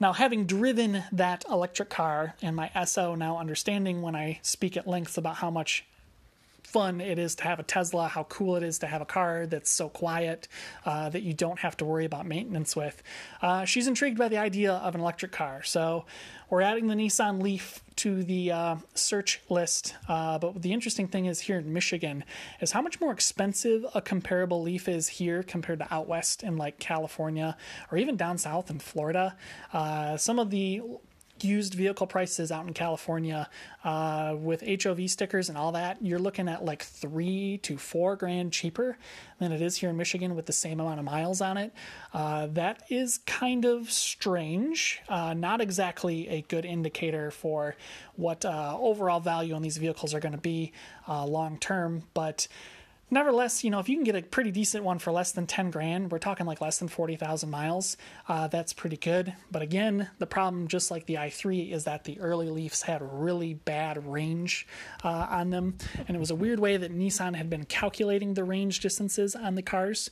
Now, 0.00 0.12
having 0.12 0.46
driven 0.46 1.04
that 1.12 1.44
electric 1.48 1.88
car 1.88 2.34
and 2.42 2.56
my 2.56 2.70
SO 2.84 3.14
now 3.14 3.38
understanding 3.38 4.02
when 4.02 4.16
I 4.16 4.40
speak 4.42 4.76
at 4.76 4.86
length 4.86 5.16
about 5.16 5.36
how 5.36 5.50
much 5.50 5.84
fun 6.74 7.00
it 7.00 7.20
is 7.20 7.36
to 7.36 7.44
have 7.44 7.60
a 7.60 7.62
Tesla, 7.62 8.08
how 8.08 8.24
cool 8.24 8.56
it 8.56 8.64
is 8.64 8.80
to 8.80 8.88
have 8.88 9.00
a 9.00 9.04
car 9.04 9.46
that's 9.46 9.70
so 9.70 9.88
quiet 9.88 10.48
uh, 10.84 11.08
that 11.08 11.22
you 11.22 11.32
don't 11.32 11.60
have 11.60 11.76
to 11.76 11.84
worry 11.84 12.04
about 12.04 12.26
maintenance 12.26 12.74
with. 12.74 13.00
Uh, 13.40 13.64
she's 13.64 13.86
intrigued 13.86 14.18
by 14.18 14.26
the 14.26 14.38
idea 14.38 14.72
of 14.72 14.96
an 14.96 15.00
electric 15.00 15.30
car. 15.30 15.62
So 15.62 16.04
we're 16.50 16.62
adding 16.62 16.88
the 16.88 16.96
Nissan 16.96 17.40
Leaf 17.40 17.80
to 17.96 18.24
the 18.24 18.50
uh, 18.50 18.76
search 18.94 19.40
list. 19.48 19.94
Uh, 20.08 20.36
but 20.40 20.62
the 20.62 20.72
interesting 20.72 21.06
thing 21.06 21.26
is 21.26 21.38
here 21.38 21.58
in 21.58 21.72
Michigan 21.72 22.24
is 22.60 22.72
how 22.72 22.82
much 22.82 23.00
more 23.00 23.12
expensive 23.12 23.86
a 23.94 24.02
comparable 24.02 24.60
Leaf 24.60 24.88
is 24.88 25.06
here 25.06 25.44
compared 25.44 25.78
to 25.78 25.94
out 25.94 26.08
west 26.08 26.42
in 26.42 26.56
like 26.56 26.80
California 26.80 27.56
or 27.92 27.98
even 27.98 28.16
down 28.16 28.36
south 28.36 28.68
in 28.68 28.80
Florida. 28.80 29.36
Uh, 29.72 30.16
some 30.16 30.40
of 30.40 30.50
the 30.50 30.82
used 31.44 31.74
vehicle 31.74 32.06
prices 32.06 32.50
out 32.50 32.66
in 32.66 32.72
California 32.72 33.48
uh, 33.84 34.34
with 34.38 34.62
HOV 34.82 35.08
stickers 35.10 35.48
and 35.48 35.58
all 35.58 35.72
that, 35.72 35.98
you're 36.00 36.18
looking 36.18 36.48
at 36.48 36.64
like 36.64 36.82
three 36.82 37.58
to 37.58 37.76
four 37.76 38.16
grand 38.16 38.52
cheaper 38.52 38.96
than 39.38 39.52
it 39.52 39.60
is 39.60 39.76
here 39.76 39.90
in 39.90 39.96
Michigan 39.96 40.34
with 40.34 40.46
the 40.46 40.52
same 40.52 40.80
amount 40.80 40.98
of 40.98 41.04
miles 41.04 41.40
on 41.40 41.56
it. 41.56 41.72
Uh, 42.12 42.46
that 42.46 42.82
is 42.88 43.18
kind 43.26 43.64
of 43.64 43.90
strange. 43.90 45.00
Uh, 45.08 45.34
not 45.34 45.60
exactly 45.60 46.28
a 46.28 46.42
good 46.42 46.64
indicator 46.64 47.30
for 47.30 47.76
what 48.16 48.44
uh, 48.44 48.76
overall 48.78 49.20
value 49.20 49.54
on 49.54 49.62
these 49.62 49.76
vehicles 49.76 50.14
are 50.14 50.20
going 50.20 50.32
to 50.34 50.38
be 50.38 50.72
uh, 51.08 51.24
long 51.24 51.58
term, 51.58 52.02
but 52.14 52.48
nevertheless, 53.14 53.64
you 53.64 53.70
know, 53.70 53.78
if 53.78 53.88
you 53.88 53.96
can 53.96 54.04
get 54.04 54.16
a 54.16 54.22
pretty 54.22 54.50
decent 54.50 54.84
one 54.84 54.98
for 54.98 55.12
less 55.12 55.32
than 55.32 55.46
10 55.46 55.70
grand, 55.70 56.10
we're 56.10 56.18
talking 56.18 56.44
like 56.44 56.60
less 56.60 56.78
than 56.78 56.88
40,000 56.88 57.48
miles, 57.48 57.96
uh, 58.28 58.48
that's 58.48 58.72
pretty 58.72 58.96
good. 58.96 59.32
But 59.50 59.62
again, 59.62 60.10
the 60.18 60.26
problem, 60.26 60.68
just 60.68 60.90
like 60.90 61.06
the 61.06 61.14
i3, 61.14 61.72
is 61.72 61.84
that 61.84 62.04
the 62.04 62.20
early 62.20 62.50
Leafs 62.50 62.82
had 62.82 63.00
really 63.02 63.54
bad 63.54 64.04
range 64.06 64.66
uh, 65.02 65.26
on 65.30 65.50
them. 65.50 65.78
And 66.06 66.16
it 66.16 66.20
was 66.20 66.30
a 66.30 66.34
weird 66.34 66.58
way 66.58 66.76
that 66.76 66.92
Nissan 66.92 67.36
had 67.36 67.48
been 67.48 67.64
calculating 67.64 68.34
the 68.34 68.44
range 68.44 68.80
distances 68.80 69.34
on 69.34 69.54
the 69.54 69.62
cars. 69.62 70.10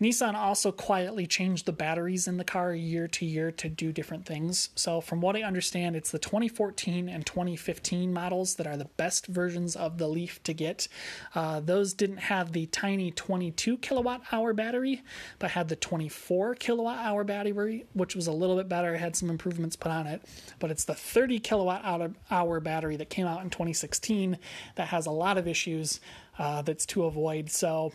Nissan 0.00 0.34
also 0.34 0.72
quietly 0.72 1.26
changed 1.26 1.66
the 1.66 1.72
batteries 1.72 2.28
in 2.28 2.36
the 2.36 2.44
car 2.44 2.74
year 2.74 3.08
to 3.08 3.24
year 3.24 3.50
to 3.52 3.68
do 3.68 3.92
different 3.92 4.26
things. 4.26 4.70
So, 4.74 5.00
from 5.00 5.20
what 5.20 5.36
I 5.36 5.42
understand, 5.42 5.96
it's 5.96 6.10
the 6.10 6.18
2014 6.18 7.08
and 7.08 7.24
2015 7.24 8.12
models 8.12 8.56
that 8.56 8.66
are 8.66 8.76
the 8.76 8.90
best 8.96 9.26
versions 9.26 9.76
of 9.76 9.98
the 9.98 10.08
Leaf 10.08 10.42
to 10.42 10.52
get. 10.52 10.88
Uh, 11.34 11.60
those 11.60 11.94
didn't 11.94 12.18
have 12.18 12.41
have 12.42 12.52
the 12.52 12.66
tiny 12.66 13.12
22 13.12 13.78
kilowatt 13.78 14.20
hour 14.32 14.52
battery, 14.52 15.00
but 15.38 15.52
had 15.52 15.68
the 15.68 15.76
24 15.76 16.56
kilowatt 16.56 16.98
hour 16.98 17.22
battery, 17.22 17.86
which 17.92 18.16
was 18.16 18.26
a 18.26 18.32
little 18.32 18.56
bit 18.56 18.68
better. 18.68 18.94
It 18.94 18.98
had 18.98 19.14
some 19.14 19.30
improvements 19.30 19.76
put 19.76 19.92
on 19.92 20.08
it, 20.08 20.20
but 20.58 20.72
it's 20.72 20.84
the 20.84 20.94
30 20.94 21.38
kilowatt 21.38 21.84
hour 22.30 22.60
battery 22.60 22.96
that 22.96 23.10
came 23.10 23.28
out 23.28 23.42
in 23.42 23.50
2016 23.50 24.38
that 24.74 24.88
has 24.88 25.06
a 25.06 25.12
lot 25.12 25.38
of 25.38 25.46
issues 25.46 26.00
uh, 26.36 26.62
that's 26.62 26.84
to 26.86 27.04
avoid. 27.04 27.48
So 27.48 27.92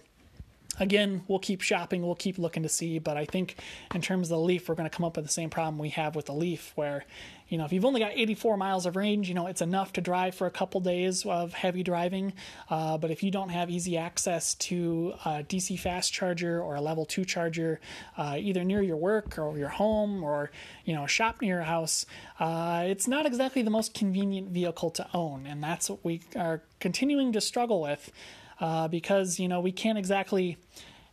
again, 0.80 1.24
we'll 1.28 1.40
keep 1.40 1.60
shopping, 1.62 2.06
we'll 2.06 2.16
keep 2.16 2.38
looking 2.38 2.64
to 2.64 2.70
see, 2.70 3.00
but 3.00 3.18
I 3.18 3.26
think 3.26 3.58
in 3.94 4.02
terms 4.02 4.28
of 4.32 4.38
the 4.38 4.44
Leaf, 4.44 4.70
we're 4.70 4.76
going 4.76 4.90
to 4.90 4.96
come 4.96 5.06
up 5.06 5.18
with 5.18 5.26
the 5.26 5.32
same 5.32 5.50
problem 5.50 5.78
we 5.78 5.90
have 5.90 6.16
with 6.16 6.28
the 6.28 6.34
Leaf, 6.34 6.72
where 6.76 7.04
you 7.50 7.58
know 7.58 7.66
if 7.66 7.74
you've 7.74 7.86
only 7.86 8.00
got 8.00 8.12
84 8.14 8.58
miles 8.58 8.86
of 8.86 8.96
range, 8.96 9.30
you 9.30 9.36
know 9.36 9.48
it's 9.48 9.62
enough 9.62 9.94
to 9.94 10.02
drive 10.02 10.36
for 10.36 10.48
a 10.48 10.52
couple 10.52 10.82
days 10.82 11.26
of 11.26 11.54
heavy 11.54 11.84
driving. 11.84 12.34
Uh, 12.70 12.98
but 12.98 13.12
if 13.12 13.24
you 13.24 13.32
don't 13.32 13.50
have 13.50 13.70
easy 13.70 13.98
access 13.98 14.56
to 14.56 15.14
a 15.26 15.44
DC 15.44 15.80
fast 15.80 16.12
charger 16.14 16.62
or 16.62 16.76
a 16.76 16.82
level 16.82 17.06
two 17.06 17.26
charger, 17.26 17.80
uh, 18.18 18.36
either 18.40 18.64
near 18.64 18.82
your 18.82 18.98
work 18.98 19.38
or 19.38 19.58
your 19.58 19.70
home 19.70 20.24
or 20.24 20.52
you 20.86 20.94
know 20.94 21.04
a 21.04 21.08
shop 21.08 21.42
near 21.42 21.56
your 21.56 21.64
house, 21.64 22.06
uh, 22.40 22.84
it's 22.86 23.08
not 23.08 23.26
exactly 23.26 23.62
the 23.62 23.70
most 23.70 23.94
convenient 23.94 24.50
vehicle 24.50 24.90
to 24.92 25.08
own, 25.14 25.46
and 25.48 25.64
that's 25.64 25.90
what 25.90 26.04
we 26.04 26.22
are 26.36 26.62
continuing 26.80 27.32
to 27.32 27.42
struggle 27.42 27.82
with 27.82 28.12
uh, 28.60 28.88
because 28.88 29.40
you 29.40 29.48
know 29.48 29.60
we 29.60 29.72
can't 29.72 29.98
exactly 29.98 30.58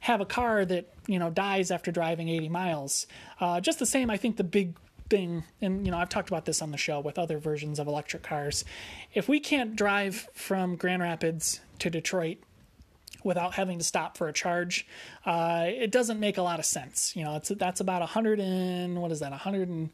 have 0.01 0.20
a 0.20 0.26
car 0.26 0.64
that 0.64 0.93
you 1.07 1.18
know 1.18 1.30
dies 1.30 1.70
after 1.70 1.91
driving 1.91 2.28
80 2.28 2.49
miles. 2.49 3.07
Uh, 3.41 3.61
just 3.61 3.78
the 3.78 3.87
same, 3.87 4.11
I 4.11 4.16
think 4.16 4.37
the 4.37 4.45
big 4.45 4.76
thing, 5.09 5.45
and 5.61 5.85
you 5.85 5.93
know 5.93 5.99
I've 5.99 6.09
talked 6.09 6.29
about 6.29 6.45
this 6.45 6.63
on 6.63 6.71
the 6.71 6.79
show 6.79 7.01
with 7.01 7.19
other 7.19 7.39
versions 7.39 7.79
of 7.79 7.87
electric 7.87 8.23
cars. 8.23 8.65
If 9.13 9.29
we 9.29 9.41
can't 9.41 9.77
drive 9.77 10.29
from 10.35 10.77
Grand 10.77 11.03
Rapids 11.03 11.61
to 11.81 11.91
Detroit 11.91 12.39
without 13.23 13.55
having 13.55 13.79
to 13.79 13.85
stop 13.85 14.17
for 14.17 14.29
a 14.29 14.33
charge, 14.33 14.87
uh, 15.25 15.65
it 15.67 15.91
doesn't 15.91 16.21
make 16.21 16.37
a 16.37 16.43
lot 16.43 16.59
of 16.59 16.65
sense. 16.65 17.15
You 17.17 17.25
know, 17.25 17.37
it's 17.37 17.49
that's 17.51 17.81
about 17.81 18.01
100 18.01 18.41
and 18.41 19.01
what 19.01 19.11
is 19.13 19.21
that 19.21 19.31
100 19.31 19.69
and 19.69 19.91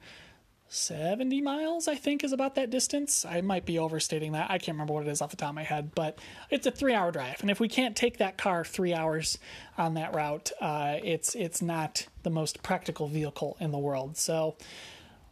70 0.72 1.40
miles, 1.40 1.88
I 1.88 1.96
think, 1.96 2.22
is 2.22 2.32
about 2.32 2.54
that 2.54 2.70
distance. 2.70 3.24
I 3.24 3.40
might 3.40 3.66
be 3.66 3.80
overstating 3.80 4.32
that. 4.32 4.52
I 4.52 4.58
can't 4.58 4.76
remember 4.76 4.92
what 4.94 5.04
it 5.04 5.10
is 5.10 5.20
off 5.20 5.30
the 5.30 5.36
top 5.36 5.48
of 5.48 5.56
my 5.56 5.64
head, 5.64 5.96
but 5.96 6.20
it's 6.48 6.64
a 6.64 6.70
three 6.70 6.94
hour 6.94 7.10
drive. 7.10 7.38
And 7.40 7.50
if 7.50 7.58
we 7.58 7.68
can't 7.68 7.96
take 7.96 8.18
that 8.18 8.38
car 8.38 8.64
three 8.64 8.94
hours 8.94 9.38
on 9.76 9.94
that 9.94 10.14
route, 10.14 10.52
uh, 10.60 10.98
it's, 11.02 11.34
it's 11.34 11.60
not 11.60 12.06
the 12.22 12.30
most 12.30 12.62
practical 12.62 13.08
vehicle 13.08 13.56
in 13.58 13.72
the 13.72 13.78
world. 13.78 14.16
So, 14.16 14.54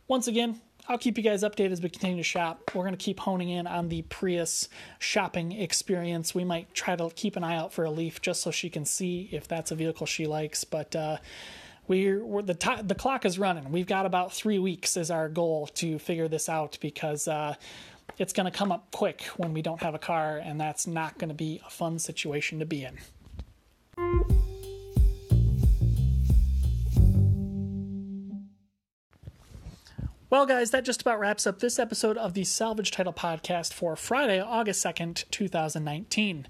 once 0.09 0.27
again, 0.27 0.61
I'll 0.89 0.99
keep 0.99 1.19
you 1.19 1.23
guys 1.23 1.43
updated 1.43 1.73
as 1.73 1.83
we 1.83 1.91
continue 1.91 2.17
to 2.17 2.23
shop. 2.23 2.71
We're 2.75 2.83
going 2.83 2.97
to 2.97 3.05
keep 3.05 3.21
honing 3.21 3.51
in 3.51 3.67
on 3.67 3.91
the 3.91 4.03
Prius 4.03 4.69
shopping 4.99 5.53
experience. 5.53 6.35
We 6.35 6.45
might 6.45 6.73
try 6.75 6.97
to 6.97 7.11
keep 7.15 7.37
an 7.37 7.45
eye 7.45 7.57
out 7.57 7.75
for 7.75 7.85
a 7.85 7.91
Leaf 7.91 8.23
just 8.23 8.41
so 8.41 8.51
she 8.51 8.71
can 8.71 8.87
see 8.87 9.29
if 9.31 9.47
that's 9.47 9.71
a 9.71 9.75
vehicle 9.75 10.07
she 10.07 10.27
likes. 10.27 10.65
But, 10.65 10.97
uh, 10.97 11.19
we're, 11.87 12.23
we're 12.25 12.43
the 12.43 12.55
t- 12.55 12.83
the 12.83 12.95
clock 12.95 13.25
is 13.25 13.39
running. 13.39 13.73
We've 13.73 13.87
got 13.87 14.05
about 14.05 14.33
three 14.33 14.59
weeks 14.59 14.97
as 14.97 15.11
our 15.11 15.29
goal 15.29 15.69
to 15.77 15.99
figure 15.99 16.29
this 16.29 16.49
out 16.49 16.77
because 16.83 17.27
uh, 17.27 17.55
it's 18.19 18.35
going 18.35 18.51
to 18.51 18.57
come 18.57 18.71
up 18.71 18.91
quick 18.91 19.23
when 19.37 19.55
we 19.55 19.63
don't 19.63 19.83
have 19.83 19.95
a 19.95 19.99
car, 19.99 20.37
and 20.37 20.61
that's 20.61 20.87
not 20.87 21.19
going 21.19 21.31
to 21.31 21.35
be 21.35 21.63
a 21.67 21.71
fun 21.71 21.99
situation 21.99 22.59
to 22.59 22.67
be 22.67 22.85
in. 22.85 24.48
Well, 30.31 30.45
guys, 30.45 30.73
that 30.73 30.85
just 30.85 31.01
about 31.01 31.21
wraps 31.21 31.47
up 31.47 31.61
this 31.61 31.79
episode 31.79 32.19
of 32.19 32.35
the 32.35 32.45
Salvage 32.45 32.91
Title 32.91 33.15
Podcast 33.15 33.73
for 33.73 33.97
Friday, 33.97 34.39
August 34.39 34.85
2nd, 34.85 35.25
2019. 35.31 36.47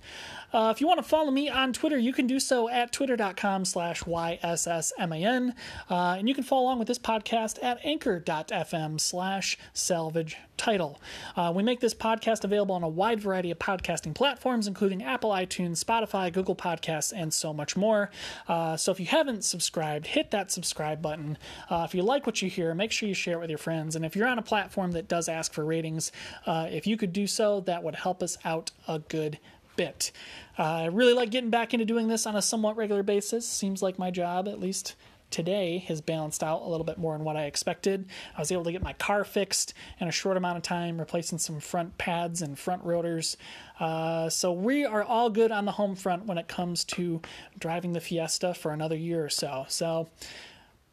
Uh, 0.52 0.72
if 0.74 0.80
you 0.80 0.88
want 0.88 0.98
to 0.98 1.08
follow 1.08 1.30
me 1.30 1.48
on 1.48 1.72
Twitter, 1.72 1.96
you 1.96 2.12
can 2.12 2.26
do 2.26 2.40
so 2.40 2.68
at 2.68 2.90
twitter.com 2.90 3.64
slash 3.64 4.02
YSSMAN. 4.02 5.54
Uh, 5.88 6.16
and 6.18 6.28
you 6.28 6.34
can 6.34 6.42
follow 6.42 6.62
along 6.64 6.80
with 6.80 6.88
this 6.88 6.98
podcast 6.98 7.62
at 7.62 7.78
anchor.fm 7.84 9.00
slash 9.00 9.56
salvage 9.72 10.36
title. 10.58 11.00
Uh, 11.36 11.52
we 11.54 11.62
make 11.62 11.80
this 11.80 11.94
podcast 11.94 12.44
available 12.44 12.74
on 12.74 12.82
a 12.82 12.88
wide 12.88 13.20
variety 13.20 13.50
of 13.50 13.58
podcasting 13.58 14.14
platforms, 14.14 14.66
including 14.66 15.02
Apple, 15.02 15.30
iTunes, 15.30 15.82
Spotify, 15.82 16.32
Google 16.32 16.56
Podcasts, 16.56 17.12
and 17.16 17.32
so 17.32 17.54
much 17.54 17.76
more. 17.76 18.10
Uh, 18.48 18.76
so 18.76 18.92
if 18.92 19.00
you 19.00 19.06
haven't 19.06 19.44
subscribed, 19.44 20.06
hit 20.06 20.30
that 20.32 20.50
subscribe 20.50 21.00
button. 21.00 21.38
Uh, 21.70 21.86
if 21.88 21.94
you 21.94 22.02
like 22.02 22.26
what 22.26 22.42
you 22.42 22.50
hear, 22.50 22.74
make 22.74 22.92
sure 22.92 23.08
you 23.08 23.14
share 23.14 23.36
it 23.36 23.40
with 23.40 23.50
your 23.50 23.58
friends. 23.58 23.96
And 23.96 24.04
if 24.04 24.14
you're 24.14 24.28
on 24.28 24.38
a 24.38 24.42
platform 24.42 24.92
that 24.92 25.08
does 25.08 25.28
ask 25.28 25.52
for 25.52 25.64
ratings, 25.64 26.12
uh, 26.46 26.68
if 26.70 26.86
you 26.86 26.96
could 26.96 27.12
do 27.12 27.26
so, 27.26 27.60
that 27.60 27.82
would 27.82 27.94
help 27.94 28.22
us 28.22 28.36
out 28.44 28.70
a 28.86 28.98
good 28.98 29.38
bit. 29.76 30.10
Uh, 30.58 30.62
I 30.62 30.86
really 30.86 31.14
like 31.14 31.30
getting 31.30 31.50
back 31.50 31.72
into 31.72 31.86
doing 31.86 32.08
this 32.08 32.26
on 32.26 32.36
a 32.36 32.42
somewhat 32.42 32.76
regular 32.76 33.02
basis. 33.02 33.48
Seems 33.48 33.80
like 33.80 33.98
my 33.98 34.10
job, 34.10 34.48
at 34.48 34.58
least 34.58 34.96
today, 35.30 35.78
has 35.88 36.00
balanced 36.00 36.42
out 36.42 36.62
a 36.62 36.68
little 36.68 36.84
bit 36.84 36.98
more 36.98 37.14
than 37.14 37.24
what 37.24 37.36
I 37.36 37.44
expected. 37.44 38.06
I 38.36 38.40
was 38.40 38.52
able 38.52 38.64
to 38.64 38.72
get 38.72 38.82
my 38.82 38.94
car 38.94 39.24
fixed 39.24 39.74
in 40.00 40.08
a 40.08 40.12
short 40.12 40.36
amount 40.36 40.56
of 40.56 40.62
time, 40.62 40.98
replacing 40.98 41.38
some 41.38 41.60
front 41.60 41.98
pads 41.98 42.42
and 42.42 42.58
front 42.58 42.84
rotors. 42.84 43.36
Uh, 43.80 44.28
so 44.28 44.52
we 44.52 44.84
are 44.84 45.02
all 45.02 45.30
good 45.30 45.52
on 45.52 45.64
the 45.64 45.72
home 45.72 45.94
front 45.94 46.26
when 46.26 46.38
it 46.38 46.48
comes 46.48 46.84
to 46.84 47.20
driving 47.58 47.92
the 47.92 48.00
Fiesta 48.00 48.54
for 48.54 48.72
another 48.72 48.96
year 48.96 49.24
or 49.24 49.30
so. 49.30 49.66
So 49.68 50.08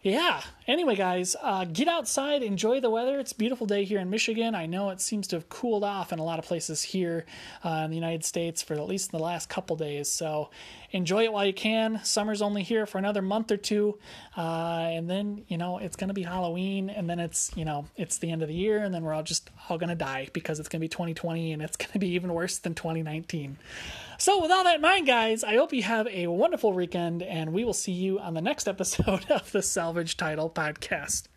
yeah. 0.06 0.42
Anyway, 0.68 0.96
guys, 0.96 1.36
uh, 1.42 1.66
get 1.66 1.88
outside, 1.88 2.44
enjoy 2.44 2.80
the 2.80 2.92
weather. 2.92 3.20
It's 3.20 3.32
a 3.32 3.36
beautiful 3.36 3.66
day 3.66 3.86
here 3.86 4.00
in 4.00 4.12
Michigan. 4.12 4.54
I 4.54 4.68
know 4.68 4.92
it 4.92 5.02
seems 5.02 5.26
to 5.30 5.38
have 5.38 5.50
cooled 5.50 5.84
off 5.84 6.14
in 6.14 6.20
a 6.20 6.24
lot 6.24 6.38
of 6.38 6.46
places 6.46 6.84
here 6.84 7.26
uh, 7.64 7.82
in 7.86 7.90
the 7.90 7.96
United 7.96 8.24
States 8.24 8.62
for 8.62 8.76
at 8.76 8.86
least 8.86 9.12
the 9.12 9.18
last 9.18 9.50
couple 9.50 9.76
days. 9.76 10.08
So 10.08 10.52
enjoy 10.96 11.26
it 11.26 11.34
while 11.34 11.46
you 11.46 11.54
can. 11.54 12.00
Summer's 12.04 12.42
only 12.42 12.64
here 12.64 12.86
for 12.86 12.98
another 12.98 13.22
month 13.22 13.52
or 13.52 13.58
two, 13.58 14.00
uh, 14.38 14.88
and 14.90 15.10
then 15.10 15.44
you 15.48 15.58
know 15.58 15.78
it's 15.78 15.98
to 16.08 16.14
be 16.14 16.24
Halloween, 16.24 16.90
and 16.90 17.10
then 17.10 17.20
it's 17.20 17.52
you 17.56 17.66
know 17.66 17.86
it's 17.98 18.18
the 18.18 18.32
end 18.32 18.42
of 18.42 18.48
the 18.48 18.56
year, 18.56 18.78
and 18.78 18.94
then 18.94 19.04
we're 19.04 19.14
all 19.14 19.24
just 19.24 19.50
all 19.70 19.78
to 19.90 19.96
die 19.96 20.30
because 20.34 20.60
it's 20.60 20.70
to 20.80 20.86
be 20.86 20.88
2020, 20.88 21.52
and 21.52 21.62
it's 21.62 21.76
to 21.92 22.00
be 22.00 22.10
even 22.10 22.34
worse 22.34 22.58
than 22.60 22.74
2019. 22.74 23.58
So, 24.18 24.42
with 24.42 24.52
all 24.52 24.64
that 24.64 24.76
in 24.76 24.82
mind, 24.82 25.06
guys, 25.06 25.44
I 25.44 25.56
hope 25.56 25.74
you 25.74 25.84
have 25.84 26.08
a 26.08 26.28
wonderful 26.28 26.72
weekend, 26.72 27.22
and 27.22 27.52
we 27.52 27.66
will 27.66 27.74
see 27.74 27.92
you 27.92 28.20
on 28.20 28.34
the 28.34 28.42
next 28.42 28.68
episode 28.70 29.30
of 29.30 29.52
the 29.52 29.62
Salvage 29.62 30.16
Title 30.16 30.50
Podcast. 30.50 31.28